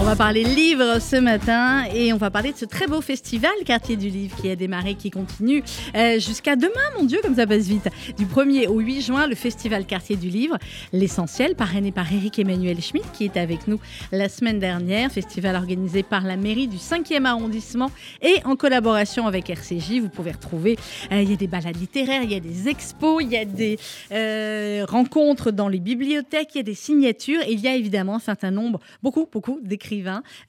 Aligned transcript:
on 0.00 0.02
va 0.02 0.16
parler 0.16 0.44
livre 0.44 1.00
ce 1.00 1.16
matin 1.16 1.84
et 1.94 2.12
on 2.12 2.16
va 2.16 2.30
parler 2.30 2.52
de 2.52 2.56
ce 2.56 2.64
très 2.64 2.86
beau 2.86 3.00
festival 3.00 3.50
Quartier 3.66 3.96
du 3.96 4.08
Livre 4.08 4.36
qui 4.40 4.50
a 4.50 4.56
démarré, 4.56 4.94
qui 4.94 5.10
continue 5.10 5.62
euh, 5.94 6.18
jusqu'à 6.18 6.56
demain, 6.56 6.70
mon 6.96 7.04
Dieu, 7.04 7.18
comme 7.22 7.34
ça 7.34 7.46
passe 7.46 7.66
vite. 7.66 7.88
Du 8.16 8.26
1er 8.26 8.68
au 8.68 8.78
8 8.78 9.02
juin, 9.02 9.26
le 9.26 9.34
festival 9.34 9.84
Quartier 9.84 10.16
du 10.16 10.28
Livre, 10.28 10.56
l'essentiel, 10.92 11.54
parrainé 11.54 11.92
par 11.92 12.12
Eric 12.12 12.38
Emmanuel 12.38 12.80
Schmitt 12.80 13.04
qui 13.12 13.24
est 13.24 13.36
avec 13.36 13.66
nous 13.66 13.80
la 14.12 14.28
semaine 14.28 14.58
dernière. 14.58 15.10
Festival 15.10 15.56
organisé 15.56 16.02
par 16.02 16.22
la 16.22 16.36
mairie 16.36 16.68
du 16.68 16.76
5e 16.76 17.24
arrondissement 17.24 17.90
et 18.22 18.36
en 18.44 18.56
collaboration 18.56 19.26
avec 19.26 19.50
RCJ. 19.50 20.00
Vous 20.00 20.08
pouvez 20.08 20.32
retrouver, 20.32 20.78
euh, 21.12 21.20
il 21.22 21.30
y 21.30 21.34
a 21.34 21.36
des 21.36 21.48
balades 21.48 21.76
littéraires, 21.76 22.22
il 22.22 22.32
y 22.32 22.36
a 22.36 22.40
des 22.40 22.68
expos, 22.68 23.22
il 23.22 23.30
y 23.30 23.36
a 23.36 23.44
des 23.44 23.78
euh, 24.12 24.86
rencontres 24.88 25.50
dans 25.50 25.68
les 25.68 25.80
bibliothèques, 25.80 26.50
il 26.54 26.58
y 26.58 26.60
a 26.60 26.64
des 26.64 26.74
signatures 26.74 27.40
il 27.48 27.60
y 27.60 27.68
a 27.68 27.74
évidemment 27.74 28.16
un 28.16 28.20
certain 28.20 28.50
nombre, 28.50 28.80
beaucoup, 29.02 29.26
beaucoup 29.30 29.58
d'écrits 29.62 29.97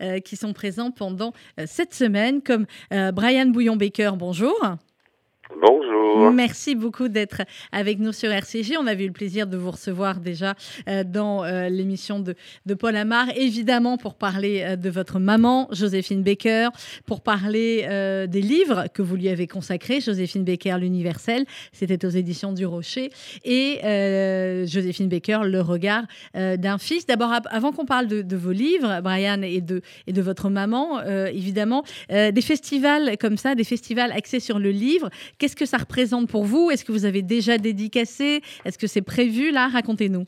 euh, 0.02 0.20
qui 0.20 0.35
sont 0.35 0.53
présents 0.53 0.91
pendant 0.91 1.34
euh, 1.59 1.66
cette 1.67 1.94
semaine, 1.94 2.41
comme 2.41 2.66
euh, 2.94 3.12
Brian 3.12 3.48
Bouillon-Baker. 3.48 4.12
Bonjour. 4.17 4.55
Bonjour. 5.55 6.31
Merci 6.31 6.76
beaucoup 6.76 7.08
d'être 7.08 7.41
avec 7.71 7.98
nous 7.98 8.13
sur 8.13 8.30
RCG. 8.30 8.77
On 8.77 8.85
avait 8.85 9.05
eu 9.05 9.07
le 9.07 9.13
plaisir 9.13 9.48
de 9.48 9.57
vous 9.57 9.71
recevoir 9.71 10.20
déjà 10.20 10.53
euh, 10.88 11.03
dans 11.03 11.44
euh, 11.44 11.70
l'émission 11.70 12.20
de, 12.20 12.35
Paul 12.76 12.95
Amar, 12.95 13.30
évidemment 13.35 13.98
pour 13.98 14.13
parler 14.13 14.62
euh, 14.62 14.76
de 14.76 14.90
votre 14.91 15.17
maman, 15.20 15.67
Joséphine 15.71 16.21
Baker, 16.21 16.70
pour 17.05 17.21
parler 17.21 17.88
des 18.27 18.41
livres 18.41 18.85
que 18.93 19.02
vous 19.02 19.16
lui 19.16 19.30
avez 19.30 19.48
consacrés, 19.48 20.02
Joséphine 20.02 20.43
Baker, 20.43 20.77
l'universel, 20.80 21.45
c'était 21.71 22.05
aux 22.05 22.09
éditions 22.09 22.54
du 22.54 22.66
Rocher, 22.66 23.09
et 23.43 23.79
Joséphine 24.68 25.09
Baker, 25.09 25.40
le 25.46 25.62
regard 25.62 26.04
d'un 26.34 26.77
fils. 26.77 27.05
D'abord, 27.05 27.34
avant 27.49 27.71
qu'on 27.71 27.85
parle 27.85 28.07
de, 28.07 28.35
vos 28.35 28.52
livres, 28.52 29.02
Brian, 29.02 29.41
et 29.41 29.62
de 29.62 30.21
votre 30.21 30.49
maman, 30.49 31.02
évidemment, 31.04 31.84
des 32.09 32.41
festivals 32.41 33.18
comme 33.18 33.37
ça, 33.37 33.55
des 33.55 33.63
festivals 33.63 34.12
axés 34.12 34.40
sur 34.40 34.59
le 34.59 34.71
livre, 34.71 35.09
Qu'est-ce 35.40 35.55
que 35.55 35.65
ça 35.65 35.77
représente 35.77 36.29
pour 36.29 36.43
vous? 36.43 36.70
Est-ce 36.70 36.84
que 36.84 36.91
vous 36.91 37.05
avez 37.05 37.21
déjà 37.21 37.57
dédicacé? 37.57 38.41
Est-ce 38.65 38.77
que 38.77 38.87
c'est 38.87 39.01
prévu 39.01 39.51
là? 39.51 39.70
Racontez-nous. 39.70 40.26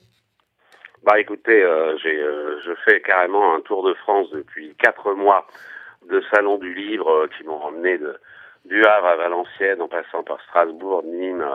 Bah 1.04 1.20
écoutez, 1.20 1.62
euh, 1.64 1.98
euh, 2.06 2.60
je 2.64 2.72
fais 2.86 3.02
carrément 3.02 3.56
un 3.56 3.62
tour 3.62 3.84
de 3.84 3.94
France 3.96 4.30
depuis 4.32 4.74
quatre 4.76 5.14
mois 5.14 5.48
de 6.10 6.24
salon 6.34 6.58
du 6.58 6.74
livre 6.74 7.10
euh, 7.10 7.28
qui 7.36 7.44
m'ont 7.44 7.60
emmené 7.60 7.98
de, 7.98 8.16
du 8.66 8.86
Havre 8.86 9.08
à 9.08 9.16
Valenciennes 9.18 9.82
en 9.82 9.90
passant 9.90 10.24
par 10.24 10.40
Strasbourg, 10.44 11.04
Nîmes, 11.04 11.46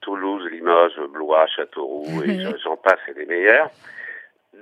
Toulouse, 0.00 0.48
Limoges, 0.50 0.98
Blois, 1.10 1.46
Châteauroux 1.48 2.22
et 2.24 2.38
j'en 2.64 2.76
passe 2.76 3.00
et 3.08 3.14
des 3.14 3.26
meilleurs. 3.26 3.68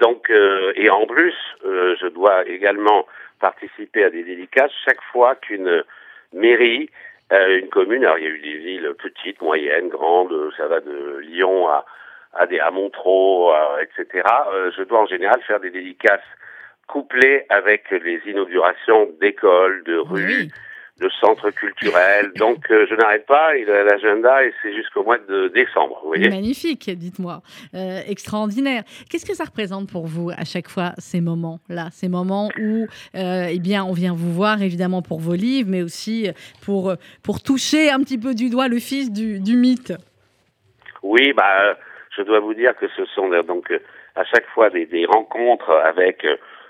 Donc 0.00 0.30
et 0.30 0.88
en 0.88 1.06
plus, 1.06 1.34
je 1.62 2.08
dois 2.08 2.48
également 2.48 3.06
participer 3.38 4.04
à 4.04 4.10
des 4.10 4.24
dédicaces 4.24 4.72
chaque 4.86 5.02
fois 5.12 5.34
qu'une 5.34 5.84
mairie 6.32 6.88
euh, 7.33 7.58
une 7.58 7.69
commune, 7.69 8.05
alors 8.05 8.19
il 8.19 8.25
y 8.25 8.27
a 8.27 8.30
eu 8.30 8.38
des 8.41 8.58
villes 8.58 8.94
petites, 9.02 9.41
moyennes, 9.41 9.88
grandes, 9.88 10.52
ça 10.56 10.66
va 10.66 10.80
de 10.80 11.19
Lyon 11.20 11.69
à, 11.69 11.84
à, 12.34 12.47
des, 12.47 12.58
à 12.61 12.70
Montreux, 12.70 13.52
etc. 13.80 14.24
Euh, 14.52 14.70
je 14.77 14.83
dois 14.83 15.00
en 15.00 15.06
général 15.06 15.41
faire 15.42 15.61
des 15.61 15.70
dédicaces 15.70 16.20
couplées 16.86 17.47
avec 17.48 17.91
les 17.91 18.20
inaugurations 18.27 19.08
d'écoles, 19.20 19.83
de 19.84 19.97
rues, 19.97 20.48
de 21.00 21.08
centres 21.20 21.50
culturels. 21.50 22.32
Donc 22.36 22.70
euh, 22.70 22.86
je 22.88 22.94
n'arrête 22.94 23.26
pas, 23.26 23.56
et 23.56 23.64
l'agenda, 23.64 24.44
et 24.44 24.52
c'est 24.62 24.74
jusqu'au 24.74 25.02
mois 25.02 25.18
de 25.18 25.48
décembre. 25.48 25.98
Vous 26.02 26.08
voyez 26.08 26.28
Magnifique, 26.28 26.90
dites-moi. 26.90 27.42
Euh, 27.74 28.00
extraordinaire. 28.06 28.82
Qu'est-ce 29.10 29.26
que 29.26 29.34
ça 29.34 29.44
représente 29.44 29.90
pour 29.90 30.06
vous 30.06 30.30
à 30.30 30.44
chaque 30.44 30.68
fois, 30.68 30.92
ces 30.98 31.20
moments-là? 31.20 31.88
Ces 31.90 32.08
moments 32.08 32.50
où 32.58 32.86
euh, 33.14 33.46
eh 33.50 33.58
bien, 33.58 33.84
on 33.84 33.92
vient 33.92 34.14
vous 34.14 34.33
voir, 34.33 34.62
évidemment, 34.62 35.02
pour 35.02 35.20
vos 35.20 35.34
livres, 35.34 35.68
mais 35.70 35.83
aussi 35.83 36.30
pour, 36.64 36.94
pour 37.22 37.42
toucher 37.42 37.90
un 37.90 38.00
petit 38.00 38.18
peu 38.18 38.34
du 38.34 38.50
doigt 38.50 38.68
le 38.68 38.78
fils 38.78 39.12
du, 39.12 39.40
du 39.40 39.56
mythe? 39.56 39.92
Oui, 41.02 41.33
bah, 41.33 41.77
je 42.17 42.22
dois 42.22 42.40
vous 42.40 42.55
dire 42.55 42.74
que 42.77 42.86
ce 42.96 43.05
sont 43.06 43.28
donc 43.42 43.72
à 44.14 44.24
chaque 44.24 44.46
fois 44.48 44.70
des, 44.70 44.86
des 44.86 45.06
rencontres 45.06 45.70
avec 45.70 46.27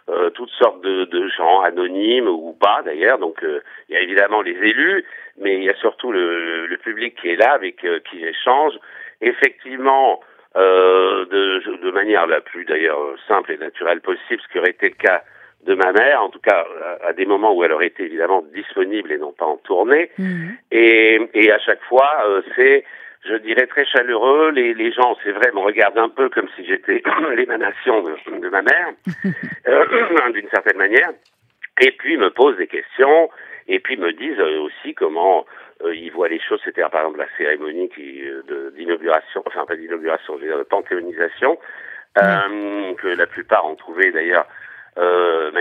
euh, 0.09 0.31
toutes 0.31 0.51
sortes 0.51 0.83
de, 0.83 1.05
de, 1.05 1.29
gens 1.29 1.61
anonymes 1.61 2.27
ou 2.29 2.57
pas 2.61 2.83
d'ailleurs. 2.85 3.19
Donc 3.19 3.43
euh, 3.45 3.61
il 3.89 3.95
y 3.95 3.99
a 3.99 4.01
évidemment 4.01 4.43
les 4.43 4.51
élus, 4.51 5.05
mais 5.39 5.57
il 5.57 5.63
y 5.63 5.71
a 5.71 5.77
surtout 5.77 6.11
le, 6.11 6.67
le 6.67 6.77
public 6.79 7.15
qui 7.21 7.29
est 7.29 7.37
là, 7.37 7.53
avec 7.53 7.85
euh, 7.85 8.01
qui 8.11 8.25
échange. 8.25 8.75
Effectivement, 9.21 10.21
de, 10.55 11.81
de, 11.81 11.91
manière 11.93 12.27
la 12.27 12.41
plus 12.41 12.65
d'ailleurs 12.65 12.99
simple 13.29 13.53
et 13.53 13.57
naturelle 13.57 14.01
possible, 14.01 14.43
ce 14.43 14.53
qui 14.53 14.59
aurait 14.59 14.71
été 14.71 14.89
le 14.89 14.97
cas 14.97 15.23
de 15.65 15.75
ma 15.75 15.93
mère, 15.93 16.23
en 16.23 16.29
tout 16.29 16.41
cas 16.41 16.67
à, 17.05 17.13
des 17.13 17.25
moments 17.25 17.55
où 17.55 17.63
elle 17.63 17.73
aurait 17.73 17.87
été 17.87 18.03
évidemment 18.03 18.45
disponible 18.53 19.13
et 19.13 19.19
non 19.19 19.33
pas 19.33 19.47
en 19.47 19.59
tournée. 19.59 20.11
Mmh. 20.19 20.49
Et, 20.73 21.21
et 21.35 21.53
à 21.53 21.59
chaque 21.61 21.83
fois, 21.85 22.27
c'est 22.57 22.85
je 23.25 23.35
dirais 23.37 23.67
très 23.67 23.85
chaleureux. 23.87 24.51
Les, 24.51 24.75
les 24.75 24.93
gens, 24.93 25.17
c'est 25.23 25.33
vrai, 25.33 25.51
me 25.53 25.61
regardent 25.61 25.99
un 25.99 26.09
peu 26.09 26.29
comme 26.29 26.49
si 26.57 26.67
j'étais 26.67 27.03
l'émanation 27.37 28.03
de, 28.03 28.41
de, 28.41 28.49
ma 28.49 28.63
mère, 28.63 28.89
euh, 29.69 30.31
d'une 30.33 30.49
certaine 30.49 30.79
manière, 30.79 31.11
et 31.81 31.93
puis 31.93 32.17
me 32.17 32.31
posent 32.31 32.57
des 32.57 32.67
questions, 32.67 33.31
et 33.69 33.79
puis 33.79 33.97
me 33.97 34.13
disent 34.13 34.41
euh, 34.41 34.61
aussi 34.61 34.95
comment 34.95 35.47
euh, 35.85 35.95
ils 35.95 36.11
voient 36.11 36.29
les 36.29 36.41
choses. 36.41 36.61
C'était 36.65 36.83
par 36.83 37.03
exemple 37.03 37.19
la 37.19 37.29
cérémonie 37.39 37.89
qui, 37.91 38.23
d'inauguration, 38.77 39.43
enfin 39.47 39.65
pas 39.67 39.77
d'inauguration, 39.77 40.37
je 40.37 40.43
veux 40.43 40.49
dire 40.49 40.59
de 40.59 40.65
panthéonisation, 40.65 41.59
que 42.17 43.09
la 43.17 43.27
plupart 43.27 43.67
ont 43.67 43.75
trouvé 43.75 44.11
d'ailleurs 44.11 44.47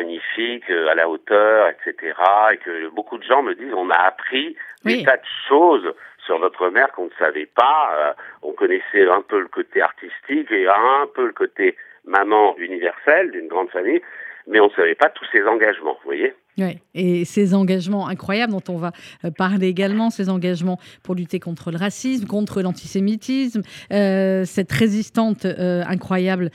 magnifique, 0.01 0.69
à 0.69 0.95
la 0.95 1.07
hauteur, 1.07 1.69
etc. 1.69 2.13
Et 2.53 2.57
que 2.57 2.89
beaucoup 2.89 3.17
de 3.17 3.23
gens 3.23 3.41
me 3.43 3.53
disent 3.55 3.73
on 3.73 3.89
a 3.89 3.97
appris 3.97 4.55
des 4.83 5.03
tas 5.03 5.17
de 5.17 5.31
choses 5.47 5.93
sur 6.25 6.37
votre 6.39 6.69
mère 6.69 6.91
qu'on 6.91 7.05
ne 7.05 7.17
savait 7.19 7.47
pas. 7.47 7.93
Euh, 7.97 8.13
on 8.43 8.53
connaissait 8.53 9.07
un 9.09 9.21
peu 9.21 9.39
le 9.39 9.47
côté 9.47 9.81
artistique 9.81 10.51
et 10.51 10.67
un 10.67 11.07
peu 11.13 11.25
le 11.25 11.33
côté 11.33 11.75
maman 12.05 12.55
universelle 12.57 13.31
d'une 13.31 13.47
grande 13.47 13.69
famille, 13.69 14.01
mais 14.47 14.59
on 14.59 14.67
ne 14.67 14.73
savait 14.73 14.95
pas 14.95 15.09
tous 15.09 15.25
ses 15.31 15.43
engagements, 15.43 15.93
vous 15.93 16.05
voyez 16.05 16.33
oui, 16.57 16.77
et 16.93 17.23
ces 17.23 17.53
engagements 17.53 18.07
incroyables 18.07 18.51
dont 18.51 18.63
on 18.67 18.77
va 18.77 18.91
euh, 19.23 19.31
parler 19.31 19.67
également, 19.67 20.09
ces 20.09 20.29
engagements 20.29 20.79
pour 21.01 21.15
lutter 21.15 21.39
contre 21.39 21.71
le 21.71 21.77
racisme, 21.77 22.25
contre 22.25 22.61
l'antisémitisme, 22.61 23.61
euh, 23.93 24.43
cette 24.45 24.71
résistante 24.71 25.45
euh, 25.45 25.83
incroyable 25.87 26.51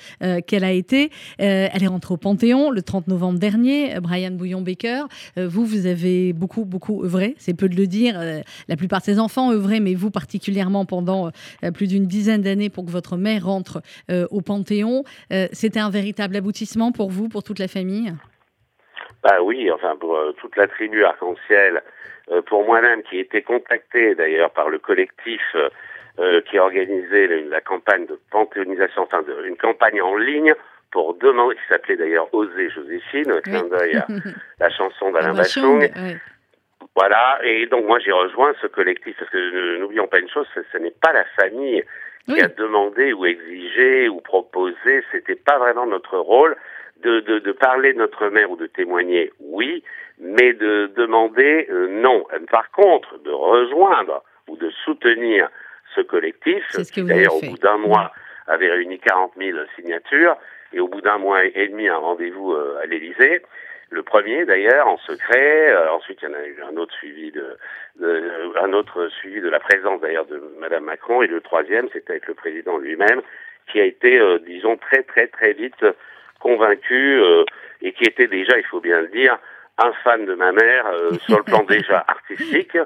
qu'elle 0.46 0.64
a 0.64 0.72
été. 0.72 1.10
elle 1.38 1.82
est 1.82 1.86
rentrée 1.86 2.14
au 2.14 2.16
Panthéon 2.16 2.70
le 2.70 2.82
30 2.82 3.08
novembre 3.08 3.38
dernier. 3.38 3.98
Brian 4.00 4.32
Bouillon-Baker, 4.32 5.04
vous, 5.36 5.64
vous 5.64 5.86
avez 5.86 6.32
beaucoup, 6.32 6.64
beaucoup 6.64 7.04
œuvré, 7.04 7.34
c'est 7.38 7.54
peu 7.54 7.68
de 7.68 7.76
le 7.76 7.86
dire. 7.86 8.20
la 8.68 8.76
plupart 8.76 9.00
de 9.00 9.04
ses 9.04 9.18
enfants 9.18 9.50
œuvré, 9.52 9.80
mais 9.80 9.94
vous 9.94 10.10
particulièrement 10.10 10.84
pendant 10.84 11.30
plus 11.74 11.86
d'une 11.86 12.06
dizaine 12.06 12.42
d'années 12.42 12.70
pour 12.70 12.84
que 12.84 12.90
votre 12.90 13.16
mère 13.16 13.46
rentre 13.46 13.82
au 14.10 14.40
Panthéon. 14.40 15.04
C'était 15.52 15.80
un 15.80 15.90
véritable 15.90 16.36
aboutissement 16.36 16.92
pour 16.92 17.10
vous, 17.10 17.28
pour 17.28 17.42
toute 17.42 17.58
la 17.58 17.68
famille? 17.68 18.12
Bah 19.26 19.38
oui, 19.42 19.70
enfin 19.72 19.96
pour 19.96 20.16
euh, 20.16 20.32
toute 20.40 20.56
la 20.56 20.68
tribu 20.68 21.04
arc-en-ciel, 21.04 21.82
euh, 22.30 22.42
pour 22.42 22.64
moi-même 22.64 23.02
qui 23.02 23.18
était 23.18 23.42
contacté 23.42 24.14
d'ailleurs 24.14 24.50
par 24.50 24.68
le 24.68 24.78
collectif 24.78 25.42
euh, 26.18 26.40
qui 26.42 26.58
a 26.58 26.62
organisé 26.62 27.26
la, 27.48 27.60
campagne 27.60 28.06
de 28.06 28.18
panthéonisation, 28.30 29.02
enfin 29.02 29.22
de, 29.22 29.46
une 29.46 29.56
campagne 29.56 30.00
en 30.00 30.16
ligne 30.16 30.54
pour 30.92 31.14
demander, 31.14 31.56
qui 31.56 31.62
s'appelait 31.68 31.96
d'ailleurs 31.96 32.32
Oser 32.32 32.70
Joséphine, 32.70 33.40
clin 33.42 33.64
d'œil 33.64 33.96
à 33.96 34.06
la 34.60 34.70
chanson 34.70 35.10
d'Alain 35.10 35.34
Bachung. 35.34 35.90
Voilà, 36.94 37.40
et 37.42 37.66
donc 37.66 37.84
moi 37.84 37.98
j'ai 37.98 38.12
rejoint 38.12 38.54
ce 38.62 38.68
collectif, 38.68 39.16
parce 39.18 39.30
que 39.30 39.78
n'oublions 39.80 40.06
pas 40.06 40.20
une 40.20 40.30
chose, 40.30 40.46
ce, 40.54 40.78
n'est 40.78 40.94
pas 41.02 41.12
la 41.12 41.24
famille 41.38 41.82
qui 42.26 42.40
a 42.40 42.48
demandé 42.48 43.12
ou 43.12 43.26
exigé 43.26 44.08
ou 44.08 44.20
proposé, 44.20 45.04
c'était 45.12 45.36
pas 45.36 45.58
vraiment 45.58 45.86
notre 45.86 46.16
rôle, 46.16 46.56
de, 47.02 47.20
de, 47.20 47.38
de, 47.38 47.52
parler 47.52 47.92
de 47.92 47.98
notre 47.98 48.28
mère 48.28 48.50
ou 48.50 48.56
de 48.56 48.66
témoigner, 48.66 49.32
oui, 49.40 49.82
mais 50.18 50.52
de 50.54 50.90
demander, 50.96 51.66
euh, 51.70 51.88
non. 51.88 52.26
Par 52.50 52.70
contre, 52.70 53.18
de 53.22 53.30
rejoindre 53.30 54.22
ou 54.48 54.56
de 54.56 54.70
soutenir 54.84 55.48
ce 55.94 56.00
collectif, 56.00 56.64
qui 56.92 57.02
d'ailleurs 57.02 57.34
au 57.34 57.40
bout 57.40 57.58
d'un 57.58 57.78
mois 57.78 58.12
avait 58.46 58.70
réuni 58.70 58.98
40 58.98 59.32
000 59.36 59.58
signatures, 59.76 60.36
et 60.72 60.80
au 60.80 60.88
bout 60.88 61.00
d'un 61.00 61.18
mois 61.18 61.44
et 61.44 61.68
demi 61.68 61.88
un 61.88 61.96
rendez-vous 61.96 62.52
euh, 62.52 62.80
à 62.82 62.86
l'Élysée. 62.86 63.42
Le 63.90 64.02
premier 64.02 64.44
d'ailleurs 64.44 64.88
en 64.88 64.98
secret. 64.98 65.70
Euh, 65.70 65.92
ensuite, 65.92 66.18
il 66.22 66.28
y 66.28 66.32
en 66.32 66.34
a 66.34 66.44
eu 66.44 66.60
un 66.68 66.76
autre 66.76 66.92
suivi 66.94 67.30
de, 67.30 67.56
de 68.00 68.58
un 68.60 68.72
autre 68.72 69.08
suivi 69.08 69.40
de 69.40 69.48
la 69.48 69.60
présence 69.60 70.00
d'ailleurs 70.00 70.26
de 70.26 70.42
Madame 70.58 70.84
Macron. 70.84 71.22
Et 71.22 71.28
le 71.28 71.40
troisième, 71.40 71.88
c'était 71.92 72.12
avec 72.12 72.26
le 72.26 72.34
président 72.34 72.78
lui-même, 72.78 73.22
qui 73.70 73.80
a 73.80 73.84
été, 73.84 74.20
disons, 74.44 74.76
très 74.76 75.04
très 75.04 75.28
très 75.28 75.52
vite 75.52 75.84
convaincu 76.40 77.20
euh, 77.20 77.44
et 77.82 77.92
qui 77.92 78.04
était 78.04 78.28
déjà, 78.28 78.58
il 78.58 78.64
faut 78.64 78.80
bien 78.80 79.00
le 79.00 79.08
dire, 79.08 79.38
un 79.78 79.92
fan 80.04 80.24
de 80.24 80.34
ma 80.34 80.52
mère 80.52 80.86
euh, 80.86 81.10
sur 81.26 81.38
le 81.38 81.44
plan 81.44 81.62
déjà 81.64 82.04
artistique, 82.06 82.76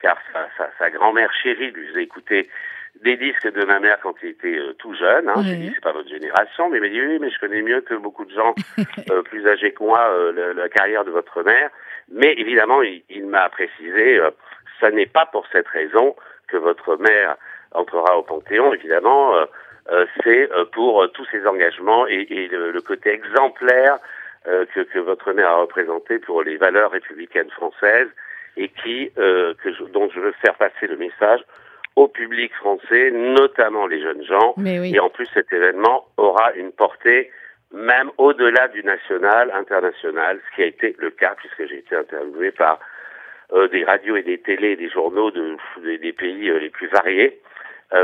car 0.00 0.18
sa, 0.32 0.48
sa, 0.56 0.70
sa 0.78 0.90
grand-mère 0.90 1.32
chérie 1.42 1.70
lui 1.70 1.86
faisait 1.88 2.04
écouter 2.04 2.48
des 3.02 3.16
disques 3.16 3.50
de 3.52 3.64
ma 3.64 3.80
mère 3.80 3.98
quand 4.02 4.14
il 4.22 4.30
était 4.30 4.58
euh, 4.58 4.74
tout 4.74 4.94
jeune. 4.94 5.28
Hein. 5.28 5.42
Dit, 5.42 5.72
c'est 5.74 5.80
pas 5.80 5.92
votre 5.92 6.08
génération, 6.08 6.68
mais 6.68 6.78
il 6.78 6.80
m'a 6.80 6.88
dit, 6.88 7.00
oui, 7.00 7.18
mais 7.20 7.30
je 7.30 7.38
connais 7.38 7.62
mieux 7.62 7.80
que 7.80 7.94
beaucoup 7.94 8.24
de 8.24 8.34
gens 8.34 8.54
euh, 9.10 9.22
plus 9.22 9.46
âgés 9.46 9.72
que 9.72 9.82
moi 9.82 10.00
euh, 10.10 10.32
la, 10.32 10.62
la 10.62 10.68
carrière 10.68 11.04
de 11.04 11.10
votre 11.10 11.42
mère. 11.42 11.70
Mais 12.10 12.34
évidemment, 12.36 12.82
il, 12.82 13.02
il 13.08 13.26
m'a 13.26 13.48
précisé, 13.48 14.18
euh, 14.18 14.30
ça 14.80 14.90
n'est 14.90 15.06
pas 15.06 15.26
pour 15.26 15.46
cette 15.52 15.68
raison 15.68 16.16
que 16.48 16.56
votre 16.56 16.96
mère 16.96 17.36
entrera 17.72 18.18
au 18.18 18.22
Panthéon, 18.22 18.74
évidemment. 18.74 19.34
Euh, 19.90 20.06
c'est 20.22 20.50
euh, 20.52 20.64
pour 20.66 21.02
euh, 21.02 21.08
tous 21.08 21.24
ses 21.32 21.46
engagements 21.46 22.06
et, 22.06 22.26
et 22.30 22.48
le, 22.48 22.70
le 22.70 22.80
côté 22.80 23.10
exemplaire 23.10 23.98
euh, 24.46 24.64
que, 24.74 24.80
que 24.80 24.98
votre 24.98 25.32
mère 25.32 25.48
a 25.50 25.56
représenté 25.56 26.18
pour 26.18 26.42
les 26.42 26.56
valeurs 26.56 26.90
républicaines 26.92 27.50
françaises 27.50 28.08
et 28.56 28.68
qui, 28.68 29.10
euh, 29.18 29.54
que 29.62 29.72
je- 29.72 29.84
dont 29.84 30.08
je 30.14 30.20
veux 30.20 30.32
faire 30.42 30.54
passer 30.54 30.86
le 30.86 30.96
message 30.96 31.40
au 31.96 32.08
public 32.08 32.54
français, 32.54 33.10
notamment 33.10 33.86
les 33.86 34.00
jeunes 34.00 34.24
gens. 34.24 34.54
Mais 34.56 34.78
oui. 34.80 34.94
Et 34.94 35.00
en 35.00 35.10
plus, 35.10 35.26
cet 35.34 35.52
événement 35.52 36.06
aura 36.16 36.52
une 36.54 36.72
portée 36.72 37.30
même 37.72 38.10
au-delà 38.18 38.66
du 38.68 38.82
national, 38.82 39.52
international, 39.52 40.40
ce 40.50 40.56
qui 40.56 40.62
a 40.62 40.66
été 40.66 40.96
le 40.98 41.10
cas 41.10 41.34
puisque 41.36 41.66
j'ai 41.68 41.78
été 41.78 41.94
interviewé 41.94 42.50
par 42.50 42.80
euh, 43.52 43.68
des 43.68 43.84
radios 43.84 44.16
et 44.16 44.22
des 44.22 44.38
télés, 44.38 44.74
des 44.76 44.88
journaux 44.88 45.30
de, 45.30 45.56
des, 45.82 45.98
des 45.98 46.12
pays 46.12 46.48
euh, 46.50 46.58
les 46.58 46.70
plus 46.70 46.88
variés, 46.88 47.40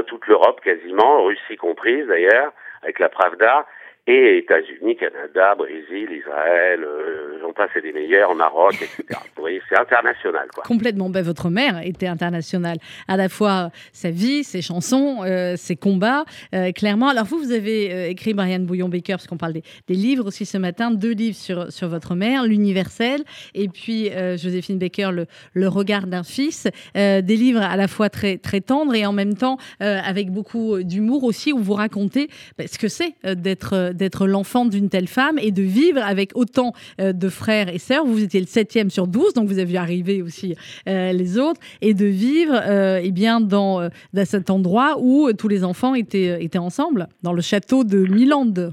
toute 0.07 0.27
l'Europe 0.27 0.61
quasiment, 0.63 1.25
Russie 1.25 1.57
comprise 1.57 2.07
d'ailleurs, 2.07 2.53
avec 2.83 2.99
la 2.99 3.09
Pravda, 3.09 3.67
et 4.07 4.39
États-Unis, 4.39 4.97
Canada, 4.97 5.55
Brésil, 5.57 6.09
Israël, 6.13 6.81
euh, 6.85 7.39
j'en 7.41 7.53
passe 7.53 7.71
et 7.77 7.81
des 7.81 7.93
meilleurs, 7.93 8.35
Maroc, 8.35 8.75
etc. 8.75 9.21
Vous 9.35 9.43
voyez, 9.43 9.61
c'est 9.69 9.79
international, 9.79 10.49
quoi. 10.55 10.63
Complètement. 10.65 11.11
Ben, 11.11 11.23
votre 11.23 11.51
mère 11.51 11.81
était 11.85 12.07
internationale. 12.07 12.79
À 13.09 13.17
la 13.17 13.29
fois 13.29 13.71
sa 13.93 14.11
vie, 14.11 14.45
ses 14.45 14.63
chansons, 14.63 15.23
euh, 15.25 15.57
ses 15.57 15.77
combats, 15.77 16.25
euh, 16.55 16.73
clairement. 16.73 17.09
Alors 17.09 17.25
vous, 17.25 17.39
vous 17.39 17.53
avez 17.53 17.93
euh, 17.93 18.09
écrit 18.09 18.35
Brian 18.35 18.61
Bouillon-Baker, 18.61 19.15
parce 19.15 19.27
qu'on 19.27 19.37
parle 19.37 19.55
des, 19.55 19.63
des 19.89 19.95
livres 19.95 20.27
aussi 20.27 20.47
ce 20.47 20.59
matin, 20.59 20.91
deux 20.91 21.13
livres 21.13 21.37
sur, 21.37 21.73
sur 21.73 21.89
votre 21.89 22.15
mère, 22.15 22.45
L'Universel, 22.45 23.23
et 23.55 23.69
puis 23.69 24.11
euh, 24.11 24.37
Joséphine 24.37 24.79
Baker, 24.79 25.11
le, 25.13 25.27
le 25.55 25.69
regard 25.69 26.07
d'un 26.07 26.23
fils. 26.23 26.69
Euh, 26.97 27.23
des 27.23 27.37
livres 27.37 27.61
à 27.63 27.77
la 27.77 27.89
fois 27.89 28.09
très, 28.09 28.39
très 28.39 28.61
tendres 28.61 28.95
et 28.95 29.07
en 29.07 29.13
même 29.13 29.35
temps 29.35 29.59
euh, 29.83 29.99
avec 30.05 30.31
beaucoup 30.31 30.83
d'humour 30.83 31.25
aussi, 31.25 31.53
où 31.53 31.59
vous 31.59 31.75
racontez 31.75 32.29
ben, 32.59 32.67
ce 32.67 32.79
que 32.79 32.89
c'est 32.89 33.15
euh, 33.25 33.35
d'être 33.35 33.75
euh, 33.75 33.93
d'être 33.97 34.27
l'enfant 34.27 34.65
d'une 34.65 34.89
telle 34.89 35.09
femme 35.09 35.39
et 35.39 35.51
de 35.51 35.63
vivre 35.63 36.01
avec 36.03 36.31
autant 36.35 36.73
euh, 37.01 37.13
de 37.13 37.29
frères 37.29 37.69
et 37.69 37.79
sœurs. 37.79 38.05
Vous 38.05 38.23
étiez 38.23 38.41
le 38.41 38.47
septième 38.47 38.91
sur 38.91 39.07
12, 39.07 39.35
donc 39.35 39.49
vous 39.49 39.59
avez 39.59 39.73
vu 39.73 39.77
arriver 39.77 40.23
aussi 40.23 40.55
euh, 40.89 41.13
les 41.13 41.39
autres, 41.39 41.61
et 41.83 41.95
de 41.95 42.07
vivre 42.07 42.55
euh, 42.55 43.01
eh 43.03 43.11
bien, 43.11 43.41
dans, 43.41 43.89
dans 44.13 44.25
cet 44.25 44.51
endroit 44.51 44.97
où 44.99 45.33
tous 45.33 45.49
les 45.49 45.65
enfants 45.65 45.95
étaient, 45.95 46.43
étaient 46.43 46.59
ensemble, 46.59 47.07
dans 47.23 47.33
le 47.33 47.43
château 47.43 47.85
de 47.85 47.99
Milande. 47.99 48.73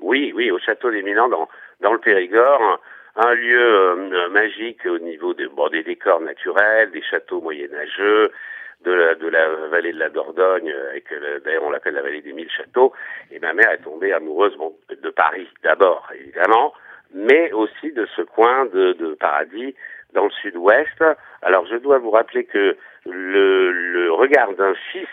Oui, 0.00 0.32
oui, 0.34 0.50
au 0.50 0.58
château 0.58 0.90
des 0.90 1.02
Milans, 1.02 1.28
dans, 1.28 1.48
dans 1.80 1.92
le 1.92 1.98
Périgord, 1.98 2.80
un, 3.16 3.34
lieu 3.34 4.28
magique 4.30 4.84
au 4.86 4.98
niveau 4.98 5.34
de, 5.34 5.46
bon, 5.48 5.68
des 5.68 5.82
décors 5.82 6.20
naturels, 6.20 6.90
des 6.92 7.02
châteaux 7.02 7.40
moyenâgeux, 7.40 8.30
de 8.84 8.92
la, 8.92 9.14
de 9.14 9.28
la 9.28 9.48
vallée 9.70 9.92
de 9.92 9.98
la 9.98 10.08
Dordogne, 10.08 10.70
euh, 10.70 10.90
avec 10.90 11.10
le- 11.10 11.40
d'ailleurs 11.40 11.64
on 11.64 11.70
l'appelle 11.70 11.94
la 11.94 12.02
vallée 12.02 12.22
des 12.22 12.32
mille 12.32 12.50
châteaux. 12.50 12.92
Et 13.30 13.38
ma 13.38 13.52
mère 13.52 13.70
est 13.70 13.82
tombée 13.84 14.12
amoureuse 14.12 14.56
bon, 14.56 14.74
de 14.90 15.10
Paris 15.10 15.48
d'abord, 15.62 16.08
évidemment, 16.18 16.72
mais 17.14 17.52
aussi 17.52 17.92
de 17.92 18.06
ce 18.16 18.22
coin 18.22 18.66
de, 18.66 18.92
de 18.94 19.14
paradis 19.14 19.74
dans 20.12 20.24
le 20.24 20.30
sud-ouest. 20.30 21.02
Alors 21.42 21.66
je 21.66 21.76
dois 21.76 21.98
vous 21.98 22.10
rappeler 22.10 22.44
que 22.44 22.76
le, 23.06 23.70
le 23.72 24.12
regard 24.12 24.52
d'un 24.54 24.74
fils 24.92 25.08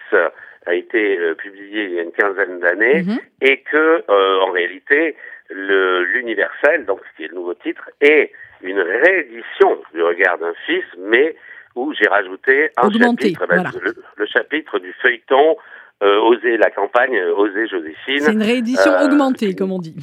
a 0.66 0.74
été 0.76 1.18
euh, 1.18 1.36
publié 1.36 1.86
il 1.86 1.92
y 1.94 2.00
a 2.00 2.04
une 2.04 2.12
quinzaine 2.12 2.60
d'années 2.60 3.04
Mhm. 3.04 3.20
et 3.42 3.62
que 3.62 4.04
euh, 4.10 4.40
en 4.42 4.52
réalité 4.52 5.16
l'universel 5.50 6.86
donc 6.86 7.00
ce 7.12 7.18
qui 7.18 7.24
est 7.26 7.28
le 7.30 7.36
nouveau 7.36 7.54
titre 7.56 7.90
est 8.02 8.32
une 8.62 8.80
réédition 8.80 9.82
du 9.94 10.04
regard 10.04 10.38
d'un 10.38 10.54
fils 10.66 10.84
mais 10.98 11.36
où 11.76 11.94
j'ai 11.94 12.08
rajouté 12.08 12.72
un 12.78 12.90
chapitre 12.92 13.46
ben, 13.48 13.56
voilà. 13.64 13.72
le, 13.82 13.96
le 14.18 14.26
chapitre 14.26 14.80
du 14.80 14.94
feuilleton 15.02 15.58
euh, 16.04 16.20
Oser 16.22 16.58
la 16.58 16.70
campagne 16.72 17.20
Oser 17.38 17.66
C'est 17.66 17.68
Joséphine 17.68 18.32
une 18.34 18.44
réédition 18.44 18.92
Euh, 18.92 19.06
augmentée, 19.06 19.54
comme 19.56 19.72
on 19.72 19.80
dit. 19.80 19.96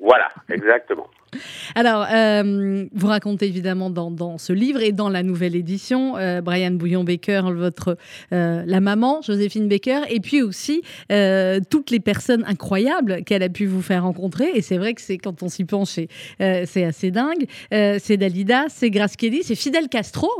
voilà 0.00 0.28
exactement 0.50 1.08
Alors, 1.74 2.06
euh, 2.10 2.86
vous 2.92 3.06
racontez 3.06 3.46
évidemment 3.46 3.90
dans, 3.90 4.10
dans 4.10 4.38
ce 4.38 4.52
livre 4.52 4.82
et 4.82 4.92
dans 4.92 5.08
la 5.08 5.22
nouvelle 5.22 5.56
édition, 5.56 6.16
euh, 6.16 6.40
Brian 6.40 6.72
Bouillon-Baker, 6.72 7.42
votre, 7.54 7.96
euh, 8.32 8.62
la 8.66 8.80
maman, 8.80 9.22
Joséphine 9.22 9.68
Baker, 9.68 10.00
et 10.08 10.20
puis 10.20 10.42
aussi 10.42 10.82
toutes 11.70 11.90
les 11.90 12.00
personnes 12.00 12.44
incroyables 12.46 13.22
qu'elle 13.24 13.42
a 13.42 13.48
pu 13.48 13.66
vous 13.66 13.82
faire 13.82 14.02
rencontrer. 14.02 14.50
Et 14.54 14.62
c'est 14.62 14.78
vrai 14.78 14.94
que 14.94 15.00
c'est 15.00 15.18
quand 15.18 15.42
on 15.42 15.48
s'y 15.48 15.64
penche, 15.64 15.90
c'est 15.90 16.08
c'est 16.66 16.84
assez 16.84 17.10
dingue. 17.10 17.46
C'est 17.70 18.16
Dalida, 18.16 18.64
c'est 18.68 18.90
Grace 18.90 19.16
Kelly, 19.16 19.42
c'est 19.42 19.54
Fidel 19.54 19.88
Castro, 19.88 20.30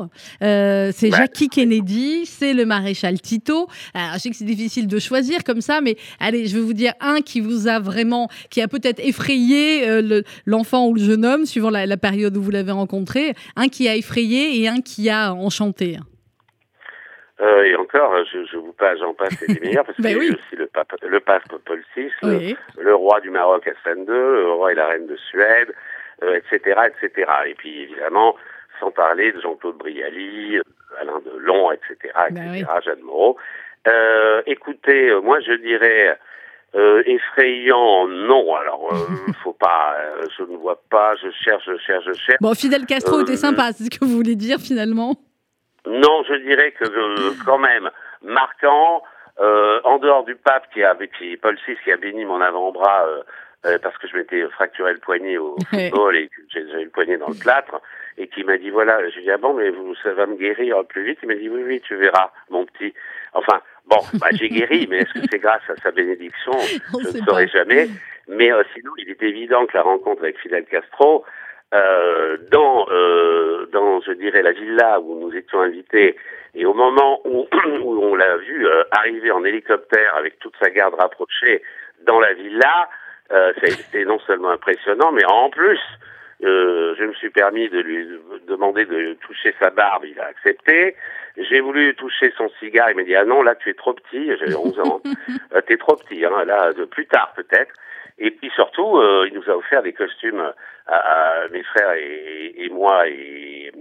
c'est. 0.40 1.10
Jackie 1.10 1.48
Kennedy, 1.48 2.26
c'est 2.26 2.54
le 2.54 2.64
maréchal 2.64 3.20
Tito. 3.20 3.68
Alors, 3.94 4.14
je 4.14 4.18
sais 4.20 4.30
que 4.30 4.36
c'est 4.36 4.44
difficile 4.44 4.86
de 4.86 4.98
choisir 4.98 5.44
comme 5.44 5.60
ça, 5.60 5.80
mais 5.80 5.96
allez, 6.18 6.46
je 6.46 6.56
vais 6.56 6.62
vous 6.62 6.72
dire 6.72 6.94
un 7.00 7.20
qui 7.20 7.40
vous 7.40 7.68
a 7.68 7.78
vraiment, 7.78 8.28
qui 8.50 8.60
a 8.60 8.68
peut-être 8.68 9.00
effrayé 9.00 9.88
euh, 9.88 10.22
ou 10.88 10.94
le 10.94 11.00
jeune 11.00 11.24
homme, 11.24 11.46
suivant 11.46 11.70
la, 11.70 11.86
la 11.86 11.96
période 11.96 12.36
où 12.36 12.42
vous 12.42 12.50
l'avez 12.50 12.72
rencontré, 12.72 13.34
un 13.56 13.68
qui 13.68 13.88
a 13.88 13.96
effrayé 13.96 14.60
et 14.60 14.68
un 14.68 14.80
qui 14.80 15.10
a 15.10 15.32
enchanté. 15.34 15.96
Euh, 17.40 17.64
et 17.64 17.74
encore 17.74 18.14
je, 18.30 18.44
je 18.44 18.56
vous 18.56 18.72
passe 18.72 18.98
j'en 19.00 19.14
passe 19.14 19.36
des 19.48 19.58
meilleurs 19.58 19.84
parce 19.84 19.98
Ben 20.00 20.10
qu'il 20.16 20.22
y 20.22 20.28
a 20.28 20.30
oui. 20.30 20.36
aussi 20.38 20.56
le 20.56 20.66
pape 20.68 20.92
le 21.02 21.18
pape 21.18 21.42
Paul 21.64 21.82
VI 21.96 22.08
le, 22.22 22.28
Oui. 22.36 22.56
le 22.78 22.94
roi 22.94 23.20
du 23.20 23.30
Maroc 23.30 23.66
Hassan 23.66 24.00
II, 24.00 24.06
le 24.06 24.52
roi 24.52 24.70
et 24.72 24.74
la 24.76 24.86
reine 24.88 25.06
de 25.08 25.16
Suède, 25.16 25.74
euh, 26.22 26.36
etc., 26.38 26.78
etc. 26.86 27.30
Et 27.48 27.54
puis 27.54 27.82
évidemment, 27.82 28.36
sans 28.78 28.90
parler 28.92 29.32
de 29.32 29.40
Jean-Claude 29.40 29.76
Brialy, 29.78 30.58
euh, 30.58 30.62
Alain 31.00 31.20
Delon, 31.24 31.72
etc., 31.72 32.12
Ben 32.30 32.54
etc., 32.54 32.70
Jeanne 32.84 33.00
Moreau. 33.00 33.36
Euh, 33.88 34.42
écoutez, 34.46 35.12
moi 35.22 35.40
je 35.40 35.52
dirais 35.54 36.16
euh, 36.74 37.02
effrayant, 37.06 38.06
non. 38.08 38.54
Alors, 38.56 38.92
euh, 38.92 39.32
faut 39.44 39.52
pas, 39.52 39.94
euh, 40.00 40.26
je 40.38 40.42
ne 40.44 40.56
vois 40.56 40.80
pas, 40.90 41.14
je 41.16 41.30
cherche, 41.44 41.64
je 41.66 41.76
cherche, 41.78 42.04
je 42.06 42.12
cherche. 42.14 42.38
Bon, 42.40 42.54
Fidel 42.54 42.86
Castro 42.86 43.18
Euh, 43.18 43.22
était 43.22 43.36
sympa, 43.36 43.72
c'est 43.72 43.84
ce 43.84 43.90
que 43.90 44.04
vous 44.04 44.16
voulez 44.16 44.36
dire 44.36 44.58
finalement 44.58 45.14
Non, 45.86 46.22
je 46.28 46.34
dirais 46.46 46.72
que 46.72 46.84
euh, 46.84 47.32
quand 47.44 47.58
même 47.58 47.90
marquant. 48.22 49.02
euh, 49.40 49.80
en 49.84 49.98
dehors 49.98 50.24
du 50.24 50.34
pape 50.36 50.66
qui 50.72 50.82
a, 50.84 50.94
qui, 51.18 51.36
Paul 51.38 51.56
VI 51.66 51.76
qui 51.82 51.90
a 51.90 51.96
béni 51.96 52.24
mon 52.26 52.40
avant-bras 52.42 53.06
euh, 53.06 53.22
euh, 53.64 53.78
parce 53.82 53.96
que 53.98 54.06
je 54.06 54.16
m'étais 54.16 54.46
fracturé 54.50 54.92
le 54.92 54.98
poignet 54.98 55.38
au 55.38 55.56
football 55.70 56.16
et 56.16 56.28
j'ai- 56.52 56.68
j'avais 56.68 56.84
le 56.84 56.90
poignet 56.90 57.16
dans 57.16 57.28
le 57.28 57.34
plâtre 57.40 57.80
et 58.18 58.28
qui 58.28 58.44
m'a 58.44 58.58
dit 58.58 58.68
voilà, 58.70 58.98
je 59.08 59.14
lui 59.14 59.20
ai 59.22 59.24
dit 59.24 59.30
ah 59.30 59.38
bon 59.38 59.54
mais 59.54 59.70
vous 59.70 59.94
ça 60.02 60.12
va 60.12 60.26
me 60.26 60.36
guérir 60.36 60.84
plus 60.86 61.04
vite. 61.06 61.18
Il 61.22 61.28
m'a 61.28 61.34
dit 61.34 61.48
oui 61.48 61.62
oui 61.66 61.80
tu 61.80 61.96
verras 61.96 62.30
mon 62.50 62.66
petit. 62.66 62.92
Enfin 63.32 63.60
bon 63.86 63.98
bah 64.20 64.28
j'ai 64.32 64.48
guéri 64.48 64.86
mais 64.88 64.98
est-ce 64.98 65.12
que 65.12 65.26
c'est 65.30 65.38
grâce 65.38 65.68
à 65.68 65.76
sa 65.76 65.90
bénédiction? 65.90 66.52
On 66.94 67.00
Je 67.00 67.18
ne 67.18 67.24
saurais 67.24 67.46
pas. 67.46 67.52
jamais. 67.52 67.88
Mais 68.28 68.52
euh, 68.52 68.62
sinon 68.74 68.92
il 68.98 69.10
est 69.10 69.22
évident 69.22 69.66
que 69.66 69.76
la 69.76 69.82
rencontre 69.82 70.22
avec 70.22 70.38
Fidel 70.38 70.64
Castro 70.64 71.24
euh, 71.74 72.36
dans, 72.50 72.86
euh, 72.90 73.66
dans, 73.72 74.00
je 74.02 74.12
dirais, 74.12 74.42
la 74.42 74.52
villa 74.52 75.00
où 75.00 75.18
nous 75.18 75.34
étions 75.34 75.60
invités, 75.60 76.16
et 76.54 76.66
au 76.66 76.74
moment 76.74 77.20
où, 77.24 77.48
où 77.82 78.04
on 78.04 78.14
l'a 78.14 78.36
vu 78.36 78.66
euh, 78.66 78.84
arriver 78.90 79.30
en 79.30 79.42
hélicoptère 79.44 80.14
avec 80.16 80.38
toute 80.38 80.54
sa 80.62 80.68
garde 80.70 80.94
rapprochée 80.94 81.62
dans 82.06 82.20
la 82.20 82.34
villa, 82.34 82.88
euh, 83.32 83.52
ça 83.54 83.66
a 83.66 83.70
été 83.70 84.04
non 84.04 84.18
seulement 84.26 84.50
impressionnant, 84.50 85.12
mais 85.12 85.24
en 85.24 85.48
plus, 85.48 85.80
euh, 86.44 86.94
je 86.98 87.04
me 87.04 87.12
suis 87.14 87.30
permis 87.30 87.68
de 87.68 87.78
lui 87.80 88.08
demander 88.46 88.84
de 88.84 89.14
toucher 89.26 89.54
sa 89.60 89.70
barbe, 89.70 90.04
il 90.04 90.18
a 90.20 90.26
accepté. 90.26 90.96
J'ai 91.36 91.60
voulu 91.60 91.94
toucher 91.94 92.32
son 92.36 92.48
cigare, 92.58 92.90
il 92.90 92.96
m'a 92.96 93.04
dit 93.04 93.14
ah 93.14 93.24
non 93.24 93.42
là 93.42 93.54
tu 93.54 93.70
es 93.70 93.74
trop 93.74 93.94
petit, 93.94 94.30
j'avais 94.38 94.54
11 94.54 94.80
ans, 94.80 95.00
euh, 95.54 95.60
t'es 95.62 95.76
trop 95.76 95.96
petit, 95.96 96.24
hein, 96.24 96.44
là 96.44 96.72
de 96.72 96.84
plus 96.84 97.06
tard 97.06 97.32
peut-être. 97.36 97.72
Et 98.18 98.30
puis 98.30 98.50
surtout, 98.54 98.98
euh, 98.98 99.26
il 99.28 99.34
nous 99.34 99.48
a 99.50 99.56
offert 99.56 99.82
des 99.82 99.92
costumes 99.92 100.52
à, 100.86 100.96
à 100.96 101.48
mes 101.48 101.62
frères 101.62 101.92
et, 101.92 102.54
et 102.56 102.68
moi 102.68 103.08
et 103.08 103.72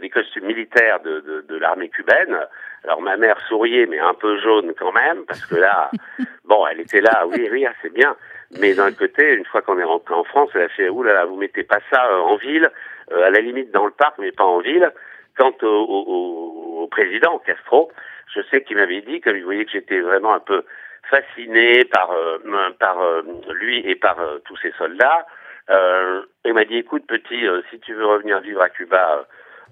des 0.00 0.10
costumes 0.10 0.46
militaires 0.46 1.00
de, 1.00 1.20
de, 1.20 1.40
de 1.48 1.56
l'armée 1.56 1.88
cubaine. 1.88 2.36
Alors 2.84 3.02
ma 3.02 3.16
mère 3.16 3.38
souriait, 3.48 3.86
mais 3.86 3.98
un 3.98 4.14
peu 4.14 4.38
jaune 4.40 4.72
quand 4.78 4.92
même, 4.92 5.24
parce 5.26 5.44
que 5.46 5.56
là, 5.56 5.90
bon, 6.44 6.66
elle 6.66 6.80
était 6.80 7.00
là, 7.00 7.26
oui, 7.26 7.48
oui, 7.50 7.66
ah, 7.66 7.72
c'est 7.82 7.92
bien. 7.92 8.16
Mais 8.58 8.74
d'un 8.74 8.92
côté, 8.92 9.34
une 9.34 9.44
fois 9.44 9.62
qu'on 9.62 9.78
est 9.78 9.84
rentré 9.84 10.14
en 10.14 10.24
France, 10.24 10.50
elle 10.54 10.62
a 10.62 10.68
fait, 10.68 10.88
ouh 10.88 11.02
là 11.02 11.12
là, 11.12 11.24
vous 11.26 11.36
mettez 11.36 11.64
pas 11.64 11.80
ça 11.90 12.06
euh, 12.06 12.18
en 12.20 12.36
ville, 12.36 12.70
euh, 13.12 13.26
à 13.26 13.30
la 13.30 13.40
limite 13.40 13.70
dans 13.72 13.84
le 13.84 13.92
parc, 13.92 14.18
mais 14.18 14.32
pas 14.32 14.44
en 14.44 14.60
ville. 14.60 14.90
Quant 15.36 15.54
au, 15.62 15.66
au, 15.66 16.82
au 16.82 16.86
président 16.88 17.38
Castro, 17.38 17.92
je 18.34 18.40
sais 18.50 18.62
qu'il 18.62 18.76
m'avait 18.76 19.02
dit, 19.02 19.20
comme 19.20 19.36
il 19.36 19.44
voyait 19.44 19.64
que 19.64 19.70
j'étais 19.70 20.00
vraiment 20.00 20.34
un 20.34 20.40
peu 20.40 20.64
fasciné 21.10 21.84
par 21.84 22.10
euh, 22.10 22.38
par 22.78 23.00
euh, 23.00 23.22
lui 23.50 23.80
et 23.88 23.94
par 23.94 24.18
euh, 24.20 24.38
tous 24.44 24.56
ses 24.58 24.72
soldats, 24.72 25.26
euh, 25.70 26.22
il 26.44 26.54
m'a 26.54 26.64
dit 26.64 26.76
écoute 26.76 27.06
petit, 27.06 27.46
euh, 27.46 27.62
si 27.70 27.78
tu 27.80 27.94
veux 27.94 28.06
revenir 28.06 28.40
vivre 28.40 28.62
à 28.62 28.68
Cuba 28.68 29.26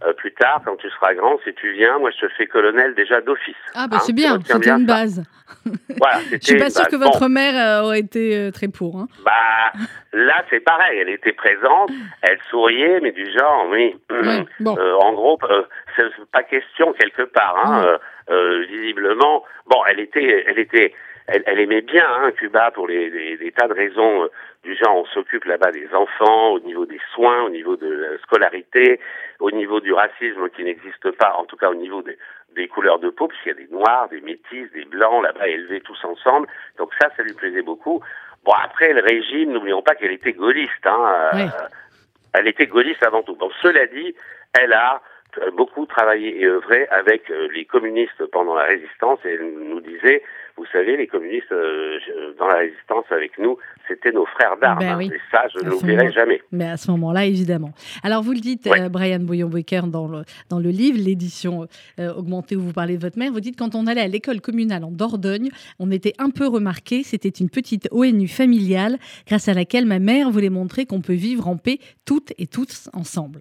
euh, 0.04 0.12
plus 0.12 0.32
tard, 0.34 0.60
quand 0.64 0.76
tu 0.76 0.90
seras 0.90 1.14
grand, 1.14 1.38
si 1.44 1.54
tu 1.54 1.72
viens, 1.72 1.98
moi 1.98 2.10
je 2.10 2.26
te 2.26 2.32
fais 2.34 2.46
colonel 2.46 2.94
déjà 2.94 3.20
d'office. 3.22 3.56
Ah 3.74 3.86
bah 3.88 3.98
c'est 4.00 4.12
bien, 4.12 4.38
c'était 4.44 4.70
une 4.70 4.86
base. 4.86 5.22
Voilà, 5.98 6.18
je 6.32 6.38
suis 6.44 6.58
pas 6.58 6.70
sûre 6.70 6.88
que 6.88 6.96
votre 6.96 7.28
mère 7.28 7.54
euh, 7.54 7.84
aurait 7.84 8.00
été 8.00 8.36
euh, 8.36 8.50
très 8.50 8.66
pour. 8.66 8.98
Hein. 8.98 9.06
Bah 9.24 9.72
là 10.12 10.44
c'est 10.50 10.60
pareil, 10.60 10.98
elle 10.98 11.08
était 11.08 11.32
présente, 11.32 11.90
elle 12.22 12.38
souriait, 12.50 12.98
mais 13.00 13.12
du 13.12 13.24
genre, 13.30 13.66
oui. 13.70 13.94
bon. 14.60 14.76
en 14.76 15.12
gros, 15.12 15.38
c'est 15.94 16.04
pas 16.32 16.42
question 16.42 16.92
quelque 16.94 17.22
part. 17.22 17.56
Hein, 17.64 17.98
visiblement, 18.68 19.44
bon, 19.66 19.78
elle 19.88 20.00
était, 20.00 20.44
elle 20.48 20.58
était 20.58 20.92
elle, 21.28 21.42
elle, 21.46 21.60
aimait 21.60 21.80
bien 21.80 22.06
hein, 22.06 22.32
Cuba 22.32 22.70
pour 22.72 22.86
les, 22.86 23.10
les, 23.10 23.36
des 23.36 23.52
tas 23.52 23.68
de 23.68 23.72
raisons 23.72 24.28
du 24.66 24.74
genre 24.74 24.96
on 24.96 25.04
s'occupe 25.06 25.44
là-bas 25.44 25.70
des 25.70 25.88
enfants, 25.94 26.50
au 26.50 26.60
niveau 26.60 26.84
des 26.86 27.00
soins, 27.14 27.44
au 27.44 27.50
niveau 27.50 27.76
de 27.76 27.88
la 27.88 28.18
scolarité, 28.18 29.00
au 29.38 29.50
niveau 29.50 29.80
du 29.80 29.92
racisme 29.92 30.50
qui 30.50 30.64
n'existe 30.64 31.10
pas, 31.12 31.34
en 31.38 31.44
tout 31.44 31.56
cas 31.56 31.70
au 31.70 31.74
niveau 31.76 32.02
des, 32.02 32.18
des 32.54 32.66
couleurs 32.66 32.98
de 32.98 33.10
peau, 33.10 33.28
puisqu'il 33.28 33.48
y 33.50 33.52
a 33.52 33.54
des 33.54 33.68
noirs, 33.68 34.08
des 34.08 34.20
métis, 34.20 34.70
des 34.72 34.84
blancs 34.84 35.22
là-bas 35.22 35.46
élevés 35.46 35.80
tous 35.80 36.04
ensemble. 36.04 36.48
Donc 36.78 36.90
ça, 37.00 37.10
ça 37.16 37.22
lui 37.22 37.34
plaisait 37.34 37.62
beaucoup. 37.62 38.02
Bon, 38.44 38.52
après, 38.52 38.92
le 38.92 39.02
régime, 39.02 39.52
n'oublions 39.52 39.82
pas 39.82 39.94
qu'elle 39.94 40.12
était 40.12 40.32
gaulliste. 40.32 40.84
Hein, 40.84 41.30
oui. 41.32 41.42
euh, 41.42 41.68
elle 42.34 42.48
était 42.48 42.66
gaulliste 42.66 43.04
avant 43.04 43.22
tout. 43.22 43.36
Bon, 43.36 43.50
cela 43.62 43.86
dit, 43.86 44.14
elle 44.58 44.72
a 44.72 45.00
euh, 45.38 45.50
beaucoup 45.52 45.86
travaillé 45.86 46.40
et 46.40 46.46
œuvré 46.46 46.86
avec 46.90 47.30
euh, 47.30 47.48
les 47.52 47.64
communistes 47.64 48.24
pendant 48.26 48.54
la 48.54 48.64
résistance 48.64 49.18
et 49.24 49.34
elle 49.34 49.52
nous 49.68 49.80
disait 49.80 50.22
vous 50.56 50.64
savez, 50.72 50.96
les 50.96 51.06
communistes 51.06 51.52
euh, 51.52 51.98
dans 52.38 52.46
la 52.48 52.56
résistance 52.56 53.04
avec 53.10 53.38
nous, 53.38 53.58
c'était 53.88 54.10
nos 54.12 54.24
frères 54.26 54.56
d'armes. 54.56 54.78
Ben 54.78 54.96
oui. 54.96 55.10
Et 55.14 55.20
ça, 55.30 55.44
je 55.54 55.64
ne 55.64 55.70
l'oublierai 55.70 56.10
jamais. 56.12 56.40
Mais 56.50 56.64
à 56.68 56.76
ce 56.76 56.90
moment-là, 56.92 57.24
évidemment. 57.26 57.72
Alors, 58.02 58.22
vous 58.22 58.32
le 58.32 58.40
dites, 58.40 58.66
Ouais. 58.66 58.80
euh, 58.80 58.88
Brian 58.88 59.20
Bouillon-Becker, 59.20 59.82
dans 59.88 60.08
le, 60.08 60.22
dans 60.48 60.58
le 60.58 60.70
livre, 60.70 60.98
l'édition 60.98 61.66
euh, 62.00 62.14
augmentée 62.14 62.56
où 62.56 62.60
vous 62.60 62.72
parlez 62.72 62.96
de 62.96 63.02
votre 63.02 63.18
mère, 63.18 63.32
vous 63.32 63.40
dites 63.40 63.58
quand 63.58 63.74
on 63.74 63.86
allait 63.86 64.00
à 64.00 64.08
l'école 64.08 64.40
communale 64.40 64.82
en 64.84 64.90
Dordogne, 64.90 65.50
on 65.78 65.90
était 65.90 66.14
un 66.18 66.30
peu 66.30 66.46
remarqué. 66.46 67.02
C'était 67.02 67.28
une 67.28 67.50
petite 67.50 67.88
ONU 67.90 68.26
familiale 68.28 68.96
grâce 69.26 69.48
à 69.48 69.54
laquelle 69.54 69.84
ma 69.86 69.98
mère 69.98 70.30
voulait 70.30 70.50
montrer 70.50 70.86
qu'on 70.86 71.02
peut 71.02 71.12
vivre 71.14 71.48
en 71.48 71.56
paix 71.58 71.78
toutes 72.06 72.32
et 72.38 72.46
tous 72.46 72.88
ensemble. 72.94 73.40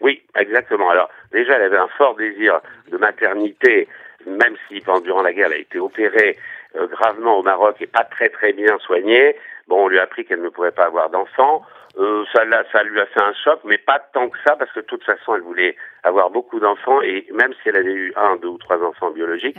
Oui, 0.00 0.20
exactement. 0.38 0.90
Alors, 0.90 1.08
déjà, 1.32 1.54
elle 1.56 1.62
avait 1.62 1.78
un 1.78 1.88
fort 1.96 2.16
désir 2.16 2.60
de 2.90 2.96
maternité, 2.98 3.86
même 4.26 4.56
si 4.68 4.80
pendant 4.80 5.00
durant 5.00 5.22
la 5.22 5.32
guerre, 5.32 5.46
elle 5.46 5.52
a 5.54 5.56
été 5.58 5.78
opérée 5.78 6.36
euh, 6.76 6.86
gravement 6.86 7.38
au 7.38 7.42
Maroc 7.42 7.76
et 7.80 7.86
pas 7.86 8.04
très 8.04 8.28
très 8.28 8.52
bien 8.52 8.78
soignée. 8.78 9.36
Bon, 9.68 9.84
on 9.84 9.88
lui 9.88 9.98
a 9.98 10.02
appris 10.02 10.24
qu'elle 10.24 10.42
ne 10.42 10.48
pourrait 10.48 10.72
pas 10.72 10.86
avoir 10.86 11.10
d'enfants. 11.10 11.62
Euh, 11.98 12.24
ça, 12.32 12.44
l'a- 12.46 12.64
ça 12.72 12.82
lui 12.84 12.98
a 12.98 13.04
fait 13.06 13.20
un 13.20 13.34
choc, 13.44 13.60
mais 13.64 13.76
pas 13.76 13.98
tant 14.14 14.30
que 14.30 14.38
ça, 14.46 14.56
parce 14.56 14.72
que 14.72 14.80
de 14.80 14.86
toute 14.86 15.04
façon, 15.04 15.34
elle 15.34 15.42
voulait 15.42 15.76
avoir 16.04 16.30
beaucoup 16.30 16.58
d'enfants, 16.58 17.02
et 17.02 17.26
même 17.32 17.52
si 17.62 17.68
elle 17.68 17.76
avait 17.76 17.92
eu 17.92 18.12
un, 18.16 18.36
deux 18.36 18.48
ou 18.48 18.56
trois 18.58 18.82
enfants 18.82 19.10
biologiques, 19.10 19.54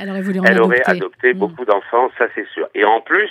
Elle 0.50 0.60
aurait 0.62 0.82
elle 0.88 0.96
adopté 0.98 1.34
Mm. 1.34 1.38
beaucoup 1.38 1.63
d'enfants, 1.65 2.10
ça 2.17 2.25
c'est 2.34 2.48
sûr. 2.48 2.67
Et 2.74 2.84
en 2.86 3.01
plus, 3.01 3.29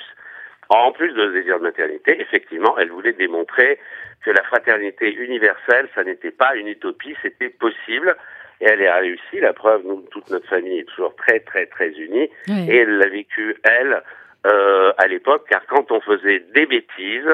en 0.69 0.93
plus 0.93 1.12
de 1.12 1.27
ce 1.27 1.33
désir 1.33 1.59
de 1.59 1.65
maternité, 1.65 2.21
effectivement, 2.21 2.79
elle 2.79 2.91
voulait 2.91 3.12
démontrer 3.12 3.81
que 4.25 4.31
la 4.31 4.43
fraternité 4.45 5.12
universelle, 5.12 5.89
ça 5.97 6.05
n'était 6.05 6.31
pas 6.31 6.55
une 6.55 6.69
utopie, 6.69 7.17
c'était 7.23 7.49
possible. 7.51 8.17
Et 8.62 8.66
elle 8.66 8.87
a 8.87 8.97
réussi. 8.99 9.40
La 9.40 9.52
preuve, 9.52 9.83
nous, 9.85 10.02
toute 10.12 10.31
notre 10.31 10.49
famille 10.49 10.78
est 10.78 10.85
toujours 10.85 11.14
très, 11.16 11.40
très, 11.40 11.66
très 11.66 11.90
unie. 11.90 12.31
Et 12.49 12.76
elle 12.76 12.97
l'a 12.99 13.09
vécu, 13.09 13.57
elle, 13.64 14.02
euh, 14.47 14.92
à 14.99 15.09
l'époque, 15.09 15.47
car 15.50 15.66
quand 15.66 15.90
on 15.90 16.00
faisait 16.00 16.45
des 16.54 16.66
bêtises, 16.66 17.28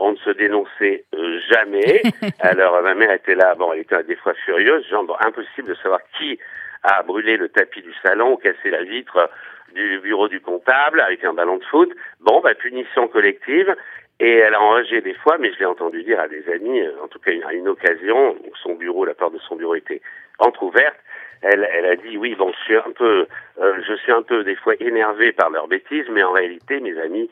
on 0.00 0.12
ne 0.12 0.16
se 0.16 0.30
dénonçait 0.30 1.04
euh, 1.14 1.38
jamais. 1.48 2.02
Alors, 2.40 2.82
ma 2.82 2.94
mère 2.94 3.12
était 3.12 3.36
là, 3.36 3.54
bon, 3.54 3.72
elle 3.72 3.80
était 3.80 4.02
des 4.02 4.16
fois 4.16 4.34
furieuse, 4.44 4.84
genre, 4.88 5.04
bon, 5.04 5.14
impossible 5.20 5.68
de 5.68 5.74
savoir 5.74 6.00
qui 6.18 6.40
a 6.82 7.04
brûlé 7.04 7.36
le 7.36 7.48
tapis 7.48 7.82
du 7.82 7.94
salon 8.02 8.32
ou 8.32 8.36
cassé 8.36 8.70
la 8.70 8.82
vitre 8.82 9.30
du 9.72 10.00
bureau 10.00 10.26
du 10.26 10.40
comptable 10.40 11.00
avec 11.00 11.24
un 11.24 11.32
ballon 11.32 11.58
de 11.58 11.64
foot. 11.64 11.90
Bon, 12.20 12.40
bah, 12.40 12.54
punition 12.54 13.06
collective. 13.06 13.74
Et 14.20 14.36
elle 14.36 14.54
a 14.54 14.60
enragé 14.60 15.00
des 15.00 15.14
fois, 15.14 15.36
mais 15.38 15.52
je 15.52 15.58
l'ai 15.58 15.64
entendu 15.64 16.04
dire 16.04 16.20
à 16.20 16.28
des 16.28 16.48
amis, 16.48 16.80
euh, 16.80 16.92
en 17.02 17.08
tout 17.08 17.18
cas 17.18 17.32
à 17.48 17.52
une 17.54 17.66
occasion, 17.66 18.36
où 18.44 18.54
son 18.62 18.74
bureau, 18.74 19.04
la 19.04 19.14
porte 19.14 19.34
de 19.34 19.40
son 19.40 19.56
bureau 19.56 19.74
était 19.74 20.00
entrouverte. 20.38 20.96
Elle, 21.42 21.68
elle 21.72 21.86
a 21.86 21.96
dit 21.96 22.16
oui, 22.16 22.36
bon, 22.36 22.52
je 22.52 22.64
suis 22.64 22.76
un 22.76 22.92
peu, 22.96 23.26
euh, 23.60 23.74
je 23.88 23.94
suis 23.96 24.12
un 24.12 24.22
peu 24.22 24.44
des 24.44 24.54
fois 24.54 24.74
énervé 24.78 25.32
par 25.32 25.50
leurs 25.50 25.66
bêtises, 25.66 26.06
mais 26.12 26.22
en 26.22 26.30
réalité, 26.32 26.78
mes 26.80 26.96
amis, 27.00 27.28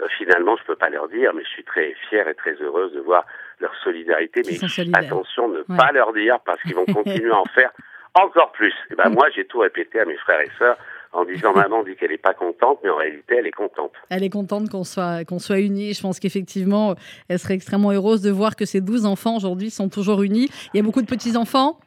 euh, 0.00 0.06
finalement, 0.18 0.54
je 0.58 0.64
peux 0.64 0.76
pas 0.76 0.90
leur 0.90 1.08
dire, 1.08 1.32
mais 1.34 1.42
je 1.44 1.48
suis 1.48 1.64
très 1.64 1.94
fière 2.10 2.28
et 2.28 2.34
très 2.34 2.52
heureuse 2.60 2.92
de 2.92 3.00
voir 3.00 3.24
leur 3.60 3.74
solidarité. 3.82 4.42
Ils 4.44 4.60
Mais 4.90 4.98
attention, 4.98 5.48
ne 5.48 5.58
Ouais. 5.60 5.76
pas 5.78 5.92
leur 5.92 6.12
dire 6.12 6.40
parce 6.44 6.60
qu'ils 6.62 6.74
vont 6.74 6.84
continuer 6.92 7.30
à 7.30 7.38
en 7.38 7.44
faire 7.54 7.70
encore 8.14 8.52
plus. 8.52 8.74
Et 8.90 8.94
ben 8.96 9.08
moi, 9.08 9.28
j'ai 9.34 9.46
tout 9.46 9.60
répété 9.60 9.98
à 9.98 10.04
mes 10.04 10.16
frères 10.18 10.40
et 10.40 10.50
sœurs 10.58 10.76
en 11.12 11.24
disant 11.24 11.52
maman 11.54 11.82
dit 11.84 11.96
qu'elle 11.96 12.12
est 12.12 12.18
pas 12.18 12.34
contente, 12.34 12.80
mais 12.84 12.90
en 12.90 12.96
réalité, 12.96 13.36
elle 13.38 13.46
est 13.46 13.50
contente. 13.52 13.92
Elle 14.10 14.24
est 14.24 14.30
contente 14.30 14.68
qu'on 14.68 14.84
soit, 14.84 15.24
qu'on 15.24 15.38
soit 15.38 15.60
unis. 15.60 15.94
Je 15.94 16.02
pense 16.02 16.20
qu'effectivement, 16.20 16.96
elle 17.30 17.38
serait 17.38 17.54
extrêmement 17.54 17.92
heureuse 17.92 18.20
de 18.20 18.30
voir 18.30 18.56
que 18.56 18.66
ces 18.66 18.82
12 18.82 19.06
enfants 19.06 19.36
aujourd'hui 19.36 19.70
sont 19.70 19.88
toujours 19.88 20.22
unis. 20.22 20.50
Il 20.74 20.76
y 20.76 20.80
a 20.80 20.82
beaucoup 20.82 21.00
de 21.02 21.06
petits-enfants. 21.06 21.78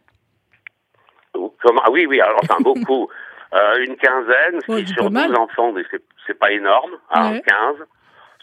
Comment 1.68 1.82
ah 1.86 1.92
oui, 1.92 2.06
oui, 2.06 2.22
alors 2.22 2.40
enfin 2.44 2.60
beaucoup, 2.62 3.10
Euh, 3.54 3.78
une 3.86 3.96
quinzaine, 3.96 4.60
ce 4.66 4.72
Ouais, 4.72 4.82
qui 4.82 4.88
c'est 4.88 4.94
sur 4.96 5.04
pas 5.06 5.10
mal. 5.10 5.28
12 5.30 5.38
enfants, 5.38 5.74
c'est 6.26 6.38
pas 6.38 6.52
énorme, 6.52 6.92
hein, 7.12 7.32
Ouais. 7.32 7.42
15. 7.48 7.76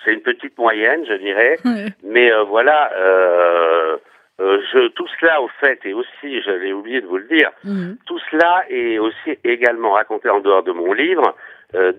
C'est 0.02 0.12
une 0.14 0.22
petite 0.22 0.56
moyenne, 0.58 1.04
je 1.06 1.14
dirais. 1.14 1.58
Ouais. 1.64 1.86
Mais 2.02 2.32
euh, 2.32 2.42
voilà, 2.44 2.90
euh, 2.96 3.96
je, 4.38 4.88
tout 4.88 5.06
cela 5.20 5.40
au 5.42 5.48
fait, 5.60 5.78
et 5.84 5.92
aussi, 5.92 6.40
j'avais 6.42 6.72
oublié 6.72 7.00
de 7.02 7.06
vous 7.06 7.18
le 7.18 7.24
dire, 7.36 7.50
Mhm. 7.64 7.96
tout 8.06 8.18
cela 8.30 8.64
est 8.70 8.98
aussi 8.98 9.38
également 9.44 9.92
raconté 9.92 10.28
en 10.30 10.40
dehors 10.40 10.62
de 10.62 10.72
mon 10.72 10.92
livre, 10.94 11.34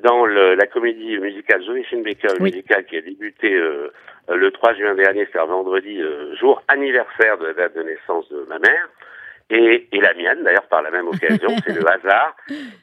dans 0.04 0.26
le- 0.26 0.56
la 0.56 0.68
comédie 0.68 1.18
musicale 1.20 1.62
Joséphine 1.64 2.02
Baker, 2.02 2.30
le 2.38 2.42
Oui. 2.44 2.52
musical 2.52 2.86
qui 2.86 2.96
a 2.98 3.02
débuté 3.02 3.50
le 4.30 4.50
3 4.52 4.74
juin 4.74 4.96
dernier, 4.96 5.28
c'est-à-dire 5.32 5.52
vendredi, 5.52 6.02
jour 6.40 6.64
anniversaire 6.70 7.38
de 7.38 7.48
la 7.48 7.54
date 7.54 7.76
de 7.76 7.84
naissance 7.84 8.28
de 8.30 8.46
ma 8.50 8.58
mère. 8.60 8.88
Et, 9.52 9.88
et 9.92 10.02
la 10.02 10.14
mienne, 10.16 10.44
d'ailleurs, 10.44 10.66
par 10.68 10.82
la 10.82 10.90
même 10.90 11.08
occasion, 11.08 11.50
c'est 11.66 11.74
le 11.74 11.88
hasard. 11.88 12.36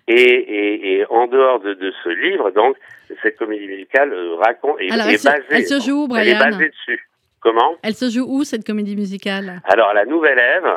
Et, 0.07 0.15
et, 0.15 0.93
et 0.99 1.07
en 1.11 1.27
dehors 1.27 1.59
de, 1.61 1.75
de 1.75 1.93
ce 2.05 2.09
livre, 2.09 2.51
donc, 2.53 2.77
cette 3.23 3.37
comédie 3.37 3.67
musicale 3.67 4.13
euh, 4.13 4.37
raconte 4.37 4.81
est, 4.81 4.93
Alors, 4.93 5.07
est 5.09 5.13
elle 5.15 5.19
se- 5.19 5.29
basée. 5.29 5.45
elle 5.51 5.67
se 5.67 5.81
joue 5.81 6.07
où, 6.09 6.17
Elle 6.17 6.29
est 6.29 6.35
Brian 6.35 6.51
basée 6.51 6.69
dessus. 6.69 7.09
Comment? 7.41 7.77
Elle 7.83 7.95
se 7.95 8.09
joue 8.11 8.25
où 8.29 8.45
cette 8.45 8.65
comédie 8.65 8.95
musicale? 8.95 9.61
Alors, 9.65 9.89
à 9.89 9.95
la 9.95 10.05
Nouvelle 10.05 10.39
Ève, 10.39 10.71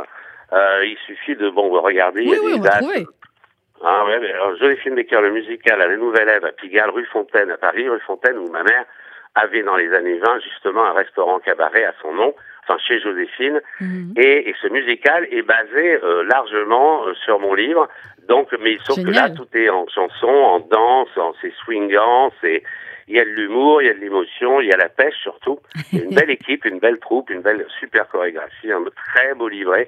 euh, 0.53 0.85
il 0.85 0.97
suffit 1.05 1.35
de 1.35 1.49
bon 1.51 1.69
regarder. 1.79 2.23
il 2.23 2.29
y 2.29 2.31
Oui, 2.31 2.37
a 2.37 2.41
oui, 2.43 2.53
des 2.53 2.59
on 2.59 2.63
dates. 2.63 2.83
Ah 3.83 4.05
ouais, 4.05 4.19
mais 4.19 4.31
alors 4.31 4.55
Joséphine 4.55 4.95
Baker, 4.95 5.19
le 5.21 5.31
musical 5.31 5.79
à 5.81 5.87
la 5.87 5.97
Nouvelle 5.97 6.29
Ève 6.29 6.45
à 6.45 6.51
Pigalle, 6.53 6.89
rue 6.89 7.05
Fontaine 7.05 7.51
à 7.51 7.57
Paris, 7.57 7.87
rue 7.87 7.99
Fontaine 8.07 8.37
où 8.37 8.49
ma 8.49 8.63
mère 8.63 8.85
avait 9.35 9.61
dans 9.63 9.75
les 9.75 9.93
années 9.93 10.17
20 10.17 10.39
justement 10.39 10.85
un 10.85 10.93
restaurant 10.93 11.39
cabaret 11.39 11.83
à 11.83 11.93
son 12.01 12.13
nom, 12.13 12.33
chez 12.87 12.99
Joséphine, 12.99 13.61
Mhm. 13.81 14.13
et, 14.17 14.49
et 14.49 14.55
ce 14.61 14.67
musical 14.67 15.27
est 15.31 15.41
basé 15.43 15.99
euh, 16.03 16.23
largement 16.23 17.05
euh, 17.07 17.13
sur 17.25 17.39
mon 17.39 17.53
livre. 17.53 17.87
Donc, 18.27 18.47
mais 18.59 18.77
sauf 18.83 18.97
que 18.97 19.11
là, 19.11 19.27
Génial. 19.27 19.35
tout 19.35 19.47
est 19.57 19.69
en 19.69 19.85
chanson, 19.87 20.27
en 20.27 20.59
danse, 20.59 21.09
en 21.17 21.33
c'est 21.41 21.53
swingant, 21.63 22.31
c'est 22.41 22.63
il 23.07 23.15
y 23.15 23.19
a 23.19 23.23
de 23.23 23.29
l'humour, 23.29 23.83
il 23.83 23.85
y 23.85 23.89
a 23.91 23.93
de 23.93 23.99
l'émotion, 23.99 24.61
il 24.61 24.67
y 24.67 24.71
a 24.73 24.77
la 24.77 24.89
pêche 24.89 25.13
surtout. 25.21 25.59
Une 25.93 26.15
belle 26.15 26.31
équipe, 26.31 26.65
une 26.65 26.79
belle 26.79 26.97
troupe, 26.99 27.29
une 27.29 27.41
belle 27.41 27.63
super 27.79 28.07
chorégraphie, 28.07 28.71
un 28.71 28.83
très 29.13 29.35
beau 29.35 29.47
livret. 29.47 29.87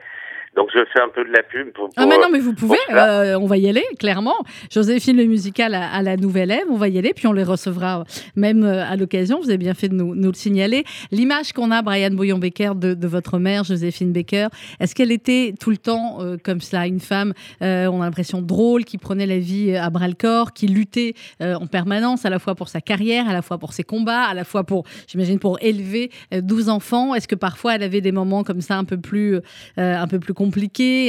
Donc 0.56 0.70
je 0.74 0.80
fais 0.92 1.02
un 1.02 1.10
peu 1.10 1.24
de 1.24 1.32
la 1.32 1.44
pub 1.44 1.72
pour. 1.72 1.90
Ah 1.96 2.02
pour, 2.02 2.10
mais 2.10 2.16
euh, 2.16 2.22
non, 2.22 2.30
mais 2.32 2.40
vous 2.40 2.54
pouvez, 2.54 2.78
euh, 2.92 3.38
on 3.40 3.46
va 3.46 3.58
y 3.58 3.70
aller, 3.70 3.84
clairement. 4.00 4.38
Joséphine, 4.72 5.18
le 5.18 5.26
musical 5.26 5.74
à, 5.76 5.90
à 5.92 6.02
la 6.02 6.18
Nouvelle 6.18 6.52
Ève, 6.52 6.66
on 6.70 6.78
va 6.78 6.88
y 6.90 6.98
aller, 6.98 7.14
puis 7.14 7.28
on 7.28 7.34
les 7.34 7.44
recevra 7.44 8.04
même 8.36 8.64
euh, 8.64 8.84
à 8.84 8.96
l'occasion. 8.96 9.40
Vous 9.40 9.50
avez 9.50 9.58
bien 9.58 9.74
fait 9.74 9.90
de 9.90 9.94
nous, 9.94 10.16
nous 10.16 10.30
le 10.30 10.34
signaler. 10.34 10.84
L'image 11.12 11.54
qu'on 11.54 11.72
a, 11.72 11.82
Brian 11.82 12.12
Bouillon-Becker, 12.12 12.72
de, 12.76 12.94
de 12.94 13.08
votre 13.08 13.38
mère, 13.40 13.64
Joséphine 13.64 14.12
Becker, 14.12 14.48
est-ce 14.80 14.96
qu'elle 14.96 15.12
était 15.12 15.54
tout 15.60 15.70
le 15.70 15.78
temps 15.78 16.18
euh, 16.22 16.38
comme 16.44 16.62
cela, 16.62 16.88
une 16.88 17.00
femme, 17.00 17.34
euh, 17.62 17.88
on 17.88 18.02
a 18.02 18.06
l'impression 18.06 18.42
drôle, 18.42 18.86
qui 18.86 18.98
prenait 18.98 19.26
la 19.26 19.40
vie 19.40 19.72
euh, 19.72 19.82
à 19.82 19.90
bras-le-corps, 19.90 20.54
qui 20.54 20.68
luttait 20.68 21.14
euh, 21.42 21.56
en 21.56 21.68
permanence, 21.68 22.26
à 22.26 22.30
la 22.30 22.40
fois 22.40 22.56
pour 22.56 22.70
sa 22.70 22.82
carrière, 22.82 23.30
à 23.30 23.34
la 23.34 23.42
fois 23.42 23.58
pour 23.58 23.74
ses 23.74 23.84
combats, 23.84 24.24
à 24.24 24.34
la 24.34 24.44
fois 24.44 24.64
pour, 24.64 24.86
j'imagine, 25.08 25.40
pour 25.40 25.58
élever 25.62 26.12
euh, 26.34 26.42
12 26.42 26.70
enfants? 26.70 27.16
Est-ce 27.16 27.28
que 27.28 27.36
parfois 27.36 27.76
elle 27.76 27.84
avait 27.84 28.02
des 28.02 28.12
moments 28.12 28.44
comme 28.44 28.62
ça 28.62 28.78
un 28.78 28.84
peu 28.84 28.98
plus, 28.98 29.36
euh, 29.36 29.42
un 29.78 30.08
peu 30.08 30.20
plus 30.20 30.34
compliqués, 30.34 30.47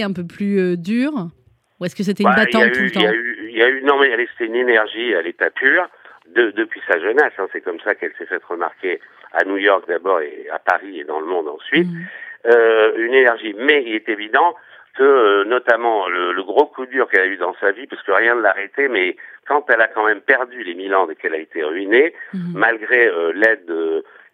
un 0.03 0.13
peu 0.13 0.27
plus 0.27 0.59
euh, 0.59 0.77
durs 0.77 1.29
Ou 1.81 1.85
est-ce 1.85 1.95
que 1.97 2.03
c'était 2.03 2.23
une 2.23 2.31
Bah, 2.31 2.37
battante 2.45 2.73
tout 2.73 2.83
le 2.83 2.91
temps 2.91 3.01
Il 3.01 3.05
y 3.05 3.09
a 3.09 3.13
eu, 3.15 3.49
il 3.51 3.57
y 3.59 3.63
a 3.63 3.69
eu, 3.69 3.83
non 3.83 3.99
mais 4.01 4.11
c'était 4.33 4.47
une 4.47 4.57
énergie 4.57 5.15
à 5.15 5.23
l'état 5.23 5.51
pur 5.51 5.89
de, 6.35 6.51
depuis 6.51 6.81
sa 6.89 6.99
jeunesse. 7.01 7.33
hein. 7.39 7.47
c'est 7.53 7.61
comme 7.63 7.81
ça 7.81 7.95
qu'elle 7.95 8.13
s'est 8.19 8.27
faite 8.27 8.45
remarquer 8.45 9.01
à 9.33 9.45
New 9.45 9.57
York 9.57 9.85
d'abord 9.89 10.21
et 10.21 10.47
à 10.53 10.59
Paris 10.59 11.01
et 11.01 11.05
dans 11.05 11.21
le 11.21 11.27
monde 11.27 11.49
ensuite. 11.49 11.89
Mhm. 11.89 12.07
Euh, 12.47 12.93
une 12.99 13.15
énergie, 13.15 13.55
mais 13.59 13.83
il 13.87 13.95
est 13.95 14.09
évident 14.09 14.55
que 14.97 15.03
euh, 15.03 15.45
notamment 15.45 16.09
le, 16.09 16.33
le 16.33 16.43
gros 16.43 16.67
coup 16.67 16.87
dur 16.87 17.09
qu'elle 17.09 17.23
a 17.23 17.27
eu 17.27 17.37
dans 17.37 17.55
sa 17.61 17.73
vie, 17.73 17.87
parce 17.87 18.03
que 18.03 18.13
rien 18.13 18.35
ne 18.37 18.41
l'a 18.43 18.51
arrêté, 18.51 18.89
mais 18.89 19.17
quand 19.47 19.65
elle 19.71 19.81
a 19.81 19.89
quand 19.89 20.05
même 20.07 20.21
perdu 20.21 20.63
les 20.63 20.75
mille 20.75 20.95
ans 20.95 21.09
et 21.11 21.15
qu'elle 21.17 21.35
a 21.35 21.39
été 21.39 21.63
ruinée, 21.65 22.15
Mhm. 22.35 22.53
malgré 22.55 23.07
euh, 23.09 23.33
l'aide 23.35 23.71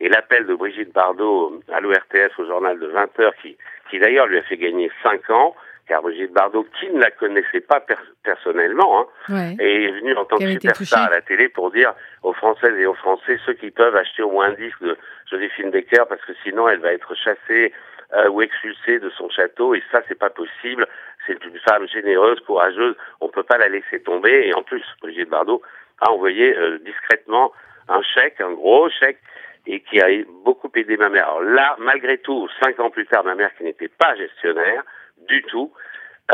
et 0.01 0.09
l'appel 0.09 0.47
de 0.47 0.55
Brigitte 0.55 0.93
Bardot 0.93 1.61
à 1.73 1.81
l'ORTS 1.81 2.39
au 2.39 2.47
journal 2.47 2.79
de 2.79 2.87
20 2.89 3.19
heures, 3.21 3.35
qui, 3.43 3.57
qui 3.95 4.01
d'ailleurs 4.01 4.27
lui 4.27 4.39
a 4.39 4.43
fait 4.43 4.57
gagner 4.57 4.91
5 5.05 5.31
ans, 5.31 5.55
car 5.87 6.03
Brigitte 6.03 6.33
Bardot, 6.33 6.67
qui 6.81 6.91
ne 6.91 6.99
la 6.99 7.13
connaissait 7.13 7.61
pas 7.61 7.81
personnellement, 8.25 9.07
hein, 9.29 9.55
est 9.61 9.89
venue 9.93 10.17
en 10.17 10.25
tant 10.25 10.37
que 10.37 10.51
superstar 10.51 11.07
à 11.07 11.11
la 11.11 11.21
télé 11.21 11.49
pour 11.49 11.71
dire 11.71 11.95
aux 12.25 12.33
Françaises 12.33 12.77
et 12.77 12.87
aux 12.87 12.95
Français, 12.95 13.39
ceux 13.47 13.53
qui 13.53 13.71
peuvent 13.71 13.95
acheter 13.95 14.23
au 14.23 14.33
moins 14.33 14.49
un 14.49 14.55
disque 14.55 14.83
de 14.83 14.97
Joséphine 15.31 15.71
Baker, 15.71 16.07
parce 16.09 16.25
que 16.25 16.33
sinon 16.43 16.69
elle 16.69 16.81
va 16.81 16.93
être 16.93 17.15
chassée 17.15 17.73
euh, 18.17 18.31
ou 18.31 18.43
expulsée 18.43 18.99
de 18.99 19.11
son 19.11 19.29
château, 19.31 19.77
et 19.77 19.83
ça 19.93 20.03
c'est 20.09 20.19
pas 20.19 20.31
possible. 20.31 20.89
C'est 21.29 21.45
une 21.45 21.59
femme 21.61 21.87
généreuse, 21.87 22.41
courageuse, 22.41 22.97
on 23.21 23.29
peut 23.29 23.45
pas 23.45 23.59
la 23.59 23.69
laisser 23.69 24.01
tomber. 24.03 24.49
Et 24.49 24.55
en 24.55 24.65
plus, 24.65 24.83
Brigitte 25.03 25.31
Bardot 25.31 25.63
a 26.01 26.11
envoyé 26.11 26.57
euh, 26.57 26.79
discrètement 26.85 27.53
un 27.89 28.03
chèque, 28.03 28.41
un 28.41 28.53
gros 28.53 28.91
chèque, 28.91 29.21
et 29.67 29.81
qui 29.81 30.01
a 30.01 30.09
beaucoup 30.45 30.71
aidé 30.75 30.97
ma 30.97 31.09
mère. 31.09 31.29
Alors 31.29 31.43
là, 31.43 31.77
malgré 31.79 32.19
tout, 32.19 32.49
cinq 32.63 32.79
ans 32.81 32.91
plus 32.91 33.07
tard, 33.07 33.25
ma 33.25 33.35
mère 33.35 33.55
qui 33.57 33.65
n'était 33.65 33.89
pas 33.89 34.15
gestionnaire, 34.17 34.83
du 35.29 35.43
tout, 35.45 35.73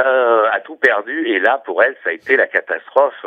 euh, 0.04 0.48
a 0.50 0.60
tout 0.60 0.76
perdu. 0.76 1.26
Et 1.28 1.40
là, 1.40 1.62
pour 1.64 1.82
elle, 1.82 1.96
ça 2.02 2.10
a 2.10 2.12
été 2.12 2.36
la 2.36 2.46
catastrophe. 2.46 3.24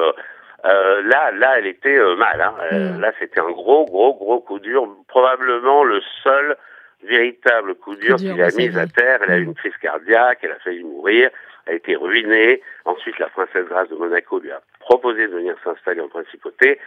Euh, 0.66 1.02
là, 1.04 1.32
là, 1.32 1.58
elle 1.58 1.68
était 1.68 1.98
euh, 1.98 2.16
mal. 2.16 2.42
Hein. 2.42 2.56
Euh, 2.72 2.94
mm. 2.94 3.02
Là, 3.02 3.12
c'était 3.20 3.40
un 3.40 3.52
gros, 3.52 3.86
gros, 3.86 4.14
gros 4.14 4.40
coup 4.40 4.60
dur. 4.60 4.88
Probablement 5.08 5.84
le 5.84 6.02
seul 6.24 6.56
véritable 7.06 7.76
coup 7.76 7.96
dur, 7.96 8.18
qu'il 8.18 8.42
a 8.42 8.50
mis 8.56 8.78
à 8.78 8.88
terre. 8.88 9.20
Elle 9.24 9.32
a 9.32 9.38
eu 9.38 9.46
mm. 9.46 9.50
une 9.50 9.56
crise 9.56 9.78
cardiaque, 9.82 10.40
elle 10.44 10.52
a 10.52 10.60
failli 10.60 10.84
mourir, 10.84 11.30
elle 11.66 11.74
a 11.74 11.76
été 11.78 11.96
ruinée. 11.96 12.62
Ensuite, 12.86 13.20
la 13.20 13.28
princesse 13.28 13.66
Grâce 13.66 13.90
de 13.90 13.96
Monaco 13.96 14.40
lui 14.40 14.52
a 14.52 14.62
proposé 14.80 15.28
de 15.28 15.34
venir 15.34 15.56
s'installer 15.64 16.02
en 16.02 16.10
principauté. 16.10 16.80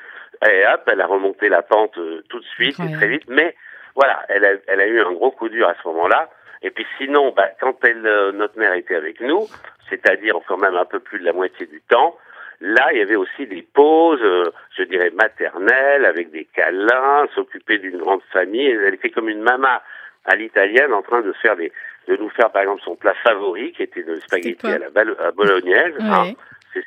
Et 0.42 0.64
hop, 0.66 0.82
elle 0.86 1.00
a 1.00 1.06
remonté 1.06 1.48
la 1.48 1.62
pente 1.62 1.98
tout 2.28 2.40
de 2.40 2.44
suite 2.44 2.78
et 2.80 2.92
très 2.92 3.08
vite. 3.08 3.24
Mais 3.28 3.54
voilà, 3.94 4.24
elle 4.28 4.44
a, 4.44 4.52
elle 4.66 4.80
a 4.80 4.86
eu 4.86 5.00
un 5.00 5.12
gros 5.12 5.30
coup 5.30 5.48
dur 5.48 5.66
à 5.68 5.74
ce 5.82 5.88
moment-là. 5.88 6.28
Et 6.62 6.70
puis 6.70 6.86
sinon, 6.98 7.32
bah, 7.36 7.48
quand 7.60 7.76
elle, 7.84 8.06
euh, 8.06 8.32
notre 8.32 8.58
mère 8.58 8.74
était 8.74 8.94
avec 8.94 9.20
nous, 9.20 9.46
c'est-à-dire 9.88 10.36
quand 10.46 10.58
même 10.58 10.74
un 10.76 10.84
peu 10.84 11.00
plus 11.00 11.18
de 11.18 11.24
la 11.24 11.32
moitié 11.32 11.66
du 11.66 11.80
temps, 11.82 12.16
là, 12.60 12.92
il 12.92 12.98
y 12.98 13.02
avait 13.02 13.16
aussi 13.16 13.46
des 13.46 13.62
pauses, 13.62 14.22
euh, 14.22 14.50
je 14.76 14.82
dirais 14.84 15.10
maternelles, 15.10 16.04
avec 16.04 16.30
des 16.30 16.44
câlins, 16.44 17.26
s'occuper 17.34 17.78
d'une 17.78 17.98
grande 17.98 18.22
famille. 18.32 18.66
Elle 18.66 18.94
était 18.94 19.10
comme 19.10 19.28
une 19.28 19.42
maman 19.42 19.78
à 20.26 20.36
l'italienne 20.36 20.92
en 20.92 21.02
train 21.02 21.22
de 21.22 21.32
faire 21.32 21.56
des, 21.56 21.72
de 22.08 22.16
nous 22.16 22.30
faire 22.30 22.50
par 22.50 22.62
exemple 22.62 22.82
son 22.84 22.96
plat 22.96 23.14
favori, 23.22 23.72
qui 23.72 23.82
était 23.82 24.02
le 24.02 24.20
spaghetti 24.20 24.66
à 24.66 24.78
la 24.78 25.32
bolognaise. 25.32 25.94
Hein. 26.00 26.32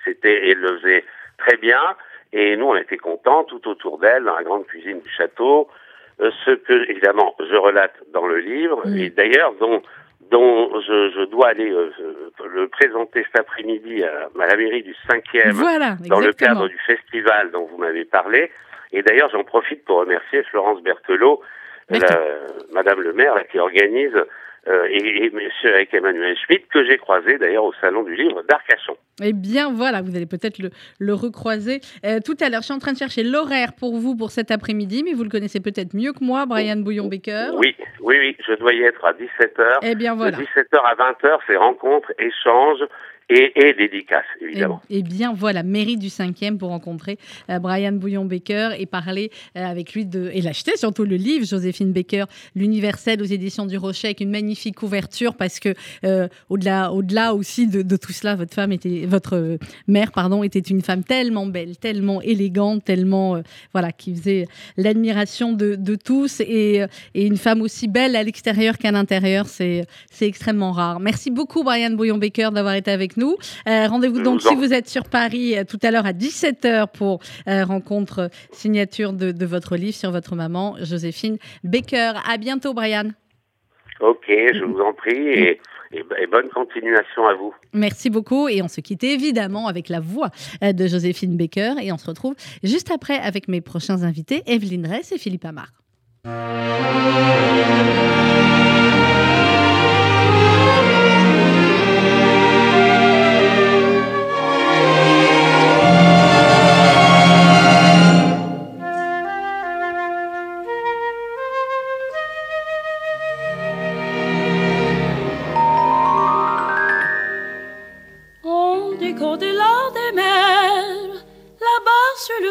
C'était, 0.04 0.50
elle 0.50 0.60
le 0.60 0.78
faisait 0.80 1.04
très 1.38 1.58
bien. 1.58 1.82
Et 2.32 2.56
nous, 2.58 2.68
on 2.68 2.76
était 2.76 2.98
contents 2.98 3.44
tout 3.44 3.68
autour 3.68 3.98
d'elle, 3.98 4.24
dans 4.24 4.36
la 4.36 4.44
grande 4.44 4.66
cuisine 4.68 5.02
du 5.02 5.10
château. 5.10 5.68
Euh, 6.22 6.32
ce 6.46 6.52
que, 6.52 6.90
évidemment, 6.90 7.36
je 7.40 7.56
relate 7.56 7.96
dans 8.14 8.28
le 8.28 8.40
livre, 8.40 8.86
et 8.88 9.10
d'ailleurs, 9.10 9.54
dont, 9.54 9.82
dont 10.30 10.70
je, 10.82 11.12
je 11.12 11.26
dois 11.26 11.48
aller 11.48 11.72
euh, 11.72 11.92
le 12.46 12.68
présenter 12.68 13.24
cet 13.24 13.40
après-midi 13.40 14.04
à, 14.04 14.28
la 14.36 14.56
mairie 14.58 14.84
du 14.84 14.94
5e, 15.08 15.52
voilà, 15.52 15.96
dans 16.08 16.20
le 16.20 16.34
cadre 16.34 16.68
du 16.68 16.78
festival 16.80 17.52
dont 17.52 17.66
vous 17.66 17.78
m'avez 17.78 18.06
parlé. 18.06 18.52
Et 18.92 19.02
d'ailleurs, 19.02 19.30
j'en 19.32 19.44
profite 19.44 19.86
pour 19.86 20.00
remercier 20.00 20.44
Florence 20.44 20.82
Berthelot, 20.82 21.42
la, 21.90 22.22
Madame 22.74 23.02
le 23.02 23.14
maire, 23.14 23.36
qui 23.52 23.60
organise 23.60 24.16
euh, 24.68 24.88
et, 24.90 25.26
et 25.26 25.30
monsieur 25.32 25.74
avec 25.74 25.94
Emmanuel 25.94 26.36
Schmitt, 26.38 26.68
que 26.68 26.86
j'ai 26.86 26.98
croisé 26.98 27.38
d'ailleurs 27.38 27.64
au 27.64 27.74
Salon 27.80 28.04
du 28.04 28.16
Livre 28.16 28.44
d'Arcachon. 28.48 28.98
Eh 29.24 29.34
bien 29.34 29.72
voilà, 29.72 30.02
vous 30.02 30.16
allez 30.16 30.26
peut-être 30.26 30.60
le, 30.60 30.70
le, 31.00 31.14
recroiser 31.14 31.80
euh, 32.06 32.20
tout 32.24 32.36
à 32.42 32.50
l'heure. 32.50 32.62
Je 32.62 32.66
suis 32.66 32.74
en 32.74 32.80
train 32.80 32.92
de 32.92 32.98
chercher 32.98 33.24
l'horaire 33.24 33.74
pour 33.74 33.98
vous 33.98 34.16
pour 34.16 34.32
cet 34.32 34.52
après-midi, 34.52 35.04
mais 35.04 35.14
vous 35.14 35.24
le 35.24 35.30
connaissez 35.30 35.60
peut-être 35.62 35.96
mieux 35.96 36.12
que 36.12 36.24
moi, 36.24 36.46
Brian 36.46 36.76
Bouillon-Baker. 36.78 37.52
Oui, 37.58 37.76
oui, 38.02 38.18
oui, 38.20 38.38
je 38.48 38.54
dois 38.56 38.74
y 38.74 38.84
être 38.84 39.04
à 39.06 39.14
17h. 39.14 39.80
Eh 39.82 39.96
bien 39.96 40.14
voilà. 40.14 40.38
De 40.38 40.44
17h 40.44 40.78
à 40.84 40.96
20h, 40.96 41.40
c'est 41.48 41.56
rencontres, 41.56 42.12
échanges 42.20 42.84
et, 43.30 43.74
dédicace, 43.78 44.26
évidemment. 44.42 44.82
Et, 44.90 45.04
bien 45.04 45.34
voilà, 45.34 45.62
mairie 45.62 45.98
du 45.98 46.08
5e 46.08 46.58
pour 46.58 46.70
rencontrer 46.70 47.18
euh, 47.50 47.60
Brian 47.60 47.92
Bouillon-Baker 47.92 48.72
et 48.78 48.86
parler 48.86 49.30
euh, 49.56 49.64
avec 49.64 49.94
lui 49.94 50.06
de, 50.06 50.32
et 50.34 50.42
l'acheter 50.42 50.78
surtout 50.78 51.04
le 51.04 51.16
livre 51.16 51.46
Joséphine 51.46 51.92
Baker, 51.92 52.26
l'universel 52.56 53.22
aux 53.22 53.26
éditions 53.26 53.66
du 53.66 53.78
Rocher 53.78 54.08
avec 54.08 54.22
une 54.22 54.32
magnifique 54.32 54.76
couverture 54.76 55.36
parce 55.36 55.60
que 55.60 55.76
euh, 56.06 56.28
au-delà, 56.50 56.92
au-delà 56.92 57.36
aussi 57.36 57.68
de, 57.68 57.84
de, 57.84 57.98
tout 57.98 58.14
cela, 58.14 58.36
votre 58.36 58.54
femme 58.54 58.72
était, 58.72 59.06
votre 59.06 59.58
mère 59.88 60.12
pardon, 60.12 60.44
était 60.44 60.60
une 60.60 60.82
femme 60.82 61.04
tellement 61.04 61.46
belle, 61.46 61.78
tellement 61.78 62.22
élégante, 62.22 62.84
tellement 62.84 63.42
voilà 63.74 63.92
qui 63.92 64.16
faisait 64.16 64.48
l'admiration 64.78 65.54
de, 65.54 65.76
de 65.76 65.96
tous 65.96 66.40
et, 66.40 66.86
et, 67.14 67.26
une 67.28 67.38
femme 67.38 67.62
aussi 67.62 67.88
belle 67.88 68.16
à 68.16 68.24
l'extérieur 68.24 68.78
qu'à 68.78 68.92
l'intérieur, 68.92 69.46
c'est, 69.46 69.86
c'est 70.10 70.26
extrêmement 70.26 70.72
rare. 70.72 71.00
Merci 71.00 71.30
beaucoup 71.30 71.64
Brian 71.64 71.92
Bouillon-Baker 71.92 72.50
d'avoir 72.54 72.74
été 72.74 72.90
avec 72.90 73.18
nous 73.18 73.19
nous. 73.20 73.36
Euh, 73.68 73.88
rendez-vous 73.88 74.22
donc 74.22 74.42
si 74.42 74.56
vous 74.56 74.74
êtes 74.74 74.88
sur 74.88 75.04
Paris 75.04 75.58
euh, 75.58 75.64
tout 75.64 75.78
à 75.84 75.92
l'heure 75.92 76.06
à 76.06 76.14
17h 76.14 76.88
pour 76.98 77.20
euh, 77.48 77.64
rencontre 77.64 78.30
signature 78.52 79.14
de, 79.14 79.46
votre 79.46 79.76
livre 79.76 79.96
sur 79.96 80.12
votre 80.12 80.36
maman, 80.36 80.76
Joséphine 80.82 81.38
Baker. 81.64 82.14
À 82.28 82.38
bientôt, 82.38 82.74
Brian. 82.74 83.10
Ok, 84.00 84.26
je 84.28 84.64
vous 84.64 84.80
en 84.80 84.94
prie 84.94 85.18
et, 85.18 85.60
et, 85.92 86.28
bonne 86.32 86.50
continuation 86.50 87.28
à 87.28 87.34
vous. 87.34 87.54
Merci 87.74 88.10
beaucoup 88.10 88.48
et 88.48 88.62
on 88.62 88.68
se 88.68 88.80
quitte 88.80 89.04
évidemment 89.04 89.68
avec 89.68 89.90
la 89.90 90.00
voix 90.00 90.30
de 90.62 90.88
Joséphine 90.88 91.36
Baker 91.36 91.74
et 91.82 91.92
on 91.92 91.98
se 91.98 92.08
retrouve 92.08 92.36
juste 92.64 92.92
après 92.92 93.18
avec 93.18 93.48
mes 93.48 93.62
prochains 93.62 94.04
invités, 94.04 94.44
Evelyne 94.46 94.88
Ress 94.88 95.12
et 95.12 95.18
Philippe 95.18 95.46
Amar. 95.46 95.68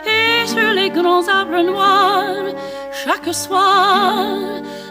Et 0.06 0.46
sur 0.46 0.72
les 0.74 0.90
grands 0.90 1.28
arbres 1.28 1.64
noirs, 1.64 2.54
chaque 2.92 3.34
soir, 3.34 4.38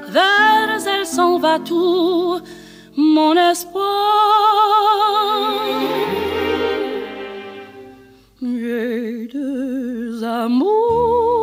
vers 0.09 0.87
elle 0.87 1.07
s'en 1.07 1.39
va 1.39 1.59
tout 1.59 2.41
mon 2.97 3.35
espoir. 3.53 3.85
J'ai 8.43 9.29
deux 9.33 10.23
amours, 10.25 11.36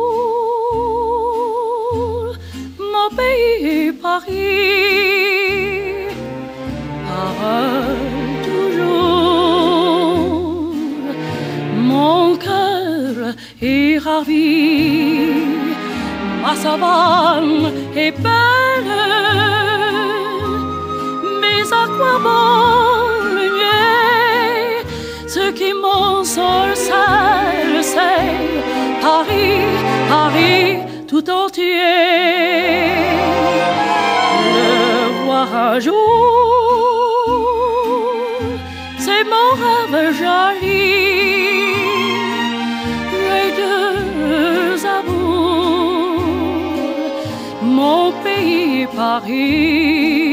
pays 4.20 6.06
Paris, 7.06 7.96
toujours. 8.44 9.94
Mon 11.76 12.36
cœur 12.36 13.34
est 13.62 13.98
ravi, 13.98 15.32
ma 16.42 16.54
savane 16.54 17.72
est 17.96 18.12
belle, 18.26 18.94
mais 21.40 21.62
à 21.82 21.84
quoi 21.96 22.14
bon 22.26 22.54
le 23.36 23.46
nier 23.56 24.84
Ce 25.26 25.44
qui 25.58 25.70
mon 25.72 26.24
sol 26.24 26.70
le 27.74 27.82
sait, 27.82 28.34
Paris, 29.00 29.62
Paris 30.08 30.43
Paris. 49.04 50.23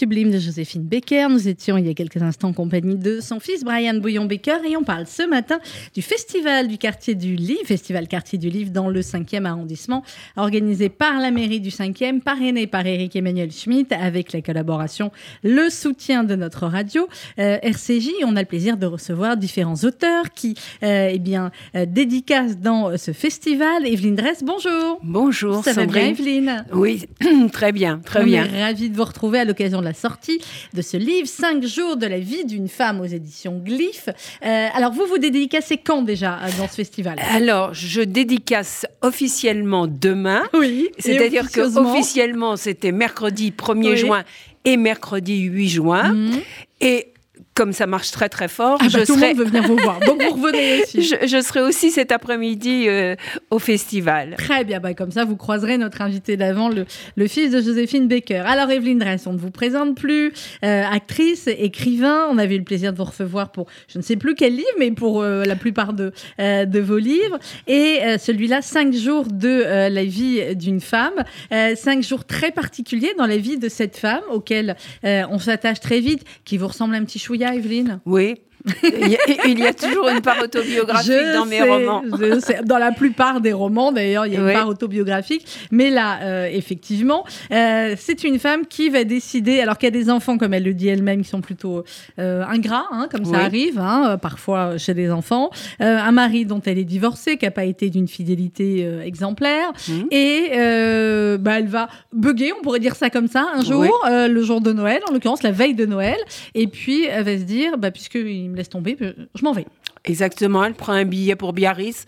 Sublime 0.00 0.30
de 0.30 0.38
Joséphine 0.38 0.82
Baker. 0.82 1.26
Nous 1.28 1.46
étions 1.46 1.76
il 1.76 1.86
y 1.86 1.90
a 1.90 1.92
quelques 1.92 2.22
instants 2.22 2.48
en 2.48 2.52
compagnie 2.54 2.96
de 2.96 3.20
son 3.20 3.38
fils 3.38 3.64
Brian 3.64 3.92
Bouillon-Baker 3.92 4.66
et 4.66 4.74
on 4.74 4.82
parle 4.82 5.06
ce 5.06 5.28
matin 5.28 5.58
du 5.94 6.00
festival 6.00 6.68
du 6.68 6.78
quartier 6.78 7.14
du 7.14 7.36
Livre, 7.36 7.66
festival 7.66 8.08
quartier 8.08 8.38
du 8.38 8.48
Livre 8.48 8.70
dans 8.70 8.88
le 8.88 9.02
5e 9.02 9.44
arrondissement, 9.44 10.02
organisé 10.38 10.88
par 10.88 11.20
la 11.20 11.30
mairie 11.30 11.60
du 11.60 11.68
5e, 11.68 12.20
parrainé 12.22 12.66
par 12.66 12.86
Eric 12.86 13.14
Emmanuel 13.14 13.52
Schmitt 13.52 13.92
avec 13.92 14.32
la 14.32 14.40
collaboration, 14.40 15.12
le 15.42 15.68
soutien 15.68 16.24
de 16.24 16.34
notre 16.34 16.66
radio 16.66 17.06
euh, 17.38 17.58
RCJ. 17.62 18.08
On 18.24 18.36
a 18.36 18.40
le 18.40 18.46
plaisir 18.46 18.78
de 18.78 18.86
recevoir 18.86 19.36
différents 19.36 19.84
auteurs 19.84 20.30
qui 20.34 20.54
euh, 20.82 21.10
eh 21.12 21.18
bien, 21.18 21.50
euh, 21.76 21.84
dédicacent 21.84 22.56
dans 22.56 22.88
euh, 22.88 22.96
ce 22.96 23.12
festival. 23.12 23.86
Evelyne 23.86 24.16
Dress, 24.16 24.42
bonjour. 24.42 24.98
Bonjour, 25.02 25.62
Ça 25.62 25.74
va 25.74 25.84
bien, 25.84 26.14
Sandrine. 26.14 26.14
Evelyne? 26.14 26.64
Oui, 26.72 27.04
très 27.52 27.72
bien, 27.72 28.00
très 28.02 28.22
On 28.22 28.24
bien. 28.24 28.46
est 28.46 28.62
ravis 28.62 28.88
de 28.88 28.96
vous 28.96 29.04
retrouver 29.04 29.40
à 29.40 29.44
l'occasion 29.44 29.80
de 29.80 29.84
la 29.84 29.89
sortie 29.94 30.40
de 30.74 30.82
ce 30.82 30.96
livre, 30.96 31.26
5 31.28 31.64
jours 31.64 31.96
de 31.96 32.06
la 32.06 32.18
vie 32.18 32.44
d'une 32.44 32.68
femme 32.68 33.00
aux 33.00 33.04
éditions 33.06 33.58
Glyph. 33.58 34.08
Euh, 34.44 34.66
alors, 34.74 34.92
vous 34.92 35.06
vous 35.06 35.18
dédicacez 35.18 35.78
quand 35.78 36.02
déjà 36.02 36.38
euh, 36.38 36.48
dans 36.58 36.68
ce 36.68 36.74
festival? 36.76 37.16
Alors, 37.32 37.74
je 37.74 38.00
dédicace 38.02 38.86
officiellement 39.02 39.86
demain. 39.86 40.42
Oui, 40.54 40.88
C'est-à-dire 40.98 41.50
que 41.50 41.60
officiellement, 41.78 42.56
c'était 42.56 42.92
mercredi 42.92 43.50
1er 43.56 43.90
Oui. 43.90 43.96
juin 43.96 44.24
et 44.64 44.76
mercredi 44.76 45.40
8 45.42 45.68
juin. 45.68 46.14
Et 46.80 47.08
comme 47.54 47.72
ça 47.72 47.86
marche 47.86 48.10
très 48.10 48.28
très 48.28 48.48
fort. 48.48 48.78
Ah 48.80 48.84
bah, 48.84 49.00
je, 49.00 49.06
tout 49.06 49.14
serai, 49.18 49.20
le 49.20 49.26
monde 49.28 49.38
veut 49.38 49.44
venir 49.44 49.62
vous 49.64 49.76
voir. 49.76 50.00
Donc, 50.00 50.22
vous 50.22 50.30
revenez 50.30 50.82
aussi. 50.82 51.02
je, 51.02 51.26
je 51.26 51.40
serai 51.42 51.60
aussi 51.60 51.90
cet 51.90 52.12
après-midi 52.12 52.86
euh, 52.88 53.16
au 53.50 53.58
festival. 53.58 54.34
Très 54.38 54.64
bien, 54.64 54.80
bah, 54.80 54.94
comme 54.94 55.10
ça 55.10 55.24
vous 55.24 55.36
croiserez 55.36 55.76
notre 55.76 56.00
invité 56.00 56.36
d'avant, 56.36 56.68
le, 56.68 56.86
le 57.16 57.26
fils 57.26 57.50
de 57.50 57.60
Joséphine 57.60 58.08
Baker. 58.08 58.42
Alors 58.46 58.70
Evelyne 58.70 58.98
Dress, 58.98 59.26
on 59.26 59.32
ne 59.32 59.38
vous 59.38 59.50
présente 59.50 59.96
plus, 59.96 60.32
euh, 60.64 60.84
actrice, 60.90 61.48
écrivain, 61.48 62.26
on 62.30 62.38
avait 62.38 62.54
eu 62.54 62.58
le 62.58 62.64
plaisir 62.64 62.92
de 62.92 62.98
vous 62.98 63.04
recevoir 63.04 63.50
pour 63.52 63.66
je 63.88 63.98
ne 63.98 64.02
sais 64.02 64.16
plus 64.16 64.34
quel 64.34 64.54
livre, 64.54 64.68
mais 64.78 64.90
pour 64.92 65.20
euh, 65.22 65.44
la 65.44 65.56
plupart 65.56 65.92
de, 65.92 66.12
de 66.38 66.80
vos 66.80 66.98
livres. 66.98 67.38
Et 67.66 67.98
celui-là, 68.18 68.62
cinq 68.62 68.94
jours 68.94 69.26
de 69.30 69.88
la 69.88 70.04
vie 70.04 70.54
d'une 70.56 70.80
femme, 70.80 71.10
Euh, 71.52 71.74
cinq 71.74 72.02
jours 72.02 72.24
très 72.24 72.52
particuliers 72.52 73.12
dans 73.18 73.26
la 73.26 73.36
vie 73.36 73.58
de 73.58 73.68
cette 73.68 73.96
femme 73.96 74.22
auquel 74.30 74.76
on 75.02 75.38
s'attache 75.38 75.80
très 75.80 76.00
vite, 76.00 76.22
qui 76.44 76.56
vous 76.58 76.68
ressemble 76.68 76.94
un 76.94 77.04
petit 77.04 77.18
chouïa, 77.18 77.39
Evelyne? 77.42 78.00
Oui. 78.06 78.36
Il 78.82 79.08
y, 79.08 79.16
a, 79.16 79.46
il 79.46 79.58
y 79.58 79.66
a 79.66 79.72
toujours 79.72 80.08
une 80.08 80.20
part 80.20 80.40
autobiographique 80.42 81.10
Je 81.12 81.34
dans 81.36 81.46
mes 81.46 81.58
sais, 81.58 81.70
romans. 81.70 82.02
je. 82.12 82.62
Dans 82.64 82.78
la 82.78 82.92
plupart 82.92 83.40
des 83.40 83.52
romans, 83.52 83.90
d'ailleurs, 83.92 84.26
il 84.26 84.34
y 84.34 84.36
a 84.36 84.40
une 84.40 84.52
part 84.52 84.68
autobiographique. 84.68 85.46
Mais 85.70 85.90
là, 85.90 86.18
euh, 86.22 86.48
effectivement, 86.52 87.24
euh, 87.52 87.94
c'est 87.98 88.22
une 88.24 88.38
femme 88.38 88.66
qui 88.66 88.88
va 88.90 89.04
décider, 89.04 89.60
alors 89.60 89.78
qu'il 89.78 89.86
y 89.86 89.88
a 89.88 89.98
des 89.98 90.10
enfants, 90.10 90.36
comme 90.38 90.52
elle 90.54 90.64
le 90.64 90.74
dit 90.74 90.88
elle-même, 90.88 91.22
qui 91.22 91.28
sont 91.28 91.40
plutôt 91.40 91.84
euh, 92.18 92.44
ingrats, 92.48 92.86
hein, 92.92 93.08
comme 93.10 93.24
ça 93.24 93.38
arrive, 93.38 93.78
hein, 93.78 94.18
parfois 94.20 94.76
chez 94.78 94.94
les 94.94 95.10
enfants. 95.10 95.50
Un 95.78 96.12
mari 96.12 96.44
dont 96.44 96.60
elle 96.64 96.78
est 96.78 96.84
divorcée, 96.84 97.36
qui 97.36 97.44
n'a 97.46 97.50
pas 97.50 97.64
été 97.64 97.88
d'une 97.90 98.08
fidélité 98.08 98.86
exemplaire. 99.04 99.72
Mhm. 99.88 100.06
Et 100.10 100.50
bah, 101.38 101.58
elle 101.58 101.68
va 101.68 101.88
bugger, 102.12 102.52
on 102.58 102.62
pourrait 102.62 102.80
dire 102.80 102.96
ça 102.96 103.10
comme 103.10 103.28
ça, 103.28 103.46
un 103.54 103.62
jour, 103.62 103.80
Oui. 103.80 104.28
le 104.28 104.42
jour 104.42 104.60
de 104.60 104.72
Noël, 104.72 105.00
en 105.08 105.12
l'occurrence 105.12 105.42
la 105.42 105.52
veille 105.52 105.74
de 105.74 105.86
Noël. 105.86 106.18
Et 106.54 106.66
puis, 106.66 107.04
elle 107.06 107.24
va 107.24 107.38
se 107.38 107.44
dire, 107.44 107.78
bah, 107.78 107.90
me 108.50 108.56
laisse 108.56 108.68
tomber, 108.68 108.96
je, 109.00 109.42
m'en 109.44 109.52
vais. 109.52 109.66
Exactement, 110.04 110.64
elle 110.64 110.74
prend 110.74 110.92
un 110.92 111.04
billet 111.04 111.36
pour 111.36 111.52
Biarritz 111.52 112.06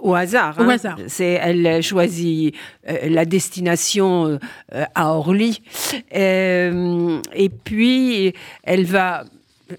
au 0.00 0.14
hasard. 0.14 0.56
Au 0.58 0.62
hein. 0.62 0.68
hasard. 0.70 0.98
C'est, 1.06 1.40
elle 1.42 1.82
choisit 1.82 2.54
euh, 2.88 3.08
la 3.08 3.24
destination 3.24 4.38
euh, 4.74 4.84
à 4.94 5.12
Orly. 5.14 5.62
Euh, 6.14 7.20
et 7.34 7.48
puis, 7.48 8.32
elle 8.62 8.84
va... 8.84 9.24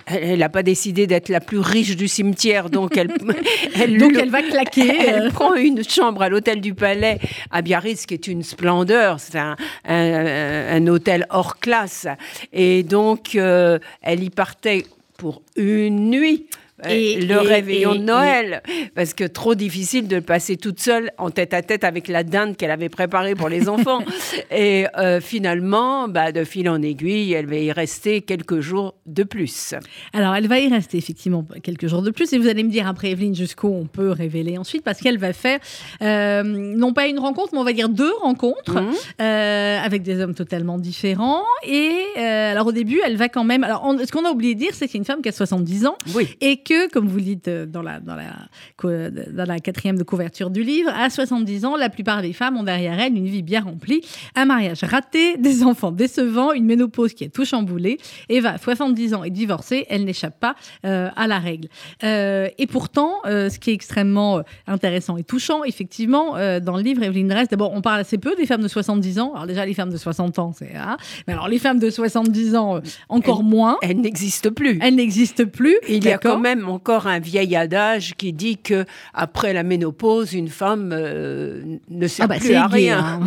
Elle 0.08 0.40
n'a 0.40 0.50
pas 0.50 0.64
décidé 0.64 1.06
d'être 1.06 1.30
la 1.30 1.40
plus 1.40 1.60
riche 1.60 1.96
du 1.96 2.08
cimetière, 2.08 2.72
donc 2.72 2.98
elle, 2.98 3.14
elle, 3.80 4.00
Donc 4.00 4.14
le- 4.14 4.20
elle 4.22 4.32
va 4.32 4.42
claquer. 4.42 4.92
elle 5.08 5.32
prend 5.32 5.54
une 5.54 5.88
chambre 5.88 6.24
à 6.24 6.28
l'hôtel 6.28 6.60
du 6.60 6.74
Palais 6.74 7.20
à 7.52 7.62
Biarritz, 7.62 8.08
qui 8.08 8.16
est 8.16 8.28
une 8.28 8.42
splendeur. 8.42 9.20
C'est 9.20 9.38
un, 9.38 9.56
un- 9.88 10.76
un 10.76 10.88
hôtel 10.88 11.28
hors 11.30 11.60
classe. 11.60 12.08
Et 12.52 12.82
donc, 12.82 13.36
euh, 13.36 13.78
elle 14.02 14.24
y 14.24 14.32
partait 14.32 14.86
pour 15.18 15.42
une 15.56 16.10
nuit. 16.10 16.48
Euh, 16.86 16.90
Et- 16.90 17.22
le 17.22 17.36
et- 17.36 17.38
réveillon 17.38 17.94
et- 17.94 18.00
de 18.00 18.04
Noël, 18.04 18.62
parce 18.96 19.14
que 19.14 19.24
trop 19.24 19.56
difficile 19.56 20.10
de 20.10 20.18
le 20.18 20.22
passer 20.22 20.58
toute 20.58 20.82
seule 20.82 21.10
en 21.18 21.30
tête 21.30 21.54
à 21.54 21.62
tête 21.62 21.86
avec 21.86 22.10
la 22.10 22.24
dinde 22.24 22.58
qu'elle 22.58 22.70
avait 22.72 22.90
préparée 22.90 23.34
pour 23.34 23.48
les 23.48 23.70
enfants. 23.70 24.00
et 24.52 24.86
euh, 24.98 25.22
finalement, 25.22 26.10
bah, 26.10 26.34
de 26.34 26.44
fil 26.44 26.68
en 26.70 26.82
aiguille, 26.82 27.32
elle 27.32 27.46
va 27.46 27.56
y 27.56 27.72
rester 27.72 28.22
quelques 28.24 28.60
jours 28.60 28.96
de 29.06 29.24
plus. 29.24 29.74
Alors, 30.12 30.36
elle 30.36 30.48
va 30.50 30.60
y 30.60 30.68
rester 30.68 30.98
effectivement 30.98 31.46
quelques 31.64 31.88
jours 31.88 32.02
de 32.02 32.12
plus. 32.12 32.34
Et 32.34 32.38
vous 32.38 32.48
allez 32.50 32.64
me 32.64 32.70
dire 32.70 32.88
après, 32.90 33.12
Evelyne, 33.12 33.36
jusqu'où 33.36 33.68
on 33.70 33.86
peut 33.86 34.12
révéler 34.12 34.58
ensuite, 34.58 34.84
parce 34.84 35.00
qu'elle 35.00 35.18
va 35.18 35.32
faire 35.32 35.60
euh, 36.02 36.44
non 36.44 36.92
pas 36.92 37.08
une 37.08 37.20
rencontre, 37.20 37.52
mais 37.54 37.60
on 37.60 37.64
va 37.64 37.72
dire 37.72 37.88
deux 37.88 38.12
rencontres 38.22 38.84
euh, 39.22 39.78
avec 39.82 40.04
des 40.04 40.20
hommes 40.22 40.36
totalement 40.36 40.78
différents. 40.78 41.44
Et 41.66 41.94
alors, 42.20 42.68
au 42.68 42.72
début, 42.74 43.00
elle 43.06 43.16
va 43.16 43.30
quand 43.30 43.46
même. 43.46 43.64
Alors, 43.64 43.84
on- 43.86 43.98
ce 43.98 44.12
qu'on 44.12 44.26
a 44.26 44.30
oublié 44.32 44.56
de 44.56 44.60
dire, 44.60 44.72
c'est 44.74 44.88
que 44.88 44.92
c'est 44.92 44.98
une 44.98 45.06
femme 45.06 45.22
qui 45.22 45.30
a 45.30 45.32
70 45.32 45.86
ans 45.86 45.96
Oui. 46.14 46.36
et 46.42 46.58
que, 46.66 46.90
comme 46.90 47.08
vous 47.08 47.18
le 47.18 47.24
dites 47.24 47.48
euh, 47.48 47.66
dans 47.66 47.82
la, 47.82 48.00
dans, 48.02 48.16
la, 48.16 48.34
co- 48.76 48.90
dans 48.90 49.46
la 49.48 49.60
quatrième 49.60 49.98
de 49.98 50.04
couverture 50.04 50.50
du 50.50 50.64
livre, 50.64 50.92
à 50.94 51.10
70 51.10 51.64
ans, 51.66 51.78
la 51.78 51.90
plupart 51.90 52.22
des 52.22 52.34
femmes 52.34 52.58
ont 52.58 52.64
derrière 52.64 53.00
elles 53.00 53.16
une 53.16 53.28
vie 53.28 53.44
bien 53.44 53.62
remplie, 53.62 54.02
un 54.36 54.46
mariage 54.46 54.84
raté, 54.84 55.38
des 55.38 55.64
enfants 55.64 55.92
décevants, 55.92 56.52
une 56.52 56.66
ménopause 56.66 57.14
qui 57.14 57.24
est 57.24 57.30
tout 57.30 57.46
chamboulée. 57.46 57.98
Eva, 58.30 58.58
70 58.58 59.14
ans, 59.14 59.24
est 59.24 59.30
divorcée, 59.30 59.86
elle 59.90 60.04
n'échappe 60.04 60.40
pas 60.40 60.56
euh, 60.86 61.10
à 61.16 61.28
la 61.28 61.40
règle. 61.40 61.68
Euh, 62.04 62.50
et 62.58 62.68
pourtant, 62.68 63.20
euh, 63.26 63.50
ce 63.50 63.60
qui 63.60 63.70
est 63.70 63.74
extrêmement 63.74 64.42
intéressant 64.68 65.18
et 65.18 65.24
touchant, 65.24 65.64
effectivement, 65.64 66.32
dans 66.60 66.78
le 66.78 66.82
livre 66.84 67.04
Evelyne 67.04 67.28
Dress, 67.28 67.48
d'abord, 67.50 67.72
on 67.74 67.82
parle 67.82 68.00
assez 68.02 68.18
peu 68.18 68.36
des 68.36 68.46
femmes 68.46 68.62
de 68.64 68.68
70 68.68 69.20
ans. 69.20 69.34
Alors 69.34 69.48
déjà, 69.48 69.66
les 69.66 69.74
femmes 69.74 69.92
de 69.92 69.98
60 69.98 70.40
ans, 70.40 70.52
c'est... 70.58 70.76
hein. 70.76 70.98
mais 71.28 71.34
alors, 71.34 71.48
les 71.48 71.60
femmes 71.60 71.80
de 71.80 71.90
70 71.90 72.56
ans, 72.56 72.82
encore 73.10 73.44
moins. 73.44 73.78
Elle 73.82 74.02
n'existe 74.02 74.50
plus. 74.50 74.80
Elles 74.82 74.96
n'existent 74.96 75.46
plus. 75.46 75.76
Il 75.88 76.04
y 76.06 76.12
a 76.12 76.18
quand 76.18 76.40
même 76.40 76.55
encore 76.64 77.08
un 77.08 77.20
vieil 77.20 77.56
adage 77.56 78.14
qui 78.18 78.32
dit 78.34 78.58
que 78.58 78.86
après 79.14 79.54
la 79.54 79.64
ménopause, 79.64 80.34
une 80.34 80.48
femme 80.48 80.92
euh, 80.94 81.62
ne 81.90 82.08
sert 82.08 82.26
Ah 82.26 82.28
bah, 82.28 82.36
plus 82.40 82.54
à 82.56 82.68
gay, 82.68 82.76
rien, 82.92 83.00
hein. 83.00 83.20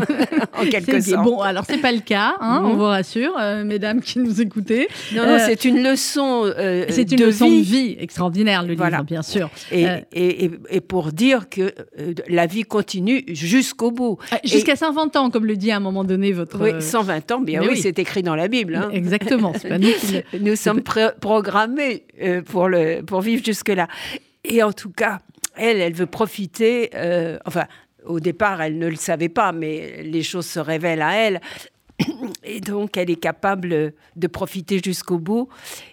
en 0.60 0.64
quelque 0.66 1.00
sorte. 1.00 1.24
Bon, 1.24 1.40
alors 1.40 1.64
c'est 1.68 1.78
pas 1.78 1.92
le 1.92 2.00
cas, 2.00 2.34
hein, 2.40 2.62
on 2.64 2.68
Mhm. 2.70 2.76
vous 2.76 2.84
rassure, 2.84 3.34
euh, 3.38 3.64
mesdames 3.64 4.00
qui 4.00 4.18
nous 4.18 4.40
écoutez. 4.40 4.88
non, 5.14 5.24
non, 5.26 5.32
Euh, 5.34 5.38
c'est 5.46 5.64
une 5.64 5.82
leçon 5.82 6.50
C'est 6.88 7.10
une 7.12 7.18
de 7.18 7.24
leçon 7.26 7.48
vie. 7.48 7.58
de 7.60 7.64
vie 7.64 7.96
extraordinaire, 8.00 8.62
le 8.64 8.74
Voilà. 8.74 8.98
livre, 8.98 9.04
bien 9.06 9.22
sûr. 9.22 9.50
Et, 9.72 9.82
et- 10.12 10.44
et- 10.44 10.50
et 10.70 10.80
pour 10.80 11.12
dire 11.12 11.48
que 11.48 11.72
la 12.28 12.46
vie 12.46 12.62
continue 12.62 13.24
jusqu'au 13.28 13.90
bout. 13.90 14.18
euh, 14.32 14.36
Jusqu'à 14.44 14.76
120 14.76 15.14
ans, 15.16 15.30
comme 15.30 15.44
le 15.46 15.56
dit 15.56 15.70
à 15.70 15.76
un 15.76 15.80
moment 15.80 16.04
donné 16.04 16.32
votre. 16.32 16.60
Oui, 16.62 16.70
euh, 16.70 16.80
120 16.80 17.30
ans, 17.32 17.40
bien 17.40 17.60
mais 17.60 17.66
oui, 17.68 17.72
oui. 17.76 17.80
c'est 17.82 17.98
écrit 17.98 18.22
dans 18.22 18.34
la 18.36 18.48
Bible. 18.48 18.74
hein. 18.76 18.88
Exactement, 18.92 19.52
c'est 19.60 19.68
pas 19.68 19.78
nous 19.78 19.88
qui 19.88 20.22
Nous 20.40 20.56
sommes 20.56 20.82
programmés 21.20 22.04
pour, 22.46 22.68
le, 22.68 23.02
pour 23.02 23.17
vivre 23.20 23.44
jusque-là. 23.44 23.88
Et 24.44 24.62
en 24.62 24.72
tout 24.72 24.90
cas, 24.90 25.20
elle, 25.56 25.80
elle 25.80 25.94
veut 25.94 26.06
profiter, 26.06 26.90
euh, 26.94 27.38
enfin, 27.46 27.66
au 28.04 28.20
départ, 28.20 28.62
elle 28.62 28.78
ne 28.78 28.88
le 28.88 28.96
savait 28.96 29.28
pas, 29.28 29.52
mais 29.52 30.02
les 30.02 30.22
choses 30.22 30.46
se 30.46 30.60
révèlent 30.60 31.02
à 31.02 31.14
elle. 31.14 31.40
Et 32.44 32.60
donc, 32.60 32.96
elle 32.96 33.10
est 33.10 33.16
capable 33.16 33.92
de 34.16 34.26
profiter 34.28 34.80
jusqu'au 34.82 35.18
bout 35.18 35.48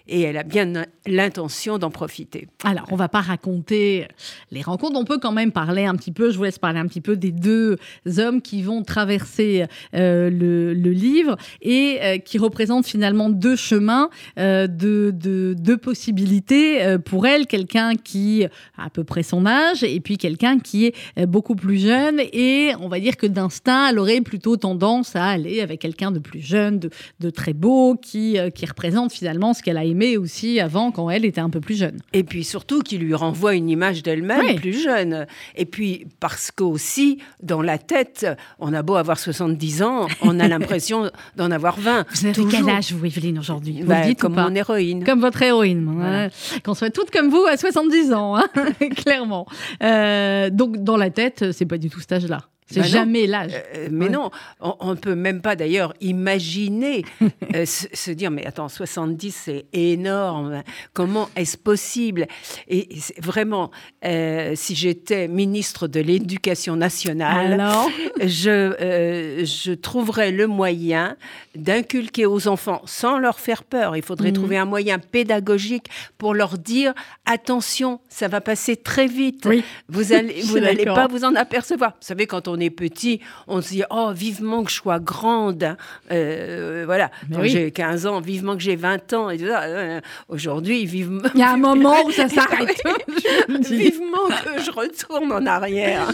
et 0.08 0.22
elle 0.22 0.38
a 0.38 0.44
bien 0.44 0.86
l'intention 1.08 1.78
d'en 1.78 1.90
profiter. 1.90 2.48
Alors, 2.64 2.86
on 2.92 2.96
va 2.96 3.10
pas 3.10 3.22
raconter 3.22 4.08
les 4.52 4.62
rencontres. 4.62 5.00
On 5.00 5.06
peut 5.06 5.18
quand 5.18 5.32
même 5.32 5.52
parler 5.52 5.86
un 5.86 5.96
petit 5.96 6.12
peu, 6.12 6.32
je 6.32 6.38
vous 6.38 6.44
laisse 6.44 6.60
parler 6.60 6.80
un 6.80 6.88
petit 6.88 7.02
peu 7.02 7.16
des 7.16 7.32
deux 7.32 7.78
hommes 8.18 8.42
qui 8.42 8.62
vont 8.62 8.84
traverser 8.84 9.66
euh, 9.96 10.30
le, 10.30 10.74
livre 10.96 11.36
et 11.62 12.00
euh, 12.02 12.18
qui 12.20 12.38
représentent 12.38 12.86
finalement 12.86 13.30
deux 13.30 13.56
chemins, 13.56 14.10
euh, 14.40 14.68
deux, 14.68 15.78
possibilités 15.82 16.98
pour 17.06 17.28
elle. 17.28 17.48
Quelqu'un 17.48 17.96
qui 17.96 18.46
a 18.78 18.86
à 18.86 18.90
peu 18.90 19.04
près 19.04 19.24
son 19.24 19.46
âge 19.46 19.84
et 19.84 20.00
puis 20.00 20.18
quelqu'un 20.18 20.60
qui 20.60 20.86
est 20.86 21.26
beaucoup 21.26 21.56
plus 21.56 21.78
jeune. 21.78 22.20
Et 22.32 22.72
on 22.80 22.88
va 22.88 23.00
dire 23.00 23.18
que 23.18 23.28
d'instinct, 23.28 23.90
elle 23.90 24.00
aurait 24.00 24.22
plutôt 24.22 24.58
tendance 24.58 25.16
à 25.16 25.26
aller 25.26 25.62
avec 25.62 25.82
quelqu'un 25.82 26.12
de 26.12 26.20
plus 26.20 26.42
jeune, 26.42 26.80
de, 26.80 27.30
très 27.30 27.54
beau, 27.54 27.96
qui, 27.96 28.38
qui 28.54 28.66
représente 28.66 29.12
finalement 29.12 29.54
ce 29.54 29.62
qu'elle 29.62 29.78
a 29.78 29.84
aimé 29.84 29.95
aussi 30.18 30.60
avant 30.60 30.92
quand 30.92 31.10
elle 31.10 31.26
était 31.26 31.42
un 31.42 31.50
peu 31.50 31.60
plus 31.62 31.76
jeune. 31.78 31.98
Et 32.14 32.24
puis 32.24 32.44
surtout 32.44 32.82
qui 32.82 32.98
lui 32.98 33.14
renvoie 33.14 33.54
une 33.56 33.70
image 33.70 34.04
d'elle-même 34.04 34.40
Oui. 34.42 34.56
plus 34.56 34.82
jeune. 34.84 35.26
Et 35.56 35.66
puis 35.66 36.08
parce 36.20 36.52
qu'aussi, 36.52 37.20
dans 37.42 37.62
la 37.62 37.78
tête, 37.78 38.26
on 38.60 38.74
a 38.74 38.82
beau 38.82 38.96
avoir 38.96 39.18
70 39.20 39.82
ans, 39.84 40.08
on 40.22 40.40
a 40.40 40.48
l'impression 40.50 41.10
d'en 41.36 41.52
avoir 41.52 41.80
20. 41.80 42.06
Vous 42.12 42.26
avez 42.26 42.34
Toujours. 42.34 42.52
quel 42.52 42.70
âge, 42.70 42.92
vous, 42.94 43.06
Evelyne, 43.06 43.40
aujourd'hui? 43.40 43.82
Vous 43.82 43.88
Bah, 43.88 44.14
Comme 44.20 44.36
mon 44.36 44.54
héroïne. 44.56 45.04
Comme 45.04 45.22
votre 45.22 45.42
héroïne. 45.42 45.84
Voilà. 45.86 46.26
ouais. 46.26 46.32
Qu'on 46.64 46.74
soit 46.74 46.90
toutes 46.90 47.12
comme 47.12 47.30
vous 47.30 47.46
à 47.50 47.58
70 47.58 48.14
ans, 48.14 48.36
hein, 48.38 48.48
clairement. 48.96 49.46
Euh, 49.84 50.50
donc, 50.50 50.78
dans 50.84 50.98
la 50.98 51.10
tête, 51.10 51.52
c'est 51.52 51.66
pas 51.66 51.78
du 51.78 51.90
tout 51.90 52.00
cet 52.00 52.12
âge-là. 52.14 52.42
C'est 52.68 52.80
Bah 52.80 52.86
jamais 52.88 53.28
l'âge. 53.28 53.52
Euh, 53.76 53.90
mais 53.92 54.06
Ouais. 54.06 54.12
non, 54.12 54.32
on 54.60 54.90
ne 54.92 54.96
peut 54.96 55.14
même 55.14 55.42
pas 55.42 55.56
d'ailleurs 55.56 55.94
imaginer 56.02 57.06
euh, 57.56 57.66
se, 57.66 57.86
se 57.94 58.10
dire 58.12 58.32
mais 58.32 58.46
attends 58.46 58.70
70 58.70 59.32
c'est 59.46 59.66
énorme 59.74 60.64
comment 60.94 61.30
est-ce 61.36 61.58
possible? 61.58 62.26
Et 62.68 62.90
vraiment 63.22 63.70
euh, 64.04 64.54
si 64.56 64.74
j'étais 64.76 65.28
ministre 65.28 65.88
de 65.88 66.00
l'éducation 66.00 66.76
nationale 66.76 67.54
Alors, 67.54 67.90
je, 68.24 68.50
euh, 68.50 69.46
je 69.46 69.72
trouverais 69.74 70.32
le 70.32 70.48
moyen 70.48 71.18
d'inculquer 71.56 72.26
aux 72.26 72.48
enfants, 72.48 72.82
sans 72.86 73.20
leur 73.20 73.40
faire 73.40 73.64
peur, 73.64 73.96
il 73.96 74.02
faudrait 74.04 74.30
Mhm. 74.30 74.36
trouver 74.36 74.58
un 74.58 74.66
moyen 74.66 74.98
pédagogique 75.00 75.86
pour 76.18 76.34
leur 76.34 76.58
dire 76.58 76.94
attention, 77.26 78.00
ça 78.10 78.28
va 78.28 78.42
passer 78.42 78.76
très 78.76 79.08
vite. 79.08 79.46
Oui. 79.46 79.64
Vous 79.88 80.04
n'allez 80.60 80.86
pas 80.86 81.08
vous 81.08 81.24
en 81.26 81.36
apercevoir. 81.36 81.92
Vous 82.02 82.08
savez, 82.08 82.26
quand 82.28 82.48
on 82.48 82.55
est 82.60 82.70
petit, 82.70 83.20
on 83.48 83.62
se 83.62 83.70
dit 83.70 83.84
oh 83.90 84.12
vivement 84.14 84.64
que 84.64 84.70
je 84.72 84.76
sois 84.76 85.00
grande. 85.00 85.64
hein. 85.64 85.78
Euh, 86.12 86.84
voilà. 86.86 87.12
Mais 87.30 87.36
Quand 87.36 87.42
oui. 87.44 87.50
j'ai 87.50 87.72
15 87.72 88.06
ans, 88.06 88.22
vivement 88.22 88.56
que 88.56 88.62
j'ai 88.64 88.76
20 88.76 89.14
ans. 89.14 89.30
Et 89.30 89.38
tout 89.38 89.48
ça. 89.48 89.64
Euh, 89.64 90.02
Aujourd'hui, 90.30 90.86
vivement. 90.86 91.22
il 91.34 91.40
y 91.40 91.44
a 91.44 91.52
un 91.52 91.58
moment 91.70 91.96
où 92.06 92.12
ça 92.12 92.28
s'arrête. 92.30 92.82
Dis. 93.60 93.76
Vivement 93.78 94.28
que 94.44 94.62
je 94.62 94.72
retourne 94.72 95.32
en 95.32 95.46
arrière. 95.46 96.12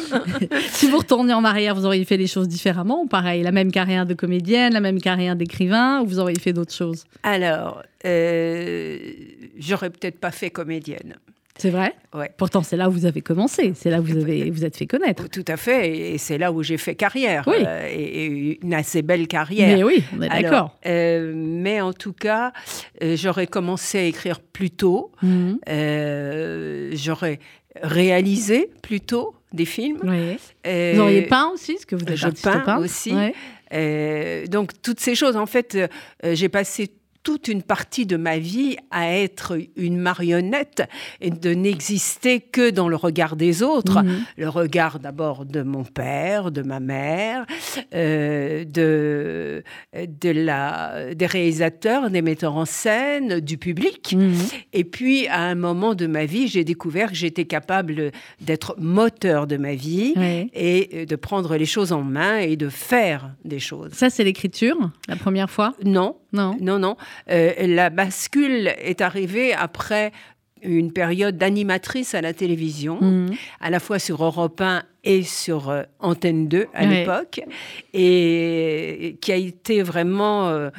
si 0.70 0.90
vous 0.90 0.98
retourniez 0.98 1.34
en 1.34 1.44
arrière, 1.44 1.76
vous 1.76 1.86
auriez 1.86 2.06
fait 2.06 2.18
les 2.18 2.28
choses 2.28 2.48
différemment 2.48 3.02
ou 3.04 3.08
pareil? 3.08 3.44
La 3.44 3.52
même 3.52 3.72
carrière 3.72 4.06
de 4.06 4.14
comédienne, 4.14 4.74
la 4.74 4.80
même 4.82 5.00
carrière 5.02 5.36
d'écrivain 5.36 6.02
ou 6.02 6.06
vous 6.08 6.20
auriez 6.20 6.40
fait 6.40 6.54
d'autres 6.54 6.74
choses? 6.74 7.04
Alors, 7.24 7.84
euh, 8.06 8.98
j'aurais 9.58 9.90
peut-être 9.90 10.20
pas 10.20 10.32
fait 10.32 10.50
comédienne. 10.50 11.16
C'est 11.58 11.70
vrai? 11.70 11.94
Ouais. 12.14 12.32
Pourtant, 12.38 12.64
c'est 12.64 12.78
là 12.78 12.90
où 12.90 12.92
vous 12.92 13.06
avez 13.06 13.22
commencé. 13.22 13.74
C'est 13.76 13.90
là 13.90 14.00
où 14.00 14.04
vous 14.04 14.18
avez 14.18 14.50
vous 14.52 14.66
êtes 14.66 14.78
fait 14.78 14.88
connaître. 14.88 15.28
Tout 15.30 15.46
à 15.48 15.58
fait, 15.58 16.14
et 16.14 16.18
c'est 16.18 16.38
là 16.38 16.52
où 16.52 16.64
j'ai 16.64 16.78
fait 16.78 16.96
carrière, 16.96 17.44
Oui. 17.48 17.56
euh, 17.66 17.88
et, 17.92 18.60
une 18.62 18.74
assez 18.74 19.02
belle 19.02 19.28
carrière. 19.28 19.78
Mais 19.78 19.84
oui, 19.84 20.04
on 20.18 20.22
est 20.22 20.30
d'accord. 20.30 20.78
euh, 20.86 21.34
mais 21.36 21.82
en 21.82 21.94
tout 21.94 22.14
cas, 22.14 22.52
euh, 23.04 23.16
j'aurais 23.16 23.48
commencé 23.48 23.98
à 24.00 24.04
écrire 24.04 24.40
plus 24.40 24.72
tôt. 24.72 25.12
Mhm. 25.22 25.60
J'aurais 26.94 27.40
réalisé 27.82 28.70
plus 28.82 29.02
tôt 29.02 29.36
des 29.54 29.66
films. 29.66 30.00
Oui. 30.04 30.38
Vous 30.94 31.00
auriez 31.02 31.24
peint 31.24 31.50
aussi, 31.54 31.78
ce 31.80 31.86
que 31.86 31.96
vous 31.96 32.06
êtes 32.06 32.16
je 32.16 32.28
peins 32.28 32.78
aussi. 32.78 33.14
Ouais. 33.14 34.48
Donc 34.48 34.72
toutes 34.82 35.00
ces 35.00 35.16
choses, 35.16 35.38
en 35.38 35.46
fait, 35.46 35.78
j'ai 36.24 36.50
passé 36.50 36.92
toute 37.24 37.48
une 37.48 37.62
partie 37.62 38.06
de 38.06 38.18
ma 38.18 38.38
vie 38.38 38.78
à 38.90 39.12
être 39.14 39.58
une 39.76 39.98
marionnette 39.98 40.84
et 41.20 41.30
de 41.30 41.54
n'exister 41.54 42.40
que 42.40 42.70
dans 42.70 42.88
le 42.88 42.96
regard 42.96 43.36
des 43.36 43.64
autres. 43.64 44.02
Mhm. 44.02 44.26
Le 44.38 44.50
regard 44.50 45.00
d'abord 45.00 45.46
de 45.46 45.62
mon 45.62 45.84
père, 45.84 46.52
de 46.52 46.62
ma 46.62 46.80
mère, 46.80 47.46
euh, 47.94 48.66
de, 48.66 49.64
de 49.94 50.30
la, 50.30 51.14
des 51.14 51.26
réalisateurs, 51.26 52.10
des 52.10 52.22
metteurs 52.22 52.56
en 52.56 52.66
scène, 52.66 53.40
du 53.40 53.58
public. 53.58 54.16
Mhm. 54.18 54.34
Et 54.74 54.84
puis, 54.84 55.28
à 55.28 55.42
un 55.42 55.56
moment 55.56 55.96
de 55.96 56.08
ma 56.08 56.26
vie, 56.26 56.48
j'ai 56.48 56.64
découvert 56.64 57.10
que 57.10 57.16
j'étais 57.16 57.46
capable 57.46 58.12
d'être 58.40 58.76
moteur 58.80 59.48
de 59.48 59.58
ma 59.58 59.76
vie 59.76 60.14
et 60.54 60.90
euh, 60.94 61.06
de 61.06 61.16
prendre 61.16 61.56
les 61.56 61.66
choses 61.66 61.92
en 61.92 62.02
main 62.02 62.38
et 62.38 62.56
de 62.56 62.70
faire 62.70 63.32
des 63.46 63.60
choses. 63.60 63.92
Ça, 63.94 64.10
c'est 64.10 64.24
l'écriture, 64.24 64.78
la 65.08 65.16
première 65.16 65.50
fois? 65.50 65.76
Non, 65.84 66.16
Non 66.34 66.56
non, 66.62 66.80
non. 66.80 66.96
Euh, 67.30 67.54
la 67.68 67.90
bascule 67.90 68.74
est 68.80 69.02
arrivée 69.02 69.54
après 69.54 70.12
une 70.64 70.94
période 70.94 71.38
d'animatrice 71.38 72.14
à 72.14 72.22
la 72.22 72.34
télévision, 72.34 73.00
Mhm. 73.02 73.34
à 73.62 73.70
la 73.70 73.80
fois 73.80 73.98
sur 74.00 74.24
Europe 74.24 74.62
1 74.62 74.84
et 75.04 75.24
sur 75.24 75.70
euh, 75.70 75.84
Antenne 76.00 76.48
2 76.48 76.68
à 76.74 76.84
Ouais. 76.84 76.88
l'époque, 77.00 77.42
et 77.94 79.18
qui 79.22 79.32
a 79.32 79.36
été 79.36 79.82
vraiment 79.82 80.50
euh, 80.50 80.70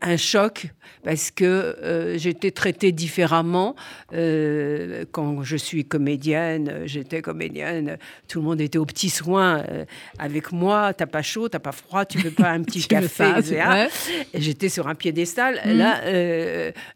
un- 0.00 0.16
choc 0.16 0.66
parce 1.04 1.30
que 1.32 1.44
euh, 1.44 2.16
j'étais 2.18 2.50
traitée 2.52 2.92
différemment. 2.92 3.74
Euh, 4.12 5.04
quand 5.10 5.42
je 5.42 5.56
suis 5.56 5.84
comédienne, 5.84 6.82
j'étais 6.84 7.22
comédienne, 7.22 7.96
tout 8.28 8.40
le 8.40 8.44
monde 8.44 8.60
était 8.60 8.78
aux 8.78 8.84
petits 8.84 9.08
soins 9.10 9.64
avec 10.18 10.52
moi. 10.52 10.92
T'as 10.94 11.06
pas 11.06 11.22
chaud, 11.22 11.48
t'as 11.48 11.58
pas 11.58 11.72
froid, 11.72 12.04
tu 12.04 12.18
veux 12.18 12.30
pas 12.30 12.50
un 12.50 12.62
petit 12.62 12.86
café, 12.88 13.24
etc. 13.38 13.62
J'étais 14.34 14.68
sur 14.68 14.86
un 14.86 14.94
piédestal. 14.94 15.60
Mhm. 15.64 15.76
Là, 15.78 16.00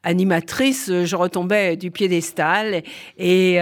animatrice, 0.02 0.90
je 1.04 1.16
retombais 1.16 1.76
du 1.76 1.90
piédestal. 1.90 2.82
Et 3.18 3.58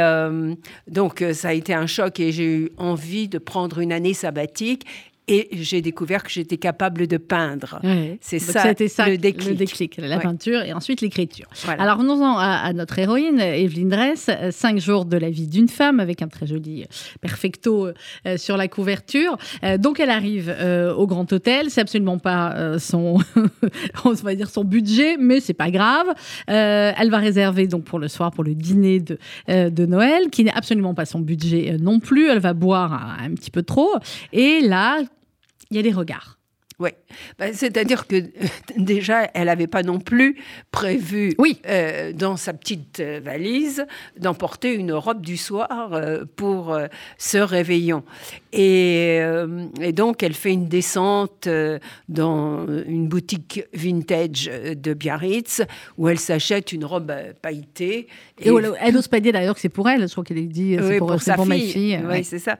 donc, 0.88 1.24
ça 1.33 1.48
a 1.48 1.53
été 1.53 1.72
un 1.74 1.87
choc 1.87 2.20
et 2.20 2.33
j'ai 2.33 2.44
eu 2.44 2.70
envie 2.77 3.04
de 3.29 3.38
prendre 3.38 3.79
une 3.79 3.93
année 3.93 4.14
sabbatique. 4.14 4.87
Et 5.26 5.48
j'ai 5.52 5.80
découvert 5.80 6.22
que 6.22 6.30
j'étais 6.30 6.58
capable 6.58 7.06
de 7.06 7.16
peindre. 7.16 7.80
Ouais. 7.82 8.18
C'est 8.20 8.38
ça, 8.38 8.60
C'était 8.62 8.88
ça 8.88 9.08
le 9.08 9.16
déclic. 9.16 9.96
la 9.96 10.16
Ouais. 10.16 10.22
peinture 10.22 10.60
et 10.62 10.72
ensuite 10.74 11.00
l'écriture. 11.00 11.46
Voilà. 11.64 11.82
Alors 11.82 11.98
venons-en 11.98 12.37
à, 12.37 12.44
à 12.62 12.72
notre 12.74 12.98
héroïne, 12.98 13.40
Evelyne 13.40 13.88
Dress, 13.88 14.28
cinq 14.50 14.78
jours 14.78 15.06
de 15.06 15.16
la 15.16 15.30
vie 15.30 15.46
d'une 15.48 15.68
femme 15.68 15.98
avec 15.98 16.20
un 16.20 16.28
très 16.28 16.46
joli 16.46 16.82
euh, 16.82 16.87
perfecto 17.22 17.88
euh, 18.26 18.37
sur 18.37 18.56
la 18.58 18.68
couverture. 18.68 19.38
Euh, 19.62 19.78
donc 19.78 19.98
elle 19.98 20.10
arrive 20.10 20.54
euh, 20.54 20.92
au 20.92 21.06
Grand 21.06 21.32
Hôtel, 21.32 21.70
c'est 21.70 21.80
absolument 21.80 22.18
pas 22.18 22.78
son, 22.78 23.18
on 24.04 24.12
va 24.12 24.34
dire 24.34 24.50
son 24.50 24.64
budget, 24.64 25.16
mais 25.18 25.40
c'est 25.40 25.54
pas 25.54 25.70
grave. 25.70 26.06
Elle 26.46 27.10
va 27.10 27.18
réserver 27.18 27.66
donc 27.66 27.84
pour 27.84 27.98
le 27.98 28.08
soir 28.08 28.30
pour 28.30 28.44
le 28.44 28.54
dîner 28.54 29.00
de, 29.00 29.18
de 29.48 29.87
Noël, 29.87 30.28
qui 30.30 30.44
n'est 30.44 30.52
absolument 30.54 30.94
pas 30.94 31.06
son 31.06 31.20
budget 31.20 31.76
non 31.80 31.98
plus. 32.00 32.28
Elle 32.28 32.40
va 32.40 32.52
boire 32.52 32.92
un, 32.92 33.24
un 33.26 33.30
petit 33.34 33.50
peu 33.50 33.62
trop 33.62 33.94
et 34.32 34.60
là 34.60 34.98
il 35.74 35.78
y 35.78 35.80
a 35.80 35.82
des 35.82 35.92
regards. 35.92 36.38
Oui, 36.80 36.90
Ben, 37.38 37.54
c'est-à-dire 37.54 38.08
que 38.08 38.16
euh, 38.16 38.28
déjà, 38.76 39.30
elle 39.34 39.46
n'avait 39.46 39.68
pas 39.68 39.84
non 39.84 40.00
plus 40.00 40.37
prévu 40.72 41.32
Oui. 41.38 41.60
euh, 41.68 42.12
dans 42.12 42.37
sa 42.37 42.52
petite 42.52 42.98
euh, 42.98 43.20
valise 43.22 43.87
d'emporter 44.18 44.74
une 44.74 44.92
robe 44.92 45.20
du 45.24 45.37
soir 45.37 45.92
euh, 45.92 46.24
pour 46.34 46.72
euh, 46.74 46.87
ce 47.16 47.38
réveillon. 47.38 48.02
Et, 48.52 49.20
et 49.80 49.92
donc, 49.92 50.22
elle 50.22 50.34
fait 50.34 50.52
une 50.52 50.68
descente 50.68 51.48
dans 52.08 52.66
une 52.87 53.08
boutique 53.08 53.64
vintage 53.74 54.48
de 54.76 54.94
Biarritz 54.94 55.62
où 55.98 56.08
elle 56.08 56.20
s'achète 56.20 56.70
une 56.70 56.84
robe 56.84 57.12
pailletée. 57.42 58.06
Et 58.40 58.48
elle, 58.48 58.72
elle 58.80 58.96
ose 58.96 59.08
pas 59.08 59.18
dire 59.18 59.32
d'ailleurs 59.32 59.56
que 59.56 59.60
c'est 59.60 59.68
pour 59.68 59.88
elle. 59.88 60.06
Je 60.06 60.12
crois 60.12 60.22
qu'elle 60.22 60.46
dit 60.48 60.76
c'est 60.78 60.84
Oui, 60.87 60.98
pour, 60.98 61.20
sa 61.20 61.34
pour 61.34 61.46
ma 61.46 61.56
fille. 61.56 61.98
Oui, 62.00 62.06
ouais. 62.06 62.22
c'est 62.22 62.38
ça. 62.38 62.58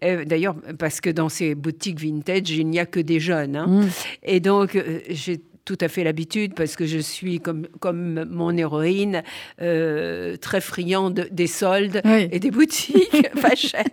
D'ailleurs, 0.00 0.54
parce 0.78 1.00
que 1.00 1.10
dans 1.10 1.28
ces 1.28 1.56
boutiques 1.56 2.00
vintage, 2.00 2.50
il 2.50 2.68
n'y 2.68 2.78
a 2.78 2.86
que 2.86 3.00
des 3.00 3.18
jeunes. 3.18 3.51
Hein. 3.56 3.66
Mm. 3.66 3.88
Et 4.22 4.40
donc, 4.40 4.76
euh, 4.76 5.00
j'ai 5.08 5.40
tout 5.64 5.78
à 5.80 5.88
fait 5.88 6.02
l'habitude, 6.02 6.54
parce 6.54 6.74
que 6.74 6.86
je 6.86 6.98
suis, 6.98 7.38
comme, 7.38 7.66
comme 7.78 8.24
mon 8.24 8.56
héroïne, 8.56 9.22
euh, 9.60 10.36
très 10.36 10.60
friande 10.60 11.28
des 11.30 11.46
soldes 11.46 12.00
Oui. 12.04 12.28
et 12.32 12.40
des 12.40 12.50
boutiques 12.50 13.28
pas 13.40 13.54
chères. 13.54 13.84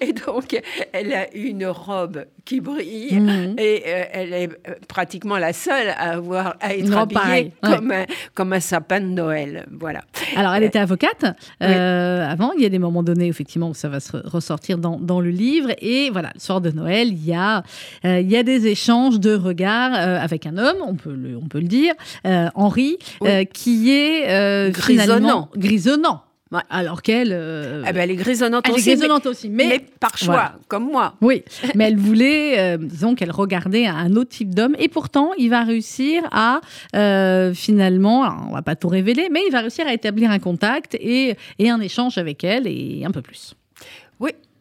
et 0.00 0.12
donc, 0.12 0.60
elle 0.92 1.12
a 1.12 1.32
une 1.34 1.66
robe 1.66 2.24
qui 2.44 2.60
brille. 2.60 3.20
Mhm. 3.20 3.54
Et 3.58 3.82
euh, 3.86 4.04
elle 4.12 4.32
est 4.32 4.48
euh, 4.68 4.74
pratiquement 4.88 5.38
la 5.38 5.52
seule 5.52 5.90
à 5.90 6.14
avoir 6.14 6.56
à 6.60 6.74
être 6.74 6.92
robe 6.92 7.16
habillée 7.16 7.44
ouais. 7.44 7.52
comme, 7.62 7.92
un, 7.92 8.04
comme 8.34 8.52
un 8.52 8.60
sapin 8.60 9.00
de 9.00 9.06
Noël. 9.06 9.66
Voilà. 9.70 10.02
Alors, 10.36 10.54
elle 10.54 10.64
était 10.64 10.80
avocate 10.80 11.24
euh, 11.62 12.26
avant. 12.28 12.52
Il 12.56 12.62
y 12.62 12.66
a 12.66 12.68
des 12.68 12.80
moments 12.80 13.04
donnés, 13.04 13.28
effectivement, 13.28 13.70
où 13.70 13.74
ça 13.74 13.88
va 13.88 14.00
se 14.00 14.16
ressortir 14.16 14.78
dans, 14.78 14.98
dans 14.98 15.20
le 15.20 15.30
livre. 15.30 15.70
Et 15.80 16.10
voilà, 16.10 16.32
le 16.34 16.40
soir 16.40 16.60
de 16.60 16.70
Noël, 16.72 17.08
il 17.08 17.24
y 17.24 17.34
a, 17.34 17.62
il 18.02 18.28
y 18.30 18.36
a 18.36 18.42
des 18.42 18.66
échanges 18.66 19.20
de 19.20 19.34
regards 19.34 19.92
avec 20.32 20.46
un 20.46 20.58
homme, 20.58 20.78
on 20.86 20.94
peut 20.94 21.14
le, 21.14 21.36
on 21.36 21.46
peut 21.48 21.60
le 21.60 21.68
dire, 21.68 21.94
euh, 22.26 22.48
Henri, 22.54 22.98
Oui. 23.20 23.28
euh, 23.30 23.44
qui 23.44 23.90
est 23.90 24.28
euh, 24.30 24.70
Grisonnant. 24.70 25.48
grisonnant. 25.56 26.22
Ouais. 26.50 26.60
Alors 26.68 27.00
qu'elle. 27.00 27.30
euh, 27.32 27.82
Eh 27.88 27.92
ben, 27.94 28.02
elle 28.02 28.10
est 28.10 28.14
grisonnante 28.16 28.64
elle 28.66 28.72
est 28.72 28.74
aussi, 28.76 28.90
mais- 28.90 28.96
grisonnante 28.96 29.24
aussi. 29.26 29.48
mais, 29.48 29.66
Mais, 29.68 29.86
par 30.00 30.18
choix, 30.18 30.34
Voilà. 30.34 30.54
comme 30.68 30.84
moi. 30.90 31.14
Oui, 31.22 31.42
mais 31.74 31.84
elle 31.88 31.96
voulait, 31.96 32.58
euh, 32.58 32.76
disons 32.76 33.14
qu'elle 33.14 33.30
regardait 33.30 33.86
un 33.86 34.14
autre 34.16 34.28
type 34.30 34.54
d'homme, 34.54 34.76
et 34.78 34.88
pourtant 34.88 35.30
il 35.38 35.48
va 35.48 35.62
réussir 35.64 36.22
à 36.30 36.60
euh, 36.94 37.54
finalement, 37.54 38.28
on 38.50 38.52
va 38.52 38.60
pas 38.60 38.76
tout 38.76 38.88
révéler, 38.88 39.28
mais 39.30 39.40
il 39.46 39.50
va 39.52 39.60
réussir 39.60 39.86
à 39.86 39.94
établir 39.94 40.30
un 40.30 40.38
contact 40.38 40.94
et, 40.96 41.36
et 41.58 41.70
un 41.70 41.80
échange 41.80 42.18
avec 42.18 42.44
elle 42.44 42.66
et 42.66 43.02
un 43.06 43.10
peu 43.12 43.22
plus. 43.22 43.54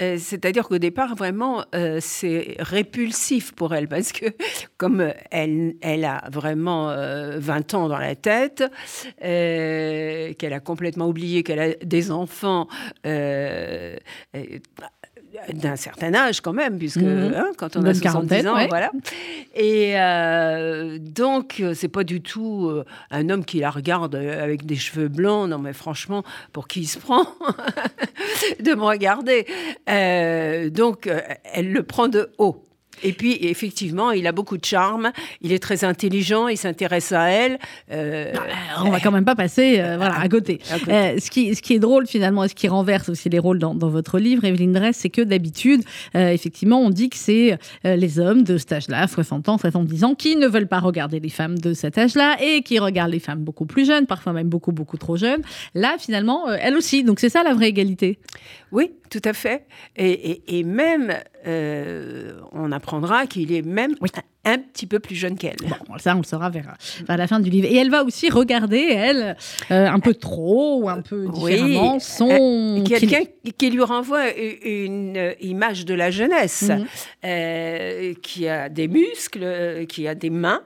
Euh, 0.01 0.17
c'est-à-dire 0.17 0.67
qu'au 0.67 0.77
départ, 0.77 1.15
vraiment, 1.15 1.63
euh, 1.75 1.99
c'est 2.01 2.55
répulsif 2.59 3.53
pour 3.53 3.73
elle, 3.73 3.87
parce 3.87 4.11
que 4.11 4.25
comme 4.77 5.13
elle, 5.29 6.05
a 6.05 6.23
vraiment 6.31 6.89
euh, 6.89 7.37
20 7.39 7.73
ans 7.73 7.87
dans 7.87 7.99
la 7.99 8.15
tête, 8.15 8.63
euh, 9.23 10.33
qu'elle 10.33 10.53
a 10.53 10.59
complètement 10.59 11.07
oublié 11.07 11.43
qu'elle 11.43 11.59
a 11.59 11.73
des 11.75 12.11
enfants 12.11 12.67
euh, 13.05 13.95
euh, 14.35 14.59
d'un 15.53 15.75
certain 15.75 16.13
âge 16.13 16.41
quand 16.41 16.53
même, 16.53 16.77
puisque 16.77 16.97
Mhm. 16.97 17.33
hein, 17.35 17.51
quand 17.57 17.75
on 17.75 17.81
a 17.85 17.93
70 17.93 18.01
quarantaine, 18.01 18.47
ans, 18.47 18.55
ouais. 18.55 18.67
voilà. 18.67 18.91
Et 19.55 19.93
euh, 19.99 20.97
donc, 20.99 21.61
c'est 21.73 21.87
pas 21.87 22.03
du 22.03 22.21
tout 22.21 22.67
euh, 22.69 22.85
un 23.09 23.29
homme 23.29 23.43
qui 23.45 23.59
la 23.59 23.69
regarde 23.69 24.15
euh, 24.15 24.43
avec 24.43 24.65
des 24.65 24.75
cheveux 24.75 25.07
blancs. 25.07 25.49
Non, 25.49 25.57
mais 25.59 25.73
franchement, 25.73 26.23
pour 26.53 26.67
qui 26.67 26.81
il 26.81 26.87
se 26.87 26.99
prend 26.99 27.23
de 28.59 28.73
me 28.73 28.83
regarder? 28.83 29.45
Euh, 29.89 30.69
Donc, 30.69 31.09
elle 31.53 31.71
le 31.71 31.83
prend 31.83 32.07
de 32.07 32.29
haut. 32.37 32.63
Et 33.03 33.13
puis, 33.13 33.37
effectivement, 33.41 34.11
il 34.11 34.27
a 34.27 34.31
beaucoup 34.31 34.57
de 34.57 34.65
charme. 34.65 35.11
Il 35.41 35.51
est 35.51 35.59
très 35.59 35.83
intelligent. 35.83 36.47
Il 36.47 36.57
s'intéresse 36.57 37.11
à 37.11 37.29
elle. 37.29 37.57
Euh, 37.91 38.31
on 38.83 38.89
va 38.91 38.99
quand 38.99 39.11
même 39.11 39.25
pas 39.25 39.35
passer 39.35 39.79
euh, 39.79 39.97
voilà, 39.97 40.19
à 40.19 40.29
côté. 40.29 40.59
à 40.71 40.77
côté. 40.79 40.91
Euh, 40.93 41.19
ce, 41.19 41.31
qui, 41.31 41.55
ce 41.55 41.61
qui 41.61 41.73
est 41.73 41.79
drôle 41.79 42.05
finalement 42.05 42.43
et 42.43 42.47
ce 42.47 42.55
qui 42.55 42.67
renverse 42.67 43.09
aussi 43.09 43.29
les 43.29 43.39
rôles 43.39 43.57
dans, 43.59 43.73
dans 43.73 43.89
votre 43.89 44.19
livre, 44.19 44.45
Evelyne 44.45 44.73
Dress, 44.73 44.97
c'est 44.97 45.09
que 45.09 45.21
d'habitude, 45.21 45.81
euh, 46.15 46.29
effectivement, 46.31 46.79
on 46.81 46.89
dit 46.91 47.09
que 47.09 47.17
c'est 47.17 47.57
euh, 47.85 47.95
les 47.95 48.19
hommes 48.19 48.43
de 48.43 48.57
cet 48.57 48.71
âge-là, 48.73 49.07
60 49.07 49.49
ans, 49.49 49.57
70 49.57 50.03
ans, 50.03 50.13
qui 50.15 50.35
ne 50.35 50.47
veulent 50.47 50.67
pas 50.67 50.79
regarder 50.79 51.19
les 51.19 51.29
femmes 51.29 51.57
de 51.57 51.73
cet 51.73 51.97
âge-là 51.97 52.37
et 52.41 52.61
qui 52.61 52.77
regardent 52.79 53.11
les 53.11 53.19
femmes 53.19 53.39
beaucoup 53.43 53.65
plus 53.65 53.85
jeunes, 53.85 54.05
parfois 54.05 54.33
même 54.33 54.47
beaucoup, 54.49 54.71
beaucoup 54.71 54.97
trop 54.97 55.17
jeunes. 55.17 55.41
Là, 55.73 55.95
finalement, 55.99 56.49
euh, 56.49 56.57
elle 56.59 56.75
aussi. 56.77 57.03
Donc 57.03 57.19
c'est 57.19 57.29
ça 57.29 57.41
la 57.43 57.53
vraie 57.53 57.69
égalité? 57.69 58.19
Oui, 58.71 58.91
tout 59.09 59.21
à 59.25 59.33
fait. 59.33 59.65
Et, 59.97 60.11
et- 60.11 60.59
et 60.59 60.63
même, 60.63 61.13
euh, 61.47 62.39
on 62.51 62.71
apprendra 62.71 63.25
qu'il 63.27 63.51
est 63.51 63.61
même 63.61 63.95
un 64.43 64.57
petit 64.57 64.87
peu 64.87 64.99
plus 64.99 65.15
jeune 65.15 65.37
qu'elle. 65.37 65.55
Bon, 65.87 65.97
ça, 65.99 66.15
on 66.15 66.19
le 66.19 66.23
saura 66.23 66.49
vers, 66.49 66.73
vers 67.07 67.17
la 67.17 67.27
fin 67.27 67.39
du 67.39 67.49
livre. 67.51 67.67
Et 67.69 67.75
elle 67.75 67.91
va 67.91 68.03
aussi 68.03 68.29
regarder, 68.29 68.79
elle, 68.91 69.37
euh, 69.69 69.87
un 69.87 69.99
peu 69.99 70.15
trop 70.15 70.81
ou 70.81 70.89
un 70.89 71.01
peu 71.01 71.27
Oui, 71.27 71.51
différemment, 71.53 71.99
son... 71.99 72.83
Quelqu'un 72.87 73.21
qui 73.57 73.69
lui 73.69 73.83
renvoie 73.83 74.31
une, 74.35 75.15
une 75.15 75.33
image 75.41 75.85
de 75.85 75.93
la 75.93 76.09
jeunesse, 76.09 76.63
Mhm. 76.69 76.85
euh, 77.25 78.13
qui 78.23 78.47
a 78.47 78.67
des 78.69 78.87
muscles, 78.87 79.43
euh, 79.43 79.85
qui 79.85 80.07
a 80.07 80.15
des 80.15 80.29
mains, 80.31 80.61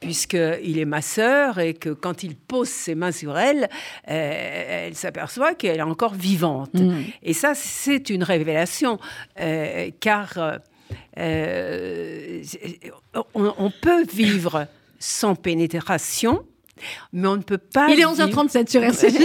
puisqu'il 0.00 0.78
est 0.78 0.84
masseur 0.84 1.58
et 1.60 1.74
que 1.74 1.90
quand 1.90 2.22
il 2.22 2.34
pose 2.36 2.68
ses 2.68 2.94
mains 2.94 3.12
sur 3.12 3.38
elle, 3.38 3.68
euh, 4.10 4.86
elle 4.88 4.94
s'aperçoit 4.94 5.54
qu'elle 5.54 5.78
est 5.78 5.82
encore 5.82 6.14
vivante. 6.14 6.74
Mhm. 6.74 7.04
Et 7.22 7.32
ça, 7.32 7.52
c'est 7.54 8.10
une 8.10 8.24
révélation, 8.24 8.98
euh, 9.40 9.90
car 10.00 10.58
euh, 11.18 12.42
on, 13.34 13.52
on 13.58 13.70
peut 13.70 14.04
vivre 14.04 14.66
sans 14.98 15.34
pénétration, 15.34 16.44
mais 17.12 17.28
on 17.28 17.36
ne 17.36 17.42
peut 17.42 17.58
pas. 17.58 17.86
Il 17.88 17.92
est 17.94 17.96
vivre- 18.06 18.12
11h37 18.12 18.70
sur 18.70 18.82
RCJ. 18.84 19.16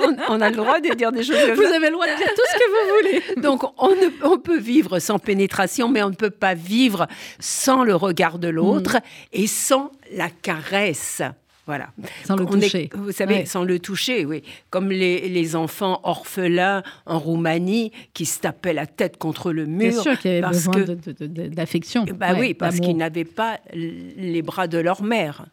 on, 0.00 0.16
on 0.28 0.40
a 0.40 0.50
le 0.50 0.56
droit 0.56 0.80
de 0.80 0.94
dire 0.94 1.12
des 1.12 1.22
choses 1.22 1.36
Vous 1.54 1.62
avez 1.62 1.86
le 1.86 1.92
droit 1.92 2.06
de 2.06 2.16
dire 2.16 2.26
tout 2.34 2.42
ce 2.48 2.58
que 2.58 2.70
vous 2.70 2.96
voulez. 2.96 3.42
Donc, 3.42 3.62
on, 3.78 3.88
ne- 3.90 4.24
on 4.26 4.38
peut 4.38 4.58
vivre 4.58 4.98
sans 4.98 5.18
pénétration, 5.18 5.88
mais 5.88 6.02
on 6.02 6.10
ne 6.10 6.14
peut 6.16 6.30
pas 6.30 6.54
vivre 6.54 7.06
sans 7.38 7.84
le 7.84 7.94
regard 7.94 8.38
de 8.38 8.48
l'autre 8.48 8.96
Mm. 8.96 9.00
et 9.34 9.46
sans 9.46 9.92
la 10.12 10.28
caresse. 10.30 11.22
Voilà. 11.68 11.90
Sans 12.24 12.34
le 12.34 12.46
On 12.46 12.56
est- 12.56 12.62
toucher. 12.62 12.90
vous 12.94 13.12
savez, 13.12 13.34
Ouais. 13.34 13.44
sans 13.44 13.62
le 13.62 13.78
toucher, 13.78 14.24
oui. 14.24 14.42
Comme 14.70 14.88
les, 14.90 15.28
les 15.28 15.54
enfants 15.54 16.00
orphelins 16.02 16.82
en 17.04 17.18
Roumanie 17.18 17.92
qui 18.14 18.24
se 18.24 18.40
tapaient 18.40 18.72
la 18.72 18.86
tête 18.86 19.18
contre 19.18 19.52
le 19.52 19.66
mur. 19.66 19.90
Bien 19.92 20.02
sûr 20.02 20.18
qu'il 20.18 20.30
y 20.32 20.34
avait 20.38 20.48
besoin 20.48 20.72
que- 20.72 21.46
d'affection. 21.48 22.06
Bah 22.16 22.32
Ouais, 22.32 22.40
oui, 22.40 22.54
parce 22.54 22.80
qu'ils 22.80 22.96
n'avaient 22.96 23.24
pas 23.26 23.60
les 23.74 24.40
bras 24.40 24.66
de 24.66 24.78
leur 24.78 25.02
mère. 25.02 25.44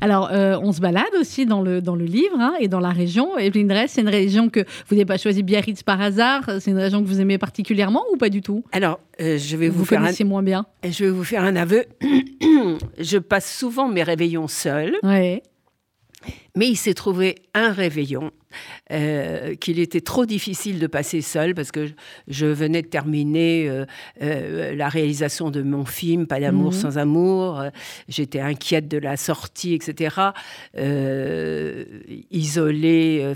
Alors, 0.00 0.30
euh, 0.32 0.58
on 0.62 0.72
se 0.72 0.80
balade 0.80 1.04
aussi 1.18 1.46
dans 1.46 1.62
le, 1.62 1.80
dans 1.80 1.94
le 1.96 2.04
livre 2.04 2.36
hein, 2.38 2.54
et 2.60 2.68
dans 2.68 2.80
la 2.80 2.90
région. 2.90 3.36
Evelyne 3.38 3.68
Dress, 3.68 3.92
c'est 3.92 4.00
une 4.02 4.08
région 4.08 4.48
que 4.48 4.60
vous 4.88 4.94
n'avez 4.96 5.04
pas 5.06 5.18
choisi 5.18 5.42
Biarritz 5.42 5.82
par 5.82 6.00
hasard. 6.00 6.42
C'est 6.60 6.70
une 6.70 6.78
région 6.78 7.02
que 7.02 7.08
vous 7.08 7.20
aimez 7.20 7.38
particulièrement 7.38 8.02
ou 8.12 8.16
pas 8.16 8.28
du 8.28 8.40
tout? 8.42 8.64
Alors, 8.72 9.00
euh, 9.20 9.38
je 9.38 9.56
vais 9.56 9.68
vous, 9.68 9.80
Vous 9.80 9.84
faire 9.84 10.02
un, 10.04 10.24
moins 10.24 10.42
bien. 10.42 10.66
je 10.84 11.04
vais 11.04 11.10
vous 11.10 11.24
faire 11.24 11.42
un 11.44 11.56
aveu. 11.56 11.84
je 12.98 13.18
passe 13.18 13.52
souvent 13.56 13.88
mes 13.88 14.02
réveillons 14.02 14.48
seule. 14.48 14.96
Ouais. 15.02 15.42
Mais 16.56 16.68
il 16.68 16.76
s'est 16.76 16.94
trouvé 16.94 17.36
un 17.54 17.70
réveillon 17.72 18.30
euh, 18.90 19.54
qu'il 19.56 19.78
était 19.78 20.00
trop 20.00 20.24
difficile 20.24 20.78
de 20.78 20.86
passer 20.86 21.20
seul 21.20 21.54
parce 21.54 21.70
que 21.70 21.88
je, 22.28 22.46
venais 22.46 22.80
de 22.82 22.86
terminer 22.86 23.68
euh, 23.68 23.84
euh, 24.22 24.74
la 24.74 24.88
réalisation 24.88 25.50
de 25.50 25.62
mon 25.62 25.84
film 25.84 26.26
Pas 26.26 26.40
d'amour 26.40 26.72
Mhm. 26.72 26.78
sans 26.78 26.98
amour. 26.98 27.62
J'étais 28.08 28.40
inquiète 28.40 28.88
de 28.88 28.98
la 28.98 29.16
sortie, 29.16 29.74
etc. 29.74 30.16
Isolée 32.30 33.32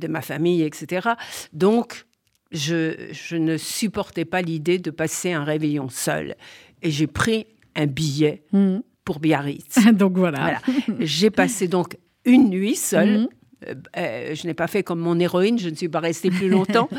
de 0.00 0.06
ma 0.08 0.20
famille, 0.20 0.62
etc. 0.62 1.08
Donc, 1.52 2.06
je, 2.52 3.08
je 3.12 3.36
ne 3.36 3.56
supportais 3.56 4.24
pas 4.24 4.42
l'idée 4.42 4.78
de 4.78 4.90
passer 4.90 5.32
un 5.32 5.44
réveillon 5.44 5.88
seul. 5.88 6.36
Et 6.82 6.90
j'ai 6.90 7.06
pris 7.06 7.46
un 7.74 7.86
billet 7.86 8.42
Mhm. 8.52 8.82
Pour 9.04 9.20
Biarritz. 9.20 9.78
Donc 9.92 10.16
voilà. 10.16 10.40
Voilà. 10.40 10.58
J'ai 11.00 11.30
passé 11.30 11.68
donc 11.68 11.96
une 12.24 12.48
nuit 12.48 12.76
seule. 12.76 13.20
Mhm. 13.20 13.28
Euh, 13.68 13.74
euh, 13.96 14.34
je 14.34 14.46
n'ai 14.46 14.54
pas 14.54 14.66
fait 14.66 14.82
comme 14.82 14.98
mon 14.98 15.18
héroïne, 15.20 15.58
je 15.58 15.68
ne 15.68 15.74
suis 15.74 15.88
pas 15.88 16.00
restée 16.00 16.30
plus 16.30 16.48
longtemps. 16.48 16.88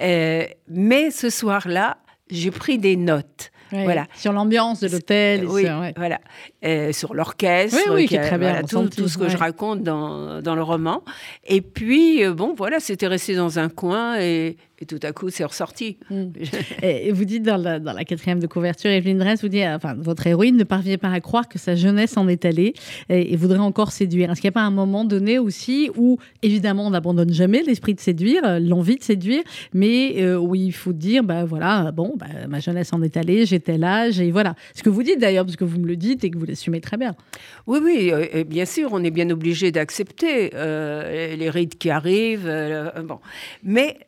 Euh, 0.00 0.44
mais 0.68 1.10
ce 1.10 1.28
soir-là, 1.28 1.98
j'ai 2.30 2.52
pris 2.52 2.78
des 2.78 2.94
notes. 2.94 3.50
Voilà. 3.72 4.06
Sur 4.14 4.32
l'ambiance 4.32 4.78
de 4.78 4.86
l'hôtel. 4.86 5.44
Oui, 5.44 5.64
sur- 5.64 5.80
ouais. 5.80 5.92
voilà. 5.96 6.20
Euh, 6.64 6.92
sur 6.92 7.14
l'orchestre, 7.14 7.76
Oui, 7.88 7.92
oui, 7.92 8.06
qui 8.06 8.14
est 8.14 8.20
très 8.20 8.38
bien 8.38 8.50
voilà, 8.50 8.62
tout, 8.62 9.08
ce 9.08 9.18
que 9.18 9.24
ouais. 9.24 9.28
je 9.28 9.36
raconte 9.36 9.82
dans, 9.82 10.40
dans 10.40 10.54
le 10.54 10.62
roman. 10.62 11.02
Et 11.44 11.60
puis, 11.62 12.24
bon, 12.28 12.54
voilà, 12.56 12.78
c'était 12.78 13.08
resté 13.08 13.34
dans 13.34 13.58
un 13.58 13.68
coin 13.68 14.20
et, 14.20 14.56
et 14.80 14.86
tout 14.86 14.98
à 15.02 15.12
coup, 15.12 15.28
c'est 15.30 15.44
ressorti. 15.44 15.98
Mm. 16.10 16.26
Et 16.82 17.12
vous 17.12 17.24
dites 17.24 17.42
dans 17.42 17.56
la, 17.56 17.78
dans 17.78 17.92
la 17.92 18.04
quatrième 18.04 18.40
de 18.40 18.46
couverture, 18.46 18.90
Evelyne 18.90 19.18
Dress, 19.18 19.42
vous 19.42 19.48
dit, 19.48 19.62
euh, 19.62 19.76
enfin, 19.76 19.94
votre 19.98 20.26
héroïne 20.26 20.56
ne 20.56 20.64
parvient 20.64 20.98
pas 20.98 21.10
à 21.10 21.20
croire 21.20 21.48
que 21.48 21.58
sa 21.58 21.74
jeunesse 21.74 22.16
en 22.16 22.28
est 22.28 22.44
allée 22.44 22.74
et, 23.08 23.32
et 23.32 23.36
voudrait 23.36 23.58
encore 23.58 23.92
séduire. 23.92 24.30
Est-ce 24.30 24.40
qu'il 24.40 24.48
n'y 24.48 24.52
a 24.52 24.60
pas 24.60 24.62
un 24.62 24.70
moment 24.70 25.04
donné 25.04 25.38
aussi 25.38 25.90
où, 25.96 26.18
évidemment, 26.42 26.86
on 26.86 26.90
n'abandonne 26.90 27.32
jamais 27.32 27.62
l'esprit 27.62 27.94
de 27.94 28.00
séduire, 28.00 28.42
euh, 28.44 28.58
l'envie 28.58 28.96
de 28.96 29.02
séduire, 29.02 29.42
mais 29.74 30.22
euh, 30.22 30.38
où 30.38 30.54
il 30.54 30.72
faut 30.72 30.92
dire, 30.92 31.22
bah 31.22 31.44
voilà, 31.44 31.92
bon, 31.92 32.14
bah, 32.16 32.26
ma 32.48 32.60
jeunesse 32.60 32.92
en 32.92 33.02
est 33.02 33.16
allée, 33.16 33.46
tel 33.58 33.84
âge, 33.84 34.20
et 34.20 34.30
voilà. 34.30 34.54
Ce 34.74 34.82
que 34.82 34.90
vous 34.90 35.02
dites 35.02 35.20
d'ailleurs, 35.20 35.44
parce 35.44 35.56
que 35.56 35.64
vous 35.64 35.80
me 35.80 35.86
le 35.86 35.96
dites 35.96 36.24
et 36.24 36.30
que 36.30 36.38
vous 36.38 36.46
l'assumez 36.46 36.80
très 36.80 36.96
bien. 36.96 37.14
Oui, 37.66 37.80
oui, 37.82 38.10
euh, 38.12 38.26
et 38.32 38.44
bien 38.44 38.64
sûr, 38.64 38.90
on 38.92 39.02
est 39.02 39.10
bien 39.10 39.28
obligé 39.30 39.72
d'accepter 39.72 40.50
euh, 40.54 41.34
les 41.36 41.50
rides 41.50 41.76
qui 41.76 41.90
arrivent. 41.90 42.46
euh, 42.46 42.90
bon. 43.02 43.18
Mais 43.62 43.98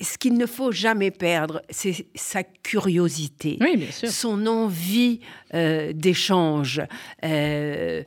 ce 0.00 0.18
qu'il 0.18 0.34
ne 0.34 0.46
faut 0.46 0.72
jamais 0.72 1.10
perdre, 1.10 1.62
c'est 1.70 2.06
sa 2.14 2.42
curiosité. 2.42 3.58
Oui, 3.60 3.76
bien 3.76 3.90
sûr. 3.90 4.08
Son 4.08 4.46
envie 4.46 5.20
euh, 5.54 5.92
d'échange. 5.92 6.82
Euh, 7.24 8.02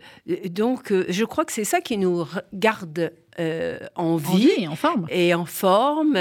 donc, 0.50 0.92
euh, 0.92 1.06
je 1.10 1.26
crois 1.26 1.46
que 1.46 1.54
c'est 1.54 1.64
ça 1.66 1.82
qui 1.82 1.98
nous 1.98 2.26
garde 2.54 3.12
euh, 3.40 3.80
en 3.96 4.18
vie 4.18 4.28
Envie, 4.58 4.68
en 4.68 4.76
forme. 4.76 5.08
et 5.10 5.34
en 5.34 5.46
forme. 5.46 6.18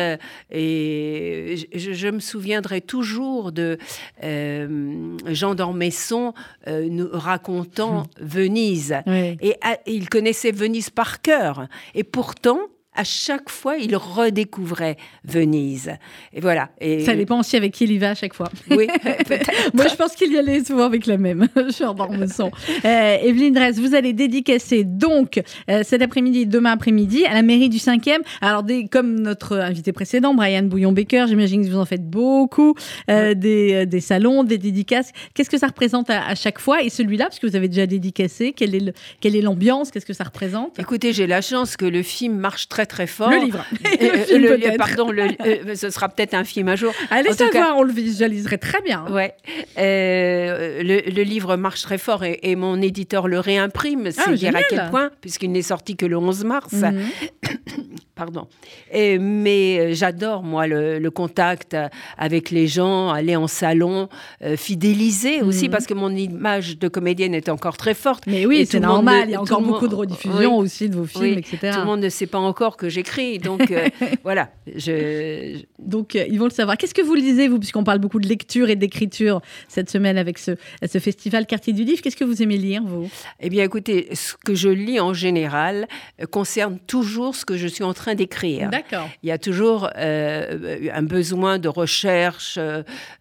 Et 0.51 1.57
je, 1.75 1.93
je 1.93 2.09
me 2.09 2.21
souviendrai 2.21 2.81
toujours 2.81 3.51
de 3.53 3.79
euh, 4.23 5.17
Jean 5.27 5.55
d'Ormesson 5.55 6.35
euh, 6.69 6.87
nous 6.89 7.09
racontant 7.13 8.05
Venise. 8.21 8.97
Oui. 9.07 9.37
Et 9.41 9.57
à- 9.61 9.75
et 9.87 9.93
il 9.95 10.09
connaissait 10.09 10.53
Venise 10.53 10.91
par 10.91 11.21
cœur. 11.21 11.67
Et 11.95 12.05
pourtant, 12.05 12.61
à 12.97 13.05
chaque 13.05 13.49
fois, 13.49 13.77
il 13.77 13.95
redécouvrait 13.97 14.97
Venise. 15.25 15.93
Et 16.33 16.41
voilà. 16.41 16.71
Et 16.81 17.05
Ça 17.05 17.15
dépend 17.15 17.41
aussi 17.41 17.57
avec 17.57 17.73
qui 17.73 17.85
il 17.85 17.93
y 17.93 17.99
va 17.99 18.11
à 18.11 18.15
chaque 18.15 18.35
fois. 18.35 18.49
Oui. 18.71 18.89
Moi, 19.75 19.87
je 19.89 19.95
pense 19.95 20.15
qu'il 20.15 20.33
y 20.33 20.39
allait 20.39 20.65
souvent 20.65 20.85
avec 20.85 21.07
la 21.07 21.17
même, 21.17 21.47
Jean 21.79 21.95
d'Ormesson. 21.95 22.51
Euh, 22.85 23.17
Evelyne 23.23 23.55
Dress, 23.55 23.79
vous 23.79 23.95
allez 23.95 24.13
dédicacer 24.13 24.85
donc 24.85 25.41
euh, 25.69 25.83
cet 25.85 26.03
après-midi, 26.03 26.47
demain 26.47 26.73
après-midi, 26.73 27.25
à 27.27 27.35
la 27.35 27.43
mairie 27.43 27.69
du 27.69 27.79
5e. 27.79 28.19
Alors, 28.41 28.63
des, 28.65 28.87
comme 28.89 29.21
notre 29.21 29.57
invité 29.59 29.93
précédent, 29.93 30.35
Brian 30.35 30.63
Bouillon-Baker, 30.65 31.27
j'imagine 31.29 31.65
que 31.65 31.71
vous 31.71 31.79
en 31.79 31.85
faites 31.87 32.09
beaucoup, 32.09 32.75
euh, 33.11 33.35
des, 33.35 33.73
euh, 33.75 33.87
des 33.87 34.01
salons, 34.01 34.43
des 34.45 34.59
dédicaces. 34.59 35.13
Qu'est-ce 35.35 35.51
que 35.51 35.59
ça 35.59 35.69
représente 35.69 36.11
à, 36.11 36.27
à 36.27 36.35
chaque 36.35 36.59
fois? 36.59 36.83
Et 36.83 36.91
celui-là, 36.91 37.27
parce 37.27 37.39
que 37.39 37.47
vous 37.47 37.57
avez 37.57 37.69
déjà 37.69 37.87
dédicacé, 37.87 38.53
quelle 38.53 38.75
est 38.75 38.81
le- 38.81 38.93
quelle 39.21 39.37
est 39.37 39.43
l'ambiance? 39.43 39.91
Qu'est-ce 39.91 40.07
que 40.07 40.13
ça 40.13 40.25
représente? 40.25 40.79
Écoutez, 40.79 41.13
j'ai 41.13 41.27
la 41.27 41.41
chance 41.41 41.77
que 41.77 41.85
le 41.87 42.03
film 42.03 42.37
marche 42.37 42.69
très 42.69 42.80
très 42.87 43.07
fort. 43.07 43.31
Le 43.31 43.39
livre. 43.45 43.65
Le 44.01 44.19
film, 44.25 44.43
le- 44.43 44.49
peut-être. 44.59 44.77
pardon, 44.77 45.11
le- 45.11 45.29
euh, 45.47 45.75
ce 45.75 45.91
sera 45.91 46.09
peut-être 46.09 46.35
un 46.35 46.45
film 46.45 46.69
un 46.69 46.77
jour. 46.77 46.93
Allez 47.11 47.29
En 47.31 47.33
tout 47.33 47.39
cas- 47.49 47.53
savoir, 47.53 47.77
on 47.79 47.83
le 47.83 47.93
visualiserait 47.93 48.59
très 48.59 48.81
bien. 48.83 49.05
hein. 49.09 49.13
Ouais. 49.13 49.35
Euh, 49.79 50.83
le, 50.83 51.11
le 51.11 51.23
livre 51.23 51.57
marche 51.57 51.83
très 51.83 51.99
fort 51.99 52.25
et, 52.25 52.39
et 52.43 52.57
mon 52.57 52.81
éditeur 52.81 53.29
le 53.29 53.39
réimprime. 53.39 54.11
C'est 54.11 54.21
Ah, 54.27 54.33
dire 54.33 54.55
à 54.57 54.63
quel 54.63 54.89
point, 54.91 55.11
puisqu'il 55.21 55.53
n'est 55.53 55.63
sorti 55.63 55.97
que 55.97 56.07
le 56.07 56.17
11 56.19 56.45
mars. 56.45 56.73
Mhm. 56.73 57.01
pardon. 58.15 58.47
Et, 58.93 59.19
mais 59.19 59.79
euh, 59.81 59.95
j'adore, 59.95 60.43
moi, 60.43 60.67
le, 60.67 60.99
le 60.99 61.11
contact 61.11 61.77
avec 62.19 62.51
les 62.51 62.67
gens, 62.67 63.11
aller 63.11 63.35
en 63.37 63.47
salon, 63.47 64.09
euh, 64.43 64.57
fidéliser 64.57 65.41
aussi, 65.43 65.65
Mhm. 65.67 65.71
parce 65.71 65.87
que 65.87 65.95
mon 65.95 66.11
image 66.15 66.79
de 66.79 66.89
comédienne 66.89 67.35
est 67.35 67.49
encore 67.49 67.77
très 67.77 67.95
forte. 67.95 68.25
Mais 68.27 68.45
oui, 68.47 68.67
c'est 68.67 68.79
le 68.79 68.87
normal. 68.87 69.23
ne- 69.23 69.25
Il 69.27 69.31
y 69.33 69.35
a 69.35 69.41
encore 69.41 69.61
le 69.61 69.67
beaucoup 69.67 69.89
de 69.89 69.95
rediffusions 69.95 70.59
Oui. 70.59 70.65
aussi 70.65 70.89
de 70.91 70.97
vos 70.97 71.05
films, 71.07 71.23
Oui, 71.23 71.33
etc. 71.39 71.71
Tout 71.73 71.81
le 71.81 71.87
monde 71.87 72.01
ne 72.01 72.09
sait 72.09 72.27
pas 72.27 72.39
encore 72.39 72.70
que 72.77 72.89
j'écris. 72.89 73.39
Donc, 73.39 73.71
euh, 73.71 73.89
voilà. 74.25 74.51
Je, 74.67 74.79
je- 74.81 75.65
Donc, 75.79 76.15
euh, 76.17 76.25
ils 76.29 76.39
vont 76.39 76.45
le 76.45 76.51
savoir. 76.51 76.77
Qu'est-ce 76.77 76.95
que 76.95 77.03
vous 77.03 77.15
lisez, 77.15 77.49
vous, 77.49 77.59
puisqu'on 77.59 77.85
parle 77.85 77.99
beaucoup 77.99 78.21
de 78.21 78.29
lecture 78.29 78.69
et 78.71 78.77
d'écriture 78.77 79.41
cette 79.69 79.91
semaine 79.91 80.19
avec 80.19 80.39
ce, 80.39 80.53
ce 80.87 80.99
festival 80.99 81.47
Quartier 81.47 81.73
du 81.73 81.85
Livre? 81.85 82.03
Qu'est-ce 82.03 82.17
que 82.17 82.25
vous 82.25 82.43
aimez 82.43 82.57
lire, 82.57 82.83
vous? 82.85 83.09
Eh 83.41 83.49
bien, 83.49 83.65
écoutez, 83.65 84.09
ce 84.15 84.35
que 84.35 84.55
je 84.55 84.69
lis 84.69 85.01
en 85.01 85.15
général 85.15 85.87
euh, 86.21 86.27
concerne 86.27 86.79
toujours 86.87 87.35
ce 87.35 87.45
que 87.45 87.57
je 87.57 87.67
suis 87.67 87.85
en 87.85 87.95
train 87.95 88.15
d'écrire. 88.15 88.71
D'accord. 88.71 89.09
Il 89.23 89.29
y 89.29 89.33
a 89.33 89.39
toujours 89.39 89.89
un 89.97 91.03
besoin 91.03 91.59
de 91.59 91.69
recherche. 91.69 92.59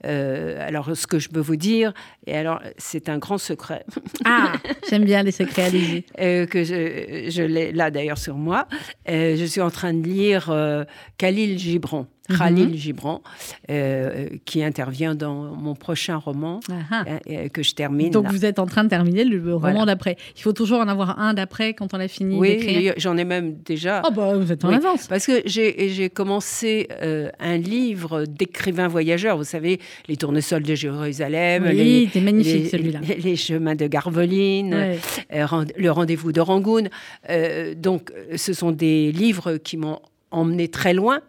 alors, 0.04 0.96
ce 0.96 1.08
que 1.08 1.20
je 1.20 1.30
peux 1.30 1.40
vous 1.40 1.56
dire, 1.56 1.94
et 2.28 2.36
alors, 2.36 2.62
c'est 2.78 3.10
un 3.10 3.18
grand 3.18 3.38
secret 3.38 3.86
Ah, 4.26 4.54
j'aime 4.90 5.06
bien 5.06 5.24
les 5.24 5.32
secrets, 5.32 5.64
allez-y. 5.64 6.04
euh, 6.20 6.46
que 6.46 6.64
je, 6.64 7.28
je 7.30 7.44
l'ai 7.44 7.72
là 7.72 7.92
d'ailleurs 7.92 8.18
sur 8.18 8.36
moi. 8.36 8.68
Euh, 9.10 9.36
je 9.40 9.46
suis 9.46 9.62
en 9.62 9.72
train 9.72 9.94
de 9.94 10.08
lire 10.08 10.50
euh, 10.50 10.84
Khalil 11.18 11.58
Gibran. 11.58 12.06
Mhm. 12.30 12.38
Khalil 12.38 12.76
Gibran, 12.78 13.22
euh, 13.70 14.28
qui 14.46 14.64
intervient 14.64 15.16
dans 15.16 15.56
mon 15.56 15.76
prochain 15.76 16.18
roman 16.18 16.60
Ah, 16.70 16.74
ah. 16.92 17.04
euh, 17.08 17.18
euh, 17.30 17.48
que 17.50 17.64
je 17.64 17.74
termine. 17.74 18.10
Donc 18.12 18.26
là. 18.26 18.30
vous 18.32 18.46
êtes 18.46 18.60
en 18.60 18.66
train 18.66 18.84
de 18.84 18.90
terminer 18.90 19.24
le 19.24 19.38
roman 19.54 19.60
Voilà. 19.60 19.86
d'après. 19.86 20.18
Il 20.36 20.42
faut 20.42 20.54
toujours 20.54 20.80
en 20.80 20.88
avoir 20.88 21.20
un 21.20 21.34
d'après 21.34 21.74
quand 21.74 21.94
on 21.94 22.00
a 22.00 22.08
fini 22.08 22.38
oui, 22.38 22.92
j'en 22.98 23.18
ai 23.18 23.26
même 23.26 23.56
déjà. 23.66 24.02
Oh 24.06 24.12
bah 24.12 24.38
vous 24.38 24.52
êtes 24.52 24.64
en 24.66 24.70
Oui. 24.70 24.76
avance. 24.76 25.08
Parce 25.08 25.26
que 25.26 25.42
j'ai 25.46 26.10
commencé 26.10 26.88
euh, 27.02 27.30
un 27.40 27.58
livre 27.58 28.26
d'écrivains 28.26 28.88
voyageurs, 28.88 29.38
vous 29.38 29.44
savez, 29.44 29.80
Les 30.08 30.18
tournesols 30.18 30.64
de 30.64 30.76
Jérusalem, 30.76 31.66
Oui, 31.68 31.76
les, 31.76 32.10
c'est 32.12 32.22
magnifique 32.22 32.68
celui-là. 32.68 33.00
les- 33.08 33.16
les 33.16 33.36
chemins 33.36 33.76
de 33.76 33.88
Garveline, 33.88 34.74
Ouais. 34.74 35.00
euh, 35.34 35.46
Le 35.78 35.90
rendez-vous 35.92 36.32
de 36.32 36.42
Rangoon. 36.42 36.86
Euh, 37.30 37.74
donc, 37.76 38.12
euh, 38.12 38.38
ce 38.38 38.54
sont 38.54 38.72
des 38.72 39.12
livres 39.12 39.58
qui 39.58 39.78
m'ont 39.78 40.00
emmené 40.32 40.68
très 40.68 40.94
loin. 40.94 41.22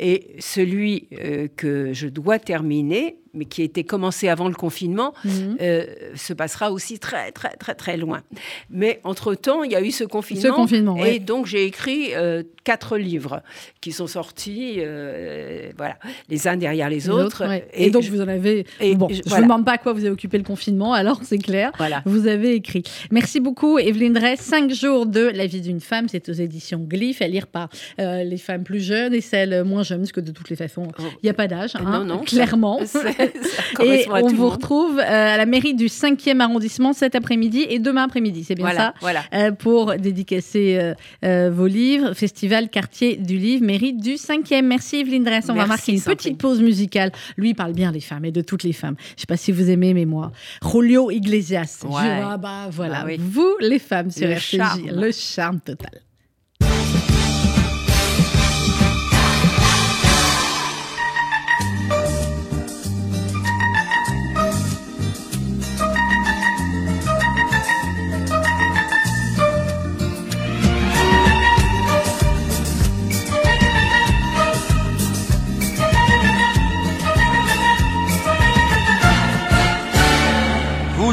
Et 0.00 0.34
celui 0.38 1.08
euh, 1.12 1.48
que 1.56 1.92
je 1.92 2.08
dois 2.08 2.38
terminer, 2.38 3.16
mais 3.34 3.44
qui 3.44 3.62
a 3.62 3.64
été 3.64 3.84
commencé 3.84 4.28
avant 4.28 4.48
le 4.48 4.54
confinement, 4.54 5.14
Mhm. 5.24 5.58
euh, 5.60 5.84
se 6.16 6.32
passera 6.32 6.72
aussi 6.72 6.98
très, 6.98 7.30
très, 7.32 7.50
très, 7.56 7.74
très 7.74 7.96
loin. 7.96 8.22
Mais 8.70 9.00
entre-temps, 9.04 9.62
il 9.62 9.70
y 9.72 9.76
a 9.76 9.82
eu 9.82 9.90
ce 9.90 10.04
confinement. 10.04 10.42
Ce 10.42 10.48
confinement, 10.48 10.96
Et 11.04 11.18
donc, 11.20 11.46
j'ai 11.46 11.64
écrit 11.66 12.14
euh, 12.14 12.42
quatre 12.68 12.98
livres 12.98 13.40
qui 13.80 13.92
sont 13.92 14.06
sortis, 14.06 14.74
euh, 14.78 15.70
voilà, 15.78 15.96
les 16.28 16.46
uns 16.48 16.56
derrière 16.58 16.90
les, 16.90 16.96
Les 16.96 17.08
autres. 17.10 17.46
ouais. 17.48 17.66
Et, 17.72 17.88
donc 17.90 18.02
je- 18.02 18.10
vous 18.10 18.20
en 18.20 18.28
avez. 18.28 18.66
et 18.80 18.94
bon, 18.94 19.08
je- 19.08 19.16
ne 19.16 19.22
voilà. 19.24 19.36
vous 19.38 19.42
demande 19.48 19.64
pas 19.64 19.72
à 19.72 19.78
quoi 19.78 19.92
vous 19.94 20.00
avez 20.00 20.10
occupé 20.10 20.36
le 20.36 20.44
confinement, 20.44 20.92
alors 20.92 21.20
c'est 21.22 21.38
clair. 21.38 21.72
Voilà. 21.78 22.02
Vous 22.04 22.26
avez 22.26 22.52
écrit. 22.54 22.82
Merci 23.10 23.40
beaucoup, 23.40 23.78
Evelyne 23.78 24.12
Drey. 24.12 24.36
Cinq 24.36 24.70
jours 24.72 25.06
de 25.06 25.30
la 25.40 25.46
vie 25.46 25.62
d'une 25.62 25.80
femme, 25.80 26.06
c'est 26.08 26.28
aux 26.28 26.32
éditions 26.32 26.80
Glyph, 26.80 27.22
à 27.22 27.28
lire 27.28 27.46
par 27.46 27.68
euh, 28.00 28.22
les 28.24 28.36
femmes 28.38 28.64
plus 28.64 28.80
jeunes 28.84 29.14
et 29.14 29.20
celles 29.22 29.64
moins 29.64 29.82
jeunes, 29.82 30.00
parce 30.00 30.12
que 30.12 30.20
de 30.20 30.30
toutes 30.32 30.50
les 30.50 30.56
façons, 30.56 30.88
Oh. 30.98 31.02
il 31.22 31.26
n'y 31.26 31.30
a 31.30 31.34
pas 31.34 31.48
d'âge, 31.48 31.72
hein, 31.76 31.84
non, 31.84 32.04
non, 32.04 32.18
clairement. 32.18 32.80
ça- 32.84 33.00
ça 33.76 33.84
Et 33.84 34.06
on 34.10 34.26
vous 34.28 34.36
monde. 34.36 34.52
retrouve 34.52 34.98
euh, 34.98 35.02
à 35.34 35.36
la 35.38 35.46
mairie 35.46 35.74
du 35.74 35.86
5e 35.86 36.40
arrondissement 36.40 36.92
cet 36.92 37.14
après-midi 37.14 37.64
et 37.70 37.78
demain 37.78 38.04
après-midi, 38.04 38.44
c'est 38.44 38.54
bien 38.54 38.64
Voilà, 38.66 38.92
ça 39.00 39.22
voilà. 39.30 39.52
Pour 39.52 39.94
dédicacer 39.96 40.92
vos 41.22 41.66
livres. 41.66 42.12
Festival 42.14 42.57
Quartier 42.66 43.16
du 43.16 43.36
Livre, 43.38 43.64
mairie 43.64 43.92
du 43.92 44.14
5e. 44.14 44.62
Merci 44.62 44.96
Evelyne 44.96 45.22
Dress. 45.22 45.46
On 45.48 45.54
va 45.54 45.66
marquer 45.66 45.92
une 45.92 46.00
petite 46.00 46.38
pause 46.38 46.60
musicale. 46.60 47.12
Lui 47.36 47.50
il 47.50 47.54
parle 47.54 47.72
bien 47.74 47.92
des 47.92 48.00
femmes 48.00 48.24
et 48.24 48.32
de 48.32 48.40
toutes 48.40 48.64
les 48.64 48.72
femmes. 48.72 48.96
Je 49.10 49.12
ne 49.14 49.20
sais 49.20 49.26
pas 49.26 49.36
si 49.36 49.52
vous 49.52 49.70
aimez, 49.70 49.94
mais 49.94 50.04
moi, 50.06 50.32
Julio 50.68 51.10
Iglesias. 51.12 51.84
Ouais. 51.84 51.90
Je- 52.02 52.22
ah 52.24 52.36
bah 52.36 52.68
voilà, 52.72 53.02
Ah 53.02 53.06
oui. 53.06 53.16
vous 53.20 53.54
les 53.60 53.78
femmes 53.78 54.10
sur 54.10 54.26
Le 54.26 54.32
RCJ, 54.32 54.56
charme. 54.56 54.90
le 55.00 55.12
charme 55.12 55.60
total. 55.60 56.00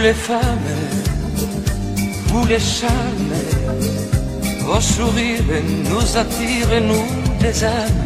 Les 0.01 0.13
femmes, 0.13 0.71
vous 2.27 2.45
les 2.45 2.59
charmes, 2.59 3.33
vos 4.61 4.79
sourires 4.79 5.63
nous 5.89 6.17
attirent, 6.17 6.81
nous 6.81 7.07
les 7.41 7.63
âmes. 7.63 8.05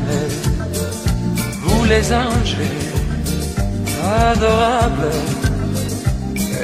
Vous 1.64 1.84
les 1.86 2.14
anges, 2.14 2.56
adorables, 4.32 5.12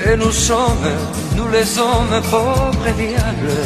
et 0.06 0.16
nous 0.16 0.32
sommes, 0.32 0.90
nous 1.36 1.50
les 1.50 1.80
hommes 1.80 2.22
pauvres 2.32 2.88
et 2.88 2.94
diables. 2.94 3.60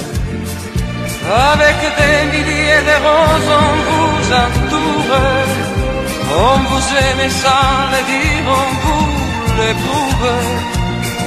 Avec 1.54 1.78
des 2.00 2.20
milliers 2.36 2.84
de 2.90 2.96
roses, 3.06 3.52
on 3.64 3.74
vous 3.88 4.34
entoure. 4.44 5.18
On 6.52 6.58
vous 6.70 6.86
aime 7.06 7.30
sans 7.30 7.76
le 7.94 8.02
dire, 8.12 8.46
on 8.48 8.70
vous 8.82 9.08
l'éprouve. 9.58 10.79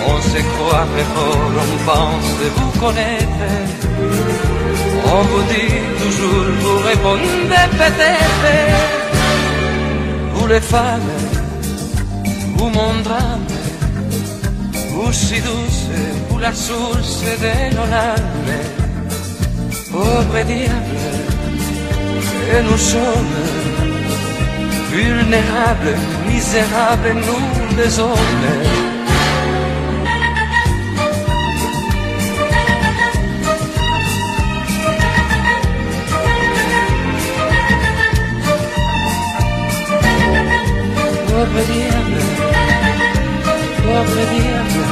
On 0.06 0.20
se 0.20 0.40
croit 0.50 0.86
très 0.92 1.06
fort, 1.14 1.52
on 1.64 1.78
pense 1.90 2.32
vous 2.56 2.80
connaître. 2.80 3.46
On 5.04 5.22
vous 5.22 5.42
dit 5.52 5.74
toujours, 6.02 6.46
vous 6.60 6.78
répondez 6.90 7.66
peut-être. 7.82 8.46
Vous 10.34 10.46
les 10.46 10.60
femmes, 10.60 11.12
vous 12.56 12.68
mon 12.68 12.94
drame, 13.04 13.46
vous 14.90 15.12
si 15.12 15.40
douce, 15.40 15.88
vous 16.28 16.38
la 16.38 16.52
source 16.52 17.22
de 17.22 17.74
nos 17.76 17.88
larmes. 17.90 18.58
Pauvre 19.92 20.42
diable, 20.46 20.98
et 22.50 22.62
nous 22.62 22.78
sommes 22.78 23.38
vulnérables, 24.90 25.96
misérables, 26.26 27.14
nous 27.14 27.76
les. 27.76 28.81
Pauvre 41.42 41.64
diable, 41.72 42.20
pauvre 43.82 44.22
diable. 44.32 44.82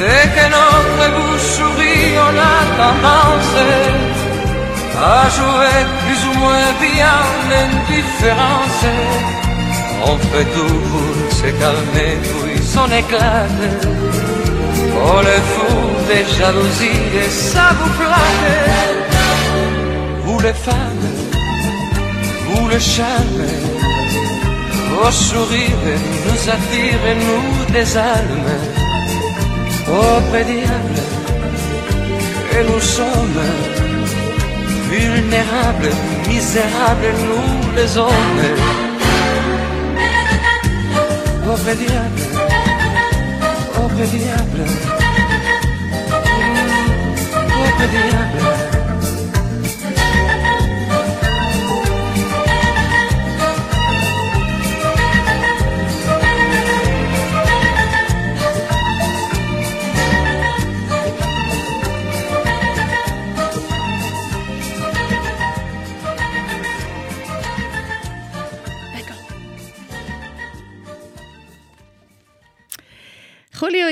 Dès 0.00 0.24
que 0.34 0.44
notre 0.56 1.04
bouche 1.14 1.48
sourit, 1.56 2.10
on 2.26 2.34
a 2.52 2.58
tendance 2.82 3.54
à 4.98 5.30
jouer 5.36 5.80
plus 6.02 6.22
ou 6.26 6.34
moins 6.40 6.72
bien 6.80 7.18
l'indifférence. 7.48 8.84
On 10.06 10.16
fait 10.18 10.48
tout 10.56 10.78
pour 10.90 11.14
se 11.36 11.48
calmer, 11.60 12.14
puis 12.20 12.58
on 12.76 12.90
éclate. 13.00 13.64
Oh 15.06 15.20
le 15.22 15.38
fou 15.52 15.72
des 16.08 16.24
jalousies 16.36 17.06
et 17.24 17.30
ça 17.30 17.66
vous 17.78 17.92
flatte. 17.92 19.04
Vous 20.24 20.40
les 20.40 20.54
femmes, 20.54 21.13
le 22.74 22.80
charme, 22.80 23.46
vos 24.90 25.10
sourires 25.10 25.98
nous 26.26 26.42
attirent, 26.56 27.16
nous 27.26 27.72
désarment. 27.72 28.62
Pauvre 29.86 30.40
diable, 30.52 31.00
et 32.54 32.64
nous 32.70 32.84
sommes 32.96 33.42
vulnérables, 34.90 35.92
misérables, 36.28 37.14
nous 37.28 37.76
les 37.76 37.96
hommes. 37.96 38.46
Pauvre 41.44 41.74
diable, 41.82 42.22
pauvre 43.74 44.04
diable, 44.14 44.62
pauvre 47.54 47.86
diable. 47.94 48.63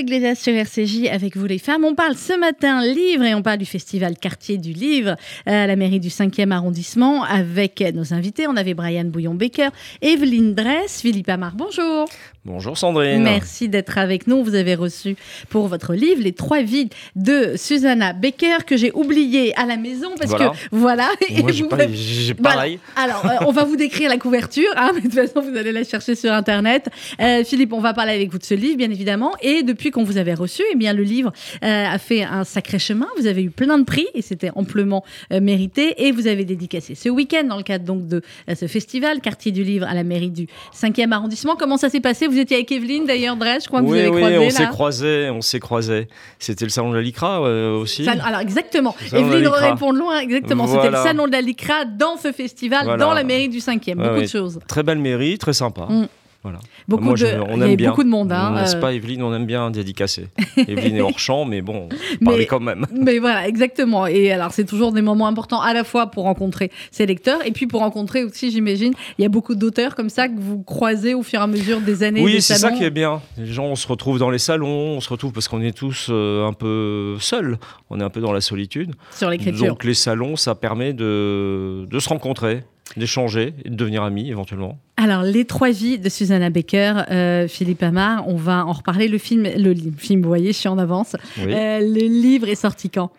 Sur 0.03 0.55
RCJ 0.55 1.07
avec 1.13 1.37
vous 1.37 1.47
les 1.47 1.59
femmes. 1.59 1.85
On 1.85 1.95
parle 1.95 2.17
ce 2.17 2.37
matin 2.37 2.85
livre 2.85 3.23
et 3.23 3.37
on 3.37 3.43
parle 3.43 3.59
du 3.59 3.67
festival 3.67 4.19
Quartier 4.19 4.59
du 4.59 4.73
Livre 4.73 5.11
euh, 5.11 5.65
à 5.65 5.67
la 5.69 5.77
mairie 5.77 6.01
du 6.01 6.09
5e 6.09 6.51
arrondissement 6.51 7.23
avec 7.23 7.81
nos 7.95 8.13
invités. 8.13 8.49
On 8.49 8.57
avait 8.57 8.75
Brian 8.75 9.05
Bouillon-Becker, 9.05 9.69
Evelyne 10.01 10.55
Dress, 10.55 11.03
Philippe 11.03 11.29
Amar. 11.29 11.55
Bonjour. 11.55 12.09
Bonjour 12.45 12.77
Sandrine. 12.77 13.23
Merci 13.23 13.69
d'être 13.69 13.99
avec 13.99 14.27
nous. 14.27 14.43
Vous 14.43 14.57
avez 14.57 14.75
reçu 14.75 15.15
pour 15.49 15.69
votre 15.69 15.95
livre 15.95 16.21
Les 16.21 16.33
trois 16.33 16.61
vies 16.63 16.89
de 17.15 17.53
Susanna 17.57 18.15
Becker 18.15 18.65
que 18.67 18.77
j'ai 18.77 18.91
oublié 18.95 19.57
à 19.57 19.65
la 19.65 19.77
maison 19.77 20.09
parce 20.19 20.31
Voilà. 20.31 20.49
que 20.51 20.57
voilà. 20.73 21.09
Moi, 21.41 21.53
j'ai 21.53 21.63
vous- 21.63 21.69
pas- 21.69 21.87
j'ai 21.93 22.35
pareil. 22.35 22.81
Voilà. 22.97 23.15
Alors, 23.21 23.27
euh, 23.43 23.45
on 23.47 23.53
va 23.53 23.63
vous 23.63 23.77
décrire 23.77 24.09
la 24.09 24.17
couverture, 24.17 24.69
hein, 24.77 24.91
mais 24.95 25.03
de 25.03 25.07
toute 25.07 25.15
façon, 25.15 25.41
vous 25.41 25.57
allez 25.57 25.71
la 25.71 25.85
chercher 25.85 26.17
sur 26.17 26.33
Internet. 26.33 26.89
Euh, 27.21 27.45
Philippe, 27.45 27.73
on 27.75 27.81
va 27.81 27.95
parler 27.95 28.13
avec 28.13 28.33
vous 28.33 28.39
de 28.39 28.45
ce 28.45 28.55
livre, 28.55 28.77
bien 28.77 28.91
évidemment. 28.91 29.31
Et 29.41 29.63
depuis 29.63 29.93
qu'on 29.93 30.03
vous 30.03 30.17
avait 30.17 30.35
reçu, 30.35 30.63
eh 30.73 30.75
bien, 30.75 30.95
le 30.95 31.05
livre 31.05 31.33
euh, 31.63 31.85
a 31.87 31.99
fait 31.99 32.25
un 32.25 32.43
sacré 32.43 32.81
chemin. 32.81 33.07
Vous 33.21 33.29
avez 33.29 33.45
eu 33.45 33.51
plein 33.51 33.79
de 33.79 33.85
prix 33.85 34.09
et 34.15 34.23
c'était 34.23 34.51
amplement 34.57 35.05
mérité. 35.31 36.05
Et 36.05 36.11
vous 36.11 36.27
avez 36.27 36.45
dédicacé 36.45 36.97
ce 36.97 37.09
week-end 37.09 37.45
dans 37.45 37.57
le 37.57 37.63
cadre 37.63 37.85
donc 37.85 38.09
de 38.09 38.21
ce 38.53 38.67
festival, 38.67 39.21
quartier 39.21 39.53
du 39.53 39.63
livre 39.63 39.87
à 39.87 39.95
la 39.95 40.03
mairie 40.03 40.31
du 40.31 40.49
5e 40.75 41.13
arrondissement. 41.13 41.55
Comment 41.55 41.77
ça 41.77 41.89
s'est 41.89 42.01
passé 42.01 42.27
Vous 42.33 42.39
étiez 42.39 42.57
avec 42.57 42.73
Evelyne, 42.73 43.05
d'ailleurs, 43.07 43.37
Dress, 43.37 43.65
je 43.65 43.69
crois 43.69 43.81
que 43.81 43.87
vous 43.87 43.93
oui, 43.93 44.01
avez 44.01 44.09
oui, 44.09 44.21
croisé 44.21 44.39
on 44.39 44.45
là. 44.45 44.51
s'est 44.51 44.67
croisés, 44.67 45.31
on 45.31 45.41
s'est 45.43 45.61
croisés. 45.61 46.09
C'était 46.39 46.65
le 46.65 46.71
salon 46.71 46.91
de 46.91 46.97
la 46.97 47.03
Lycra 47.03 47.43
euh, 47.43 47.79
aussi. 47.79 48.05
Ça- 48.05 48.13
alors 48.25 48.41
exactement, 48.41 48.95
Evelyne 49.13 49.49
répond 49.49 49.93
loin, 49.93 50.19
exactement. 50.21 50.67
C'était 50.67 50.91
le 50.91 50.97
salon 50.97 51.27
de 51.27 51.33
la 51.33 51.41
Lycra 51.41 51.85
dans 51.85 52.17
ce 52.17 52.33
festival, 52.33 52.85
Voilà. 52.85 53.05
dans 53.05 53.13
la 53.15 53.25
mairie 53.25 53.49
du 53.49 53.59
5e. 53.61 53.99
Ouais, 53.99 54.09
Beaucoup 54.09 54.21
de 54.23 54.27
choses. 54.27 54.59
Très 54.67 54.83
belle 54.83 54.99
mairie, 54.99 55.39
très 55.39 55.53
sympa. 55.53 55.87
Mm. 55.89 56.07
Voilà. 56.43 56.59
Beaucoup 56.89 57.05
Moi, 57.05 57.13
de, 57.13 57.19
je- 57.19 57.27
on 57.49 57.61
y 57.61 57.71
aime 57.71 57.77
bien. 57.77 57.91
beaucoup 57.91 58.03
de 58.03 58.09
monde. 58.09 58.33
Hein, 58.33 58.53
N'est-ce 58.57 58.75
euh, 58.77 58.81
pas, 58.81 58.93
Evelyne 58.93 59.23
On 59.23 59.33
aime 59.33 59.47
bien 59.47 59.71
dédicacer. 59.71 60.27
Evelyne 60.57 60.97
est 60.97 61.01
hors 61.01 61.19
champ, 61.21 61.45
mais 61.45 61.63
bon, 61.63 61.89
Mais- 62.21 62.25
parlez 62.27 62.47
quand 62.47 62.59
même. 62.59 62.85
Mais 62.93 63.19
voilà, 63.21 63.47
exactement. 63.47 64.09
Et 64.09 64.33
alors, 64.33 64.51
c'est 64.53 64.65
toujours 64.65 64.91
des 64.93 65.03
moments 65.03 65.29
importants 65.29 65.61
à 65.61 65.73
la 65.73 65.85
fois 65.85 66.09
pour 66.11 66.25
rencontrer 66.25 66.73
ses 66.91 67.07
lecteurs 67.07 67.47
et 67.47 67.53
puis 67.53 67.69
pour 67.69 67.81
rencontrer 67.81 68.25
aussi, 68.25 68.51
j'imagine, 68.51 68.93
il 69.19 69.23
y 69.23 69.25
a 69.25 69.29
beaucoup 69.29 69.55
d'auteurs 69.55 69.95
comme 69.95 70.09
ça 70.09 70.27
que 70.29 70.39
vous 70.39 70.63
croisez 70.63 71.15
au 71.15 71.23
fur 71.23 71.39
et 71.39 71.43
à 71.45 71.47
mesure 71.47 71.81
des 71.81 72.03
années. 72.03 72.23
Oui, 72.25 72.43
c'est 72.43 72.55
ça 72.55 72.73
qui 72.73 72.83
est 72.83 72.91
bien. 72.91 73.23
Les 73.39 73.47
gens, 73.47 73.67
on 73.67 73.77
se 73.77 73.87
retrouve 73.87 74.19
dans 74.19 74.31
les 74.31 74.39
salons, 74.39 74.67
on 74.97 75.01
se 75.01 75.09
retrouve 75.11 75.33
parce 75.33 75.47
qu'on 75.47 75.63
est 75.63 75.77
tous 75.77 76.09
euh, 76.11 76.45
un 76.47 76.53
peu 76.53 77.17
seuls, 77.21 77.57
on 77.89 78.01
est 78.01 78.05
un 78.05 78.11
peu 78.11 78.21
dans 78.21 78.33
la 78.33 78.41
solitude. 78.41 78.95
Sur 79.17 79.31
l'écriture. 79.31 79.69
Donc 79.69 79.85
les 79.85 79.95
salons, 79.95 80.35
ça 80.37 80.55
permet 80.57 80.93
de, 80.93 81.87
de 81.89 81.99
se 82.01 82.09
rencontrer, 82.09 82.65
d'échanger 82.97 83.55
et 83.65 83.71
de 83.71 83.75
devenir 83.75 84.03
amis 84.03 84.31
éventuellement. 84.31 84.79
Alors, 84.97 85.23
Les 85.23 85.45
Trois 85.45 85.71
Vies 85.71 85.99
de 85.99 86.09
Susanna 86.09 86.51
Baker, 86.51 87.03
euh, 87.11 87.49
Philippe 87.49 87.83
Amar, 87.83 88.29
on 88.29 88.37
va 88.37 88.65
en 88.67 88.73
reparler. 88.73 89.09
Le 89.09 89.19
film, 89.19 89.49
le 89.57 89.75
film 89.97 90.23
vous 90.23 90.29
voyez, 90.29 90.53
je 90.53 90.59
suis 90.59 90.69
en 90.69 90.79
avance. 90.79 91.17
Oui. 91.39 91.53
Euh, 91.53 91.81
le 91.81 92.07
livre 92.07 92.49
est 92.49 92.55
sorti 92.55 92.91
quand? 92.91 93.11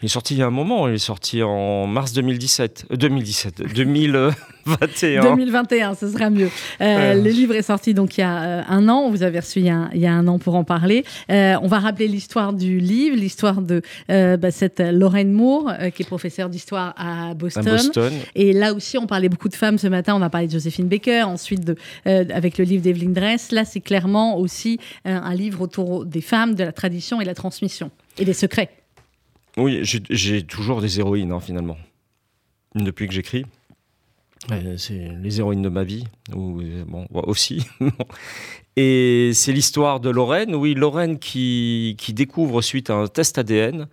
Il 0.00 0.04
est 0.04 0.08
sorti 0.08 0.34
il 0.34 0.38
y 0.38 0.42
a 0.42 0.46
un 0.46 0.50
moment, 0.50 0.86
il 0.86 0.94
est 0.94 0.98
sorti 0.98 1.42
en 1.42 1.88
mars 1.88 2.12
2017. 2.12 2.86
euh, 2.92 2.96
2017, 2.96 3.62
2021. 3.74 5.22
2021, 5.22 5.94
ce 5.94 6.08
sera 6.08 6.30
mieux. 6.30 6.50
Euh, 6.80 6.98
Ouais. 6.98 7.14
Le 7.20 7.30
livre 7.30 7.54
est 7.54 7.62
sorti 7.62 7.94
donc 7.94 8.16
il 8.16 8.20
y 8.20 8.24
a 8.24 8.42
euh, 8.42 8.62
un 8.68 8.88
an. 8.88 9.10
Vous 9.10 9.22
avez 9.24 9.40
reçu 9.40 9.58
il 9.58 9.66
y 9.66 9.70
a 9.70 9.74
un, 9.76 9.90
il 9.94 10.00
y 10.00 10.06
a 10.06 10.12
un 10.12 10.26
an 10.28 10.38
pour 10.38 10.54
en 10.54 10.62
parler. 10.64 11.04
Euh, 11.30 11.56
on 11.62 11.66
va 11.66 11.80
rappeler 11.80 12.06
l'histoire 12.06 12.52
du 12.52 12.78
livre, 12.78 13.16
l'histoire 13.16 13.60
de 13.60 13.82
bah, 14.08 14.50
cette 14.52 14.80
Lorraine 14.80 15.32
Moore, 15.32 15.72
qui 15.94 16.02
est 16.02 16.06
professeure 16.06 16.48
d'histoire 16.48 16.94
à 16.96 17.30
à 17.30 17.34
Boston. 17.34 17.64
Boston. 17.64 18.12
Et 18.36 18.52
là 18.52 18.74
aussi, 18.74 18.98
on 18.98 19.06
parlait 19.06 19.28
beaucoup 19.28 19.48
de 19.48 19.54
femmes 19.56 19.78
ce 19.78 19.88
matin. 19.88 20.14
On 20.14 20.22
a 20.22 20.30
parlé 20.30 20.46
de 20.46 20.52
Joséphine 20.52 20.86
Baker, 20.86 21.22
ensuite 21.22 21.64
de, 21.64 21.76
avec 22.04 22.58
le 22.58 22.64
livre 22.64 22.82
d'Evelyn 22.82 23.10
Dress. 23.10 23.50
Là, 23.50 23.64
c'est 23.64 23.80
clairement 23.80 24.38
aussi 24.38 24.78
un 25.04 25.34
livre 25.34 25.60
autour 25.62 26.04
des 26.04 26.20
femmes, 26.20 26.54
de 26.54 26.62
la 26.64 26.72
tradition 26.72 27.20
et 27.20 27.24
de 27.24 27.28
la 27.28 27.34
transmission 27.34 27.90
et 28.18 28.24
des 28.24 28.32
secrets. 28.34 28.70
Oui, 29.58 29.80
j'ai- 29.82 30.42
toujours 30.42 30.80
des 30.80 30.98
héroïnes 31.00 31.32
hein, 31.32 31.40
finalement. 31.40 31.76
Depuis 32.74 33.06
que 33.08 33.12
j'écris. 33.14 33.44
Euh, 34.52 34.76
c'est 34.76 35.10
les 35.20 35.40
héroïnes 35.40 35.62
de 35.62 35.68
ma 35.68 35.82
vie, 35.84 36.04
ou 36.34 36.60
euh, 36.60 36.84
bon, 36.86 37.06
moi 37.10 37.28
aussi. 37.28 37.66
Et 38.76 39.32
c'est 39.34 39.52
l'histoire 39.52 39.98
de 39.98 40.08
Lorraine, 40.10 40.54
oui, 40.54 40.74
Lorraine 40.74 41.18
qui, 41.18 41.96
qui 41.98 42.12
découvre 42.12 42.62
suite 42.62 42.90
à 42.90 42.94
un 42.94 43.08
test 43.08 43.36
ADN 43.38 43.88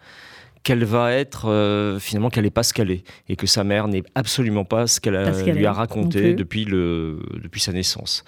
qu'elle 0.61 0.83
va 0.85 1.11
être 1.11 1.49
euh, 1.49 1.99
finalement 1.99 2.29
qu'elle 2.29 2.43
n'est 2.43 2.51
pas 2.51 2.63
ce 2.63 2.73
qu'elle 2.73 2.91
est 2.91 3.03
et 3.27 3.35
que 3.35 3.47
sa 3.47 3.63
mère 3.63 3.87
n'est 3.87 4.03
absolument 4.13 4.65
pas 4.65 4.87
ce 4.87 4.99
qu'elle 4.99 5.15
lui 5.55 5.65
a 5.65 5.73
raconté 5.73 6.33
depuis, 6.35 6.65
le, 6.65 7.19
depuis 7.41 7.61
sa 7.61 7.71
naissance. 7.71 8.23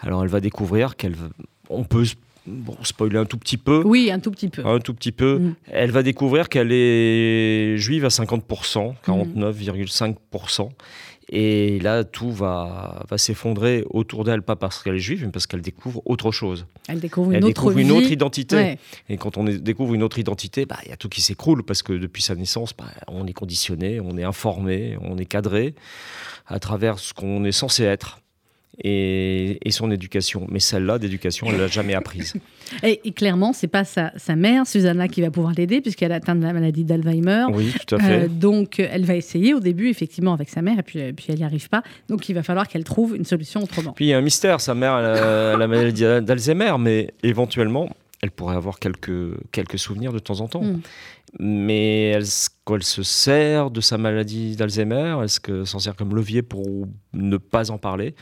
Alors 0.00 0.22
elle 0.22 0.28
va 0.30 0.40
découvrir 0.40 0.96
qu'elle, 0.96 1.14
on 1.68 1.84
peut 1.84 2.04
bon, 2.46 2.76
spoiler 2.82 3.18
un 3.18 3.24
tout 3.24 3.38
petit 3.38 3.56
peu, 3.56 3.82
Oui, 3.84 4.10
un 4.10 4.18
tout 4.18 4.30
petit 4.30 4.48
peu. 4.48 4.64
un 4.66 4.78
tout 4.80 4.94
petit 4.94 5.12
peu. 5.12 5.38
Mm. 5.38 5.54
Elle 5.70 5.90
va 5.90 6.02
découvrir 6.02 6.48
qu'elle 6.48 6.72
est 6.72 7.76
juive 7.76 8.04
à 8.04 8.08
50%, 8.10 8.94
Mm. 9.06 9.10
49,5%. 9.10 10.70
Et 11.32 11.78
là, 11.78 12.02
tout 12.02 12.32
va, 12.32 13.04
va 13.08 13.16
s'effondrer 13.16 13.84
autour 13.90 14.24
d'elle, 14.24 14.42
pas 14.42 14.56
parce 14.56 14.82
qu'elle 14.82 14.96
est 14.96 14.98
juive, 14.98 15.22
mais 15.24 15.30
parce 15.30 15.46
qu'elle 15.46 15.60
découvre 15.60 16.02
autre 16.04 16.32
chose. 16.32 16.66
Elle 16.88 16.98
découvre 16.98 17.30
une 17.30 17.36
elle 17.36 17.44
autre 17.44 17.54
découvre 17.54 17.76
vie. 17.76 17.82
une 17.84 17.92
autre 17.92 18.10
identité. 18.10 18.56
Ouais. 18.56 18.78
Et 19.08 19.16
quand 19.16 19.36
on 19.36 19.44
découvre 19.44 19.94
une 19.94 20.02
autre 20.02 20.18
identité, 20.18 20.66
bah, 20.66 20.78
il 20.84 20.90
y 20.90 20.92
a 20.92 20.96
tout 20.96 21.08
qui 21.08 21.20
s'écroule, 21.20 21.62
parce 21.62 21.82
que 21.84 21.92
depuis 21.92 22.20
sa 22.22 22.34
naissance, 22.34 22.74
bah, 22.76 22.86
on 23.06 23.28
est 23.28 23.32
conditionné, 23.32 24.00
on 24.00 24.18
est 24.18 24.24
informé, 24.24 24.96
on 25.02 25.18
est 25.18 25.24
cadré 25.26 25.74
à 26.48 26.58
travers 26.58 26.98
ce 26.98 27.14
qu'on 27.14 27.44
est 27.44 27.52
censé 27.52 27.84
être. 27.84 28.18
Et, 28.82 29.58
et 29.66 29.70
son 29.72 29.90
éducation. 29.90 30.46
Mais 30.50 30.58
celle-là, 30.60 30.98
d'éducation, 30.98 31.46
elle 31.50 31.58
l'a 31.58 31.66
jamais 31.66 31.94
apprise. 31.94 32.34
Et, 32.84 33.00
et 33.04 33.10
clairement, 33.10 33.52
c'est 33.52 33.66
pas 33.66 33.82
sa, 33.82 34.12
sa 34.16 34.36
mère, 34.36 34.64
Susanna, 34.64 35.08
qui 35.08 35.20
va 35.22 35.32
pouvoir 35.32 35.54
l'aider, 35.56 35.80
puisqu'elle 35.80 36.12
atteint 36.12 36.36
de 36.36 36.42
la 36.44 36.52
maladie 36.52 36.84
d'Alzheimer. 36.84 37.46
Oui, 37.52 37.74
tout 37.84 37.96
à 37.96 37.98
fait. 37.98 38.22
Euh, 38.24 38.28
donc, 38.28 38.78
elle 38.78 39.04
va 39.04 39.16
essayer 39.16 39.54
au 39.54 39.58
début, 39.60 39.88
effectivement, 39.88 40.32
avec 40.32 40.48
sa 40.48 40.62
mère, 40.62 40.78
et 40.78 40.82
puis, 40.84 41.12
puis 41.12 41.26
elle 41.30 41.38
n'y 41.38 41.44
arrive 41.44 41.68
pas. 41.68 41.82
Donc, 42.08 42.28
il 42.28 42.34
va 42.34 42.44
falloir 42.44 42.68
qu'elle 42.68 42.84
trouve 42.84 43.16
une 43.16 43.24
solution 43.24 43.64
autrement. 43.64 43.90
Puis 43.92 44.04
il 44.04 44.08
y 44.10 44.12
a 44.14 44.18
un 44.18 44.20
mystère, 44.22 44.60
sa 44.60 44.74
mère 44.76 44.96
elle 44.98 45.04
a 45.04 45.56
la 45.56 45.66
maladie 45.66 46.02
d'Alzheimer, 46.22 46.74
mais 46.78 47.12
éventuellement, 47.24 47.90
elle 48.22 48.30
pourrait 48.30 48.54
avoir 48.54 48.78
quelques, 48.78 49.34
quelques 49.50 49.78
souvenirs 49.80 50.12
de 50.12 50.20
temps 50.20 50.40
en 50.40 50.46
temps. 50.46 50.62
Mm. 50.62 50.80
Mais 51.40 52.10
s- 52.12 52.50
qu'elle 52.66 52.82
se 52.84 53.02
sert 53.02 53.70
de 53.72 53.80
sa 53.80 53.98
maladie 53.98 54.54
d'Alzheimer, 54.54 55.16
est-ce 55.24 55.40
qu'elle 55.40 55.66
s'en 55.66 55.80
sert 55.80 55.96
comme 55.96 56.14
levier 56.14 56.42
pour 56.42 56.64
ne 57.14 57.36
pas 57.36 57.70
en 57.72 57.78
parler? 57.78 58.14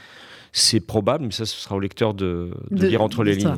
C'est 0.53 0.81
probable, 0.81 1.25
mais 1.27 1.31
ça, 1.31 1.45
ce 1.47 1.55
sera 1.57 1.77
au 1.77 1.81
lecteur 1.81 2.15
de, 2.15 2.51
de 2.71 2.77
De- 2.79 2.87
lire 2.89 3.03
entre 3.03 3.23
les 3.23 3.35
lignes. 3.37 3.57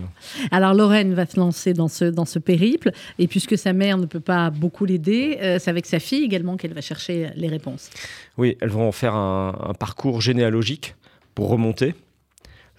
Alors, 0.51 0.75
Lorraine 0.75 1.15
va 1.15 1.25
se 1.27 1.39
lancer 1.39 1.73
dans 1.73 1.89
ce, 1.89 2.05
dans 2.05 2.25
ce 2.25 2.39
périple, 2.39 2.91
et 3.19 3.27
puisque 3.29 3.57
sa 3.57 3.73
mère 3.73 3.97
ne 3.97 4.07
peut 4.07 4.21
pas 4.21 4.51
beaucoup 4.51 4.85
l'aider, 4.85 5.39
euh, 5.41 5.59
c'est 5.61 5.71
avec 5.71 5.87
sa 5.87 5.99
fille 6.01 6.25
également 6.25 6.57
qu'elle 6.57 6.75
va 6.75 6.81
chercher 6.81 7.31
les 7.37 7.49
réponses. 7.49 7.91
Oui, 8.39 8.57
elles 8.61 8.69
vont 8.71 8.91
faire 8.93 9.15
un, 9.15 9.57
un 9.69 9.75
parcours 9.75 10.21
généalogique 10.21 10.95
pour 11.35 11.49
remonter 11.49 11.95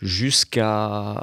jusqu'à 0.01 1.21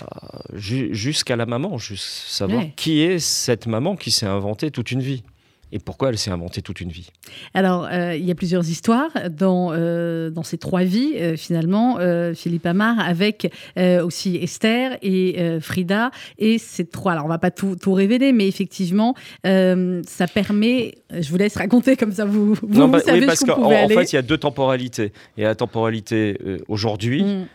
ju- 0.55 0.95
jusqu'à 0.95 1.37
la 1.37 1.47
maman, 1.47 1.79
juste 1.79 2.05
savoir 2.29 2.61
Ouais. 2.61 2.73
qui 2.77 3.01
est 3.01 3.19
cette 3.19 3.67
maman 3.67 3.97
qui 3.97 4.11
s'est 4.11 4.27
inventée 4.27 4.71
toute 4.71 4.91
une 4.93 5.03
vie 5.03 5.23
et 5.73 5.79
pourquoi 5.79 6.09
elle 6.09 6.19
s'est 6.19 6.31
inventée 6.31 6.63
toute 6.63 6.81
une 6.81 6.91
vie? 6.91 7.11
Alors, 7.55 7.89
euh, 7.91 8.17
il 8.17 8.25
y 8.25 8.31
a 8.31 8.35
plusieurs 8.35 8.69
histoires 8.69 9.11
dans, 9.31 9.71
euh, 9.73 10.31
dans 10.31 10.43
ces 10.43 10.59
trois 10.59 10.83
vies, 10.83 11.13
euh, 11.17 11.37
finalement, 11.37 11.99
Philippe 12.35 12.67
Amar, 12.67 12.99
avec 13.01 13.53
aussi 13.77 14.37
Esther 14.37 14.99
et 15.03 15.59
Frida. 15.61 16.11
Et 16.39 16.59
ces 16.59 16.87
trois, 16.87 17.13
alors 17.13 17.25
on 17.25 17.29
va 17.29 17.39
pas 17.39 17.51
tout, 17.51 17.77
tout 17.77 17.93
révéler, 17.93 18.33
mais 18.33 18.49
effectivement, 18.49 19.15
ça 19.45 20.27
permet, 20.33 20.95
je 21.11 21.29
vous 21.31 21.37
laisse 21.37 21.57
raconter 21.57 21.97
comme 21.97 22.13
ça, 22.13 22.25
vous, 22.25 22.55
vous, 22.55 22.69
Non, 22.69 22.87
vous 22.87 22.93
bah, 22.93 23.01
savez 23.01 23.21
oui, 23.21 23.27
parce 23.27 23.45
qu'en 23.45 23.63
en 23.63 23.89
fait, 23.89 24.13
il 24.13 24.17
y 24.17 24.19
a 24.19 24.23
deux 24.23 24.39
temporalités. 24.39 25.13
Il 25.37 25.43
y 25.43 25.45
a 25.45 25.49
la 25.49 25.55
temporalité 25.55 26.39
aujourd'hui, 26.69 27.25
Mm. 27.29 27.47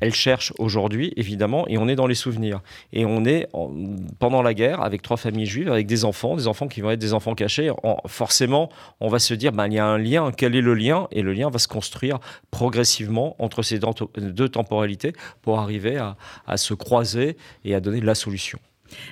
Elle 0.00 0.14
cherche 0.14 0.52
aujourd'hui, 0.58 1.12
évidemment, 1.16 1.66
et 1.68 1.78
on 1.78 1.88
est 1.88 1.94
dans 1.96 2.06
les 2.06 2.14
souvenirs. 2.14 2.60
Et 2.92 3.04
on 3.04 3.24
est 3.24 3.48
en- 3.52 3.70
pendant 4.18 4.42
la 4.42 4.54
guerre 4.54 4.80
avec 4.82 5.02
trois 5.02 5.16
familles 5.16 5.46
juives, 5.46 5.70
avec 5.70 5.86
des 5.86 6.04
enfants, 6.04 6.36
des 6.36 6.46
enfants 6.46 6.68
qui 6.68 6.80
vont 6.80 6.90
être 6.90 6.98
des 7.00 7.14
enfants 7.14 7.34
cachés. 7.34 7.70
En- 7.82 7.98
forcément, 8.06 8.68
on 9.00 9.08
va 9.08 9.18
se 9.18 9.34
dire, 9.34 9.52
ben, 9.52 9.66
il 9.66 9.74
y 9.74 9.78
a 9.78 9.86
un 9.86 9.98
lien, 9.98 10.30
quel 10.36 10.54
est 10.56 10.60
le 10.60 10.74
lien? 10.74 11.08
Et 11.10 11.22
le 11.22 11.32
lien 11.32 11.50
va 11.50 11.58
se 11.58 11.68
construire 11.68 12.18
progressivement 12.50 13.36
entre 13.38 13.62
ces 13.62 13.78
deux 13.78 13.88
deux 14.16 14.48
temporalités 14.48 15.12
pour 15.42 15.58
arriver 15.60 15.96
à, 15.96 16.16
à 16.46 16.56
se 16.56 16.74
croiser 16.74 17.36
et 17.64 17.74
à 17.74 17.80
donner 17.80 18.00
la 18.00 18.14
solution. 18.14 18.58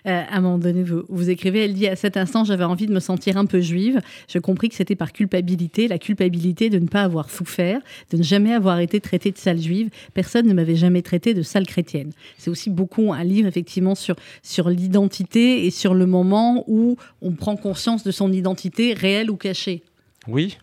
Euh, 0.07 0.23
à 0.29 0.37
un 0.37 0.41
moment 0.41 0.59
donné, 0.59 0.85
vous, 1.09 1.31
écrivez, 1.31 1.65
elle 1.65 1.75
dit 1.75 1.87
à 1.87 1.97
cet 1.97 2.17
instant, 2.17 2.45
j'avais 2.45 2.65
envie 2.65 2.87
de 2.87 2.93
me 2.93 3.01
sentir 3.01 3.37
un 3.37 3.47
peu 3.47 3.61
juive. 3.61 4.01
Je 4.29 4.39
compris 4.39 4.69
que 4.69 4.75
c'était 4.75 4.97
par 4.97 5.13
culpabilité, 5.13 5.89
la 5.89 5.99
culpabilité 5.99 6.71
de 6.71 6.79
ne 6.79 6.87
pas 6.87 7.03
avoir 7.03 7.31
souffert, 7.31 7.81
de 8.11 8.17
ne 8.17 8.23
jamais 8.23 8.53
avoir 8.53 8.81
été 8.81 9.01
traitée 9.01 9.31
de 9.31 9.39
sale 9.39 9.61
juive. 9.61 9.91
Personne 10.15 10.47
ne 10.47 10.55
m'avait 10.55 10.77
jamais 10.77 11.03
traité 11.03 11.35
de 11.35 11.43
sale 11.43 11.67
chrétienne. 11.67 12.13
C'est 12.39 12.51
aussi 12.51 12.71
beaucoup 12.71 13.13
un 13.13 13.25
livre 13.25 13.49
effectivement 13.49 13.95
sur 13.95 14.17
sur 14.43 14.69
l'identité 14.69 15.67
et 15.67 15.71
sur 15.71 15.95
le 15.95 16.07
moment 16.07 16.65
où 16.67 16.97
on 17.23 17.33
prend 17.33 17.57
conscience 17.57 18.05
de 18.05 18.11
son 18.11 18.33
identité 18.33 18.93
réelle 18.95 19.31
ou 19.31 19.37
cachée. 19.37 19.83
Oui, 20.29 20.59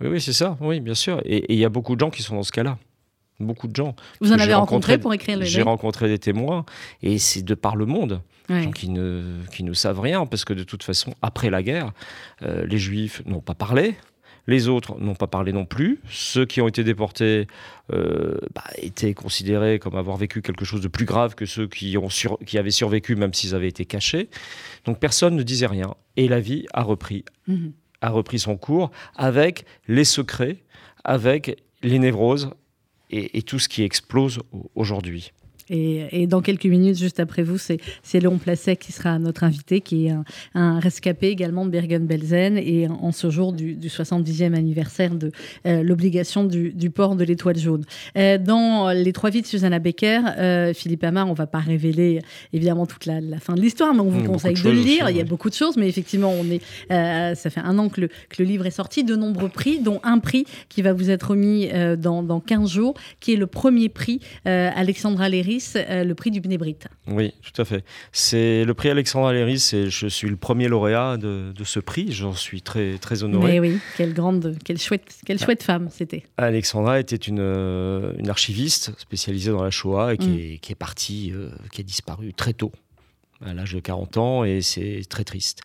oui, 0.00 0.08
oui 0.08 0.20
c'est 0.20 0.32
ça, 0.32 0.56
oui, 0.60 0.80
bien 0.80 0.94
sûr. 0.94 1.20
Et 1.24 1.52
il 1.52 1.58
y 1.58 1.64
a 1.64 1.68
beaucoup 1.68 1.94
de 1.94 2.00
gens 2.00 2.10
qui 2.10 2.22
sont 2.22 2.34
dans 2.34 2.42
ce 2.42 2.52
cas-là. 2.52 2.78
Beaucoup 3.40 3.68
de 3.68 3.76
gens. 3.76 3.94
Vous 4.20 4.32
en 4.32 4.38
avez 4.38 4.54
rencontré, 4.54 4.94
rencontré- 4.94 4.98
pour 4.98 5.14
écrire 5.14 5.38
le 5.38 5.44
J'ai 5.44 5.62
rencontré 5.62 6.08
des 6.08 6.18
témoins 6.18 6.64
et 7.02 7.18
c'est 7.18 7.42
de 7.42 7.54
par 7.54 7.76
le 7.76 7.86
monde. 7.86 8.22
Ouais. 8.48 8.62
gens 8.62 8.70
qui 8.70 8.88
ne, 8.90 9.40
qui 9.52 9.64
ne 9.64 9.72
savent 9.72 9.98
rien, 10.00 10.24
parce 10.24 10.44
que 10.44 10.52
de 10.52 10.62
toute 10.62 10.84
façon, 10.84 11.14
après 11.20 11.50
la 11.50 11.62
guerre, 11.64 11.92
euh, 12.42 12.64
les 12.64 12.78
Juifs 12.78 13.20
n'ont 13.26 13.40
pas 13.40 13.54
parlé, 13.54 13.96
les 14.46 14.68
autres 14.68 15.00
n'ont 15.00 15.16
pas 15.16 15.26
parlé 15.26 15.52
non 15.52 15.64
plus. 15.66 15.98
Ceux 16.08 16.46
qui 16.46 16.60
ont 16.60 16.68
été 16.68 16.84
déportés 16.84 17.48
euh, 17.92 18.38
bah, 18.54 18.62
étaient 18.78 19.14
considérés 19.14 19.80
comme 19.80 19.96
avoir 19.96 20.16
vécu 20.16 20.42
quelque 20.42 20.64
chose 20.64 20.80
de 20.80 20.86
plus 20.86 21.04
grave 21.06 21.34
que 21.34 21.44
ceux 21.44 21.66
qui, 21.66 21.98
ont 21.98 22.08
sur- 22.08 22.38
qui 22.46 22.56
avaient 22.56 22.70
survécu, 22.70 23.16
même 23.16 23.34
s'ils 23.34 23.56
avaient 23.56 23.66
été 23.66 23.84
cachés. 23.84 24.28
Donc 24.84 25.00
personne 25.00 25.34
ne 25.34 25.42
disait 25.42 25.66
rien. 25.66 25.94
Et 26.16 26.28
la 26.28 26.38
vie 26.38 26.66
a 26.72 26.84
repris, 26.84 27.24
Mhm. 27.48 27.72
a 28.00 28.10
repris 28.10 28.38
son 28.38 28.56
cours 28.56 28.92
avec 29.16 29.64
les 29.88 30.04
secrets, 30.04 30.58
avec 31.02 31.60
les 31.82 31.98
névroses 31.98 32.50
et, 33.10 33.42
tout 33.42 33.58
ce 33.58 33.68
qui 33.68 33.82
explose 33.82 34.38
au- 34.52 34.70
aujourd'hui. 34.74 35.32
Et, 35.70 36.22
et 36.22 36.26
dans 36.26 36.42
quelques 36.42 36.66
minutes, 36.66 36.98
juste 36.98 37.20
après 37.20 37.42
vous, 37.42 37.58
c'est 37.58 37.78
c'est 38.02 38.20
Léon 38.20 38.38
Placet 38.38 38.76
qui 38.76 38.92
sera 38.92 39.18
notre 39.18 39.44
invité, 39.44 39.80
qui 39.80 40.06
est 40.06 40.10
un, 40.10 40.24
un 40.54 40.78
rescapé 40.78 41.28
également 41.28 41.64
de 41.66 41.70
Bergen-Belsen, 41.70 42.56
et 42.56 42.88
en, 42.88 43.12
ce 43.12 43.30
jour 43.30 43.52
du, 43.52 43.74
du 43.74 43.88
70e 43.88 44.54
anniversaire 44.54 45.14
de 45.14 45.32
euh, 45.66 45.82
l'obligation 45.82 46.44
du, 46.44 46.72
du 46.72 46.90
port 46.90 47.16
de 47.16 47.24
l'étoile 47.24 47.58
jaune. 47.58 47.84
Euh, 48.16 48.38
dans 48.38 48.90
Les 48.90 49.12
Trois 49.12 49.30
vies 49.30 49.42
de 49.42 49.46
Susanna 49.46 49.78
Becker, 49.78 50.20
euh, 50.38 50.72
Philippe 50.74 51.04
Amar, 51.04 51.28
on 51.28 51.34
va 51.34 51.46
pas 51.46 51.58
révéler 51.58 52.20
évidemment 52.52 52.86
toute 52.86 53.06
la, 53.06 53.20
la 53.20 53.38
fin 53.38 53.54
de 53.54 53.60
l'histoire, 53.60 53.94
mais 53.94 54.00
on 54.00 54.08
vous 54.08 54.24
conseille 54.24 54.54
de, 54.54 54.62
de 54.62 54.70
le 54.70 54.74
lire. 54.74 55.04
aussi, 55.04 55.14
Il 55.14 55.16
y 55.16 55.20
a 55.20 55.22
oui. 55.22 55.28
beaucoup 55.28 55.48
de 55.50 55.54
choses, 55.54 55.76
mais 55.76 55.88
effectivement, 55.88 56.32
on 56.32 56.44
est, 56.50 56.60
ça 57.34 57.50
fait 57.50 57.60
un 57.60 57.78
an 57.78 57.88
que 57.88 58.02
le, 58.02 58.08
que 58.08 58.42
le 58.42 58.44
livre 58.44 58.66
est 58.66 58.70
sorti, 58.70 59.04
de 59.04 59.16
nombreux 59.16 59.48
prix, 59.48 59.80
dont 59.80 60.00
un 60.02 60.18
prix 60.18 60.44
qui 60.68 60.82
va 60.82 60.92
vous 60.92 61.10
être 61.10 61.30
remis 61.30 61.68
dans, 61.98 62.22
dans 62.22 62.40
15 62.40 62.70
jours, 62.70 62.94
qui 63.20 63.32
est 63.32 63.36
le 63.36 63.46
premier 63.46 63.88
prix 63.88 64.20
Alexandra 64.44 65.28
Léris, 65.56 65.72
euh, 65.90 66.04
le 66.04 66.14
prix 66.14 66.30
du 66.30 66.40
Bnébrit. 66.40 66.76
Oui, 67.06 67.32
tout 67.42 67.60
à 67.60 67.64
fait. 67.64 67.84
C'est 68.12 68.64
le 68.64 68.74
prix 68.74 68.90
Alexandra 68.90 69.32
Léris 69.32 69.70
et 69.72 69.90
je 69.90 70.06
suis 70.06 70.28
le 70.28 70.36
premier 70.36 70.68
lauréat 70.68 71.16
de, 71.16 71.52
de 71.54 71.64
ce 71.64 71.80
prix. 71.80 72.12
J'en 72.12 72.32
suis 72.34 72.62
très, 72.62 72.98
très 72.98 73.22
honoré. 73.22 73.52
Mais 73.52 73.60
oui, 73.60 73.78
quelle 73.96 74.14
grande, 74.14 74.56
quelle 74.64 74.78
chouette, 74.78 75.16
quelle 75.24 75.38
chouette 75.38 75.62
femme 75.62 75.88
c'était. 75.90 76.24
Alexandra 76.36 77.00
était 77.00 77.16
une, 77.16 77.40
euh, 77.40 78.12
une 78.18 78.28
archiviste 78.30 78.92
spécialisée 78.98 79.50
dans 79.50 79.62
la 79.62 79.70
Shoah 79.70 80.14
et 80.14 80.18
qui, 80.18 80.28
Mm. 80.28 80.38
est, 80.38 80.58
qui 80.58 80.72
est 80.72 80.76
partie, 80.76 81.32
euh, 81.34 81.50
qui 81.72 81.80
a 81.80 81.84
disparu 81.84 82.32
très 82.34 82.52
tôt, 82.52 82.72
à 83.44 83.52
l'âge 83.54 83.74
de 83.74 83.80
40 83.80 84.16
ans, 84.16 84.44
et 84.44 84.60
c'est 84.62 85.02
très 85.08 85.24
triste. 85.24 85.60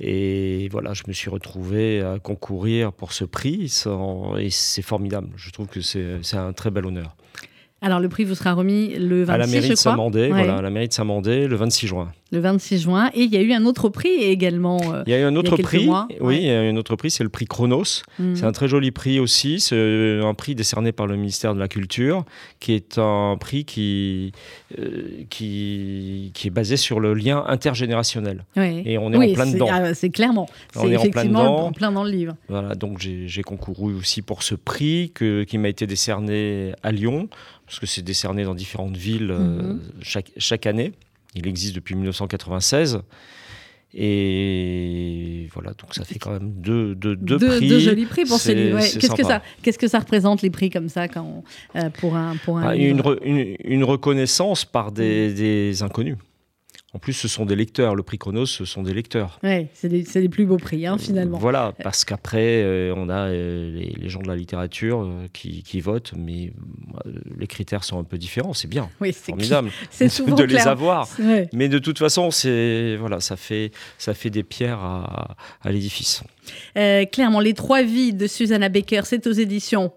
Et 0.00 0.68
voilà, 0.70 0.92
je 0.92 1.02
me 1.06 1.12
suis 1.12 1.30
retrouvé 1.30 2.00
à 2.00 2.18
concourir 2.18 2.92
pour 2.92 3.12
ce 3.12 3.24
prix, 3.24 3.68
sans- 3.68 4.36
et 4.36 4.50
c'est 4.50 4.82
formidable. 4.82 5.28
Je 5.36 5.50
trouve 5.50 5.68
que 5.68 5.80
c'est 5.80 6.18
un 6.36 6.52
très 6.52 6.70
bel 6.70 6.84
honneur. 6.86 7.16
Alors 7.82 7.98
le 8.00 8.08
prix 8.08 8.24
vous 8.24 8.34
sera 8.36 8.52
remis 8.54 8.94
le 8.94 9.24
26, 9.24 9.30
à 9.34 9.38
la 9.38 9.46
mairie 9.48 9.66
je 9.66 9.70
de. 9.72 9.74
Saint-Mandé, 9.76 10.20
Ouais, 10.22 10.28
voilà, 10.28 10.56
à 10.58 10.62
la 10.62 10.70
mairie 10.70 10.88
de 10.88 10.92
Saint-Mandé, 10.92 11.48
le 11.48 11.56
26 11.56 11.86
juin. 11.88 12.12
Le 12.30 12.38
26 12.38 12.78
juin. 12.80 13.10
Et 13.12 13.22
il 13.24 13.30
y 13.34 13.36
a 13.36 13.42
eu 13.42 13.52
un 13.52 13.66
autre 13.66 13.88
prix 13.90 14.08
également. 14.22 14.80
euh, 14.94 15.02
Il 15.06 15.10
y 15.10 15.14
a 15.14 15.18
eu 15.20 15.24
un 15.24 15.36
autre 15.36 15.56
prix, 15.58 15.84
mois, 15.86 16.08
oui, 16.20 16.36
il 16.38 16.46
y 16.46 16.50
a 16.50 16.64
eu 16.64 16.68
un 16.70 16.76
autre 16.76 16.96
prix, 16.96 17.10
c'est 17.10 17.24
le 17.24 17.28
prix 17.28 17.44
Chronos. 17.46 18.02
hmm. 18.18 18.36
C'est 18.36 18.44
un 18.44 18.52
très 18.52 18.68
joli 18.68 18.90
prix 18.92 19.18
aussi. 19.20 19.60
C'est 19.60 20.20
un 20.22 20.32
prix 20.32 20.54
décerné 20.54 20.92
par 20.92 21.06
le 21.06 21.16
ministère 21.16 21.54
de 21.54 21.58
la 21.60 21.68
Culture, 21.68 22.24
qui 22.60 22.72
est 22.72 22.96
un 22.98 23.36
prix 23.38 23.64
qui, 23.66 24.32
euh, 24.78 25.24
qui, 25.28 26.30
qui 26.34 26.46
est 26.46 26.50
basé 26.50 26.76
sur 26.76 27.00
le 27.00 27.14
lien 27.14 27.44
intergénérationnel. 27.48 28.44
Ouais. 28.56 28.82
Et 28.86 28.96
on 28.96 29.12
est 29.12 29.16
Oui, 29.16 29.32
en 29.32 29.34
plein 29.34 29.46
dedans. 29.52 29.68
ah, 29.70 29.92
c'est 29.94 30.10
clairement. 30.10 30.48
On 30.76 30.82
est 30.90 30.96
en 30.96 31.00
plein 31.00 31.00
effectivement 31.00 31.42
dedans. 31.42 31.66
en 31.66 31.72
plein 31.72 31.92
dans 31.92 32.04
le 32.04 32.10
livre. 32.10 32.34
Voilà, 32.48 32.74
donc 32.74 32.98
j'ai 33.00 33.26
j'ai 33.28 33.42
concouru 33.42 33.94
aussi 33.94 34.22
pour 34.22 34.42
ce 34.42 34.54
prix 34.54 35.10
que, 35.14 35.42
qui 35.44 35.58
m'a 35.58 35.68
été 35.68 35.86
décerné 35.86 36.72
à 36.82 36.92
Lyon, 36.92 37.28
parce 37.72 37.80
que 37.80 37.86
c'est 37.86 38.02
décerné 38.02 38.44
dans 38.44 38.54
différentes 38.54 38.98
villes 38.98 39.30
euh, 39.30 39.38
Mhm. 39.38 39.80
chaque, 40.02 40.30
chaque 40.36 40.66
année. 40.66 40.92
Il 41.34 41.46
existe 41.48 41.74
depuis 41.74 41.94
1996. 41.94 43.00
Et 43.94 45.48
voilà, 45.54 45.70
donc 45.70 45.94
ça 45.94 46.04
fait 46.04 46.18
quand 46.18 46.32
même 46.32 46.52
deux, 46.60 46.94
deux, 46.94 47.16
deux 47.16 47.38
deux, 47.38 47.56
prix. 47.56 47.68
deux 47.68 47.78
jolis 47.78 48.04
prix 48.04 48.24
pour 48.26 48.38
ces 48.38 48.50
C'est- 48.50 48.54
livres. 48.54 48.76
ouais. 48.78 48.90
Qu'est-ce 49.00 49.14
que 49.14 49.24
ça, 49.24 49.42
qu'est-ce 49.62 49.78
que 49.78 49.88
ça 49.88 50.00
représente 50.00 50.42
les 50.42 50.50
prix 50.50 50.68
comme 50.68 50.90
ça 50.90 51.08
quand 51.08 51.22
on- 51.74 51.78
euh, 51.78 51.88
pour 51.88 52.14
un 52.16 52.36
pour 52.36 52.58
un 52.58 52.62
Ah, 52.68 52.74
livre? 52.74 52.90
une, 52.90 53.00
re- 53.00 53.18
une- 53.24 53.56
une 53.64 53.84
reconnaissance 53.84 54.66
par 54.66 54.92
des, 54.92 55.32
des 55.32 55.82
inconnus. 55.82 56.16
En 56.94 56.98
plus, 56.98 57.14
ce 57.14 57.26
sont 57.26 57.46
des 57.46 57.56
lecteurs. 57.56 57.94
Le 57.94 58.02
prix 58.02 58.18
Chronos, 58.18 58.44
ce 58.44 58.66
sont 58.66 58.82
des 58.82 58.92
lecteurs. 58.92 59.38
Ouais, 59.42 59.68
c'est 59.72 59.88
des, 59.88 60.02
des 60.02 60.28
plus 60.28 60.44
beaux 60.44 60.58
prix 60.58 60.86
hein, 60.86 60.98
finalement. 60.98 61.38
Voilà, 61.38 61.72
parce 61.82 62.04
qu'après, 62.04 62.62
euh, 62.62 62.92
on 62.94 63.08
a 63.08 63.28
euh, 63.28 63.72
les, 63.72 63.94
les 63.98 64.08
gens 64.10 64.20
de 64.20 64.28
la 64.28 64.36
littérature 64.36 65.00
euh, 65.00 65.26
qui, 65.32 65.62
qui 65.62 65.80
votent, 65.80 66.12
mais 66.14 66.52
les 67.38 67.46
critères 67.46 67.84
sont 67.84 67.98
un 67.98 68.04
peu 68.04 68.18
différents. 68.18 68.52
C'est 68.52 68.68
bien, 68.68 68.90
Oui, 69.00 69.14
c'est 69.14 69.30
formidable 69.30 69.70
c'est 69.90 70.08
souvent 70.10 70.36
de 70.36 70.44
les 70.44 70.58
avoir. 70.58 71.08
Ouais. 71.18 71.48
Mais 71.54 71.70
de 71.70 71.78
toute 71.78 71.98
façon, 71.98 72.30
c'est 72.30 72.96
voilà, 72.96 73.20
ça 73.20 73.36
fait 73.36 73.70
ça 73.96 74.12
fait 74.12 74.30
des 74.30 74.42
pierres 74.42 74.80
à, 74.80 75.36
à 75.62 75.72
l'édifice. 75.72 76.22
Clairement, 76.74 77.40
les 77.40 77.54
trois 77.54 77.82
vies 77.82 78.12
de 78.12 78.26
Susanna 78.26 78.68
Baker, 78.68 79.02
c'est 79.04 79.26
aux 79.26 79.32
éditions 79.32 79.92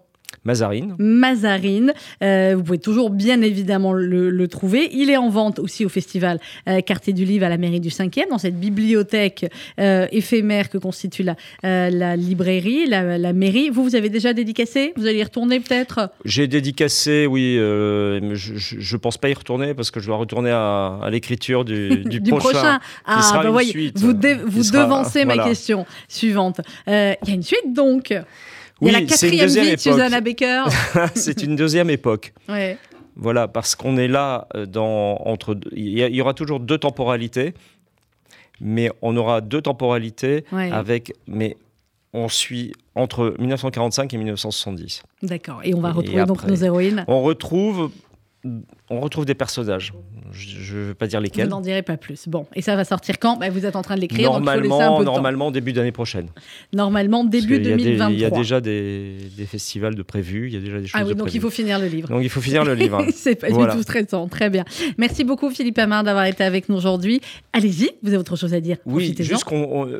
Mazarine, 0.45 0.95
Mazarine. 0.99 1.93
Euh, 2.23 2.53
vous 2.55 2.63
pouvez 2.63 2.77
toujours 2.77 3.09
bien 3.09 3.41
évidemment 3.41 3.93
le, 3.93 4.29
le 4.29 4.47
trouver. 4.47 4.89
Il 4.93 5.09
est 5.09 5.17
en 5.17 5.29
vente 5.29 5.59
aussi 5.59 5.83
au 5.85 5.89
festival 5.89 6.39
euh, 6.69 6.81
Quartier 6.81 7.13
du 7.13 7.25
Livre 7.25 7.45
à 7.45 7.49
la 7.49 7.57
mairie 7.57 7.79
du 7.79 7.89
5e, 7.89 8.29
dans 8.29 8.37
cette 8.37 8.59
bibliothèque 8.59 9.51
euh, 9.79 10.07
éphémère 10.11 10.69
que 10.69 10.77
constitue 10.77 11.23
la, 11.23 11.35
euh, 11.65 11.89
la 11.89 12.15
librairie, 12.15 12.85
la, 12.87 13.17
la 13.17 13.33
mairie. 13.33 13.69
Vous, 13.69 13.83
vous 13.83 13.95
avez 13.95 14.09
déjà 14.09 14.33
dédicacé? 14.33 14.93
Vous 14.95 15.07
allez 15.07 15.17
y 15.19 15.23
retourner 15.23 15.59
peut-être? 15.59 16.11
J'ai 16.25 16.47
dédicacé, 16.47 17.25
oui, 17.25 17.55
euh, 17.57 18.19
mais 18.21 18.35
je, 18.35 18.53
je 18.55 18.97
pense 18.97 19.17
pas 19.17 19.29
y 19.29 19.33
retourner 19.33 19.73
parce 19.73 19.89
que 19.91 19.99
je 19.99 20.05
dois 20.07 20.17
retourner 20.17 20.51
à, 20.51 20.99
à 21.01 21.09
l'écriture 21.09 21.65
du, 21.65 22.03
du, 22.05 22.19
du 22.21 22.29
prochain. 22.31 22.79
Ah, 23.05 23.21
sera 23.23 23.39
bah 23.39 23.45
une 23.45 23.51
voyez, 23.51 23.71
suite, 23.71 23.97
vous, 23.99 24.13
dé- 24.13 24.35
qui 24.35 24.41
vous 24.45 24.63
sera- 24.63 24.83
devancez 24.83 25.25
ma 25.25 25.33
voilà. 25.33 25.49
question 25.49 25.85
suivante. 26.07 26.61
Euh, 26.87 27.13
Il 27.23 27.29
y 27.29 27.31
a 27.31 27.35
une 27.35 27.43
suite 27.43 27.73
donc. 27.73 28.13
Il 28.81 28.85
Oui, 28.87 28.91
y 28.91 28.95
a 28.95 28.99
la 28.99 29.05
quatrième 29.05 29.45
deuxième 29.45 29.65
vie 29.65 29.75
de. 29.75 29.79
Susanna 29.79 30.21
Baker. 30.21 30.63
c'est 31.15 31.43
une 31.43 31.55
deuxième 31.55 31.89
époque. 31.89 32.33
Ouais. 32.49 32.77
Voilà, 33.15 33.47
parce 33.47 33.75
qu'on 33.75 33.95
est 33.97 34.09
là 34.09 34.47
euh, 34.55 34.65
dans 34.65 35.15
entre. 35.25 35.57
Il 35.71 35.97
y, 35.97 36.21
aura 36.21 36.33
toujours 36.33 36.59
deux 36.59 36.77
temporalités, 36.77 37.53
mais 38.59 38.89
on 39.01 39.15
aura 39.15 39.39
deux 39.41 39.61
temporalités 39.61 40.43
Ouais. 40.51 40.71
avec. 40.71 41.13
Mais 41.27 41.55
on 42.13 42.27
suit 42.29 42.73
entre 42.95 43.33
1945 43.39 44.13
et 44.13 44.17
1970. 44.17 45.03
D'accord. 45.23 45.61
Et 45.63 45.73
on 45.73 45.81
va 45.81 45.89
Et 45.89 45.93
retrouver 45.93 46.25
donc 46.25 46.37
après- 46.39 46.51
nos 46.51 46.55
héroïnes. 46.55 47.05
On 47.07 47.21
retrouve, 47.21 47.91
on 48.89 48.99
retrouve 48.99 49.25
des 49.25 49.35
personnages. 49.35 49.93
Je 50.31 50.75
ne 50.75 50.79
veux 50.87 50.93
pas 50.93 51.07
dire 51.07 51.19
Vous 51.19 51.23
lesquels. 51.23 51.47
n'en 51.47 51.61
direz 51.61 51.81
pas 51.81 51.97
plus. 51.97 52.27
Bon, 52.27 52.45
et 52.55 52.61
ça 52.61 52.75
va 52.75 52.83
sortir 52.83 53.19
quand? 53.19 53.37
Bah, 53.37 53.49
Vous 53.49 53.65
êtes 53.65 53.75
en 53.75 53.81
train 53.81 53.95
de 53.95 54.01
l'écrire, 54.01 54.31
donc 54.31 54.41
il 54.41 54.45
faut 54.45 54.59
laisser 54.59 54.65
un 54.65 54.77
Normalement, 54.77 54.97
peu 54.97 55.03
normalement 55.05 55.51
début 55.51 55.73
d'année 55.73 55.91
prochaine. 55.91 56.27
Normalement, 56.73 57.23
début 57.23 57.59
qu'il 57.59 57.67
y 57.69 57.73
a 57.73 57.77
des- 57.77 57.83
2023. 57.83 58.11
Il 58.13 58.19
y 58.19 58.25
a 58.25 58.29
déjà 58.29 58.61
des, 58.61 59.15
des 59.37 59.45
festivals 59.45 59.95
de 59.95 60.03
prévus, 60.03 60.47
il 60.47 60.53
y 60.53 60.57
a 60.57 60.59
déjà 60.59 60.79
des 60.79 60.87
choses 60.87 60.99
Ah 61.01 61.03
oui, 61.05 61.09
de 61.13 61.17
donc 61.17 61.27
prévues. 61.27 61.37
il 61.37 61.41
faut 61.41 61.49
finir 61.49 61.79
le 61.79 61.87
livre. 61.87 62.09
Donc 62.09 62.23
il 62.23 62.29
faut 62.29 62.41
finir 62.41 62.63
le 62.65 62.73
livre. 62.73 62.99
hein. 62.99 63.07
C'est 63.13 63.35
pas 63.35 63.49
Voilà. 63.49 63.73
du 63.73 63.77
tout 63.77 63.83
stressant. 63.83 64.27
Très 64.27 64.49
bien. 64.49 64.65
Merci 64.97 65.23
beaucoup, 65.23 65.49
Philippe 65.49 65.77
Amar, 65.79 66.03
d'avoir 66.03 66.25
été 66.25 66.43
avec 66.43 66.69
nous 66.69 66.75
aujourd'hui. 66.75 67.21
Allez-y, 67.53 67.91
vous 68.03 68.09
avez 68.09 68.17
autre 68.17 68.35
chose 68.35 68.53
à 68.53 68.59
dire. 68.59 68.77
Oui, 68.85 69.15
juste 69.19 69.45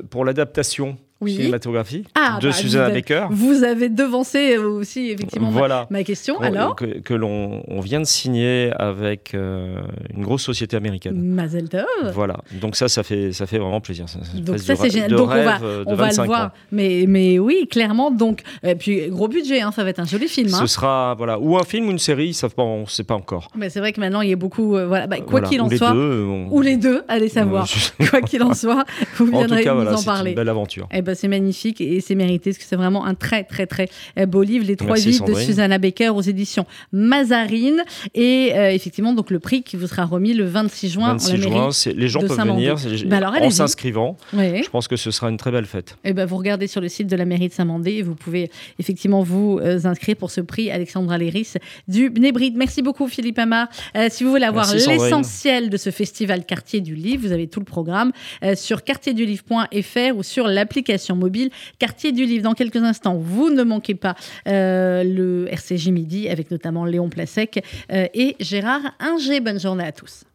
pour 0.10 0.26
l'adaptation 0.26 0.98
Oui. 1.22 1.36
cinématographique 1.36 2.08
Ah, 2.14 2.40
de 2.42 2.48
bah, 2.50 2.54
Susanna 2.54 2.90
vous 2.90 2.94
Baker. 2.94 3.28
Vous 3.32 3.64
avez 3.64 3.88
devancé 3.90 4.58
aussi, 4.58 5.12
effectivement, 5.12 5.50
ma- 5.50 5.58
Voilà. 5.58 5.88
ma, 5.90 6.04
question. 6.04 6.40
Alors, 6.42 6.76
que, 6.76 7.00
que 7.00 7.14
l'on 7.14 7.64
on 7.68 7.80
vient 7.80 8.00
de 8.02 8.06
signer 8.06 8.72
avec 8.78 9.34
euh, 9.34 9.78
une 10.14 10.24
grosse 10.24 10.44
société 10.44 10.76
américaine. 10.76 11.16
Mazel 11.22 11.70
Tov. 11.70 11.84
Voilà, 12.14 12.38
donc 12.60 12.76
ça, 12.76 12.90
ça 12.90 13.04
fait, 13.04 13.32
ça 13.32 13.46
fait 13.48 13.60
vraiment 13.60 13.80
plaisir. 13.82 14.06
C'est 14.08 14.20
une 14.38 14.44
Donc 14.44 14.60
ça 14.60 14.76
c'est 14.76 14.90
génial. 14.90 15.12
Donc 15.12 15.30
on 15.32 15.44
va, 15.44 15.60
euh, 15.64 15.84
on 15.88 15.96
va 15.96 16.04
le 16.04 16.10
25 16.10 16.26
voir. 16.26 16.46
ans. 16.48 16.50
Mais, 16.72 17.06
mais 17.08 17.40
oui, 17.40 17.68
clairement. 17.72 18.12
Donc, 18.12 18.42
et 18.64 18.76
puis 18.76 19.08
gros 19.10 19.28
budget, 19.30 19.62
hein, 19.62 19.72
ça 19.72 19.84
va 19.86 19.92
être 19.92 20.00
un 20.00 20.06
joli 20.06 20.28
film. 20.28 20.50
hein. 20.54 20.58
Ce 20.60 20.68
sera 20.68 21.16
voilà, 21.18 21.40
ou 21.40 21.58
un 21.58 21.64
film 21.64 21.88
ou 21.88 21.92
une 21.92 22.00
série, 22.00 22.34
ça, 22.34 22.50
on 22.58 22.82
ne 22.82 22.86
sait 22.88 23.04
pas 23.06 23.16
encore. 23.16 23.48
Mais 23.56 23.70
c'est 23.70 23.80
vrai 23.80 23.94
que 23.94 24.02
maintenant 24.02 24.22
il 24.22 24.30
y 24.30 24.34
a 24.34 24.38
beaucoup. 24.38 24.76
euh, 24.76 24.86
voilà, 24.86 25.08
bah, 25.08 25.18
quoi 25.18 25.26
Voilà, 25.40 25.48
qu'il 25.48 25.62
en 25.62 25.68
ou 25.68 25.76
soit, 25.78 25.94
deux, 25.94 26.24
on- 26.26 26.50
ou 26.52 26.62
les 26.62 26.76
deux, 26.78 27.04
allez 27.08 27.30
savoir. 27.30 27.68
Quoi 28.10 28.22
qu'il 28.22 28.44
en 28.44 28.54
soit, 28.54 28.84
vous 29.18 29.28
En 29.28 29.32
tout 29.32 29.38
viendrez 29.38 29.64
cas, 29.64 29.72
nous 29.72 29.76
voilà, 29.82 29.94
en 29.94 29.98
c'est 29.98 30.06
parler. 30.06 30.30
une 30.32 30.36
belle 30.36 30.50
aventure. 30.50 30.88
Eh 30.92 31.02
ben, 31.06 31.16
c'est 31.16 31.28
magnifique 31.28 31.80
et 31.82 32.02
c'est 32.02 32.16
mérité 32.16 32.50
parce 32.50 32.58
que 32.58 32.66
c'est 32.68 32.76
vraiment 32.76 33.06
un 33.06 33.14
très 33.14 33.44
très 33.44 33.68
très 33.68 33.88
euh, 34.20 34.26
beau 34.26 34.44
livre, 34.44 34.66
Les 34.66 34.76
Trois 34.76 34.96
vies 34.96 35.06
de 35.06 35.12
Sandrine. 35.12 35.46
Susanna 35.46 35.78
Baker 35.78 36.10
aux 36.10 36.22
éditions 36.22 36.66
Mazarine 36.92 37.84
et 38.14 38.52
euh, 38.54 38.72
effectivement 38.72 39.14
donc 39.14 39.32
le 39.32 39.40
prix 39.40 39.64
qui 39.64 39.78
vous 39.78 39.88
sera 39.88 40.06
remis 40.06 40.34
le 40.34 40.46
26 40.46 40.90
juin 40.90 41.10
en 41.10 41.12
26 41.14 41.32
la 41.32 41.38
mairie. 41.38 41.52
juin, 41.52 41.70
les 41.96 42.08
gens 42.08 42.22
de 42.22 42.28
peuvent 42.28 42.38
venir 42.40 42.76
Bah 43.06 43.18
alors, 43.18 43.36
en 43.42 43.50
s'inscrivant. 43.50 44.18
Je 44.34 44.70
pense 44.70 44.88
que 44.88 44.96
ce 44.96 45.12
sera 45.12 45.30
une 45.30 45.38
très 45.38 45.52
belle 45.52 45.66
fête. 45.66 45.98
Eh 46.04 46.14
ben, 46.14 46.26
vous 46.26 46.38
regardez 46.38 46.68
sur 46.68 46.82
le 46.82 46.90
site 46.90 47.08
de 47.08 47.16
la 47.16 47.26
mairie 47.26 47.50
de 47.50 47.54
Saint-Mandé 47.54 47.92
et 47.94 48.02
vous 48.02 48.16
pouvez 48.16 48.50
effectivement 48.80 49.22
vous 49.24 49.60
euh, 49.62 49.80
inscrire 49.86 50.16
pour 50.16 50.32
ce 50.32 50.42
prix 50.42 50.72
Alexandra 50.72 51.18
Léris 51.18 51.54
du 51.88 52.10
Bnébride. 52.10 52.56
Merci 52.58 52.82
beaucoup 52.82 53.08
Philippe 53.08 53.40
Amar. 53.40 53.68
Euh, 53.96 54.08
si 54.10 54.24
vous 54.24 54.32
voulez 54.32 54.46
avoir 54.46 54.72
l'essentiel 54.74 55.70
de 55.70 55.78
ce 55.78 55.92
festival 55.92 56.46
Quartier 56.46 56.82
du 56.82 56.96
Livre, 56.96 57.28
vous 57.28 57.32
avez 57.32 57.48
tout 57.48 57.60
le 57.60 57.66
programme 57.66 58.12
sur 58.56 58.84
quartierduLivre.fr 58.84 60.16
ou 60.16 60.24
sur 60.24 60.48
l'application 60.48 60.95
mobile 61.16 61.50
Quartier 61.80 62.12
du 62.12 62.26
Livre. 62.26 62.44
Dans 62.44 62.54
quelques 62.54 62.78
instants, 62.78 63.16
vous 63.16 63.50
ne 63.50 63.64
manquez 63.64 63.96
pas 63.96 64.16
euh, 64.48 65.04
le 65.04 65.48
RCJ 65.52 65.90
Midi 65.90 66.30
avec 66.30 66.52
notamment 66.52 66.86
Léon 66.86 67.10
Plasek 67.10 67.64
euh, 67.92 68.08
et 68.14 68.36
Gérard 68.40 68.94
Inger. 69.00 69.40
Bonne 69.40 69.60
journée 69.60 69.86
à 69.86 69.92
tous. 69.92 70.26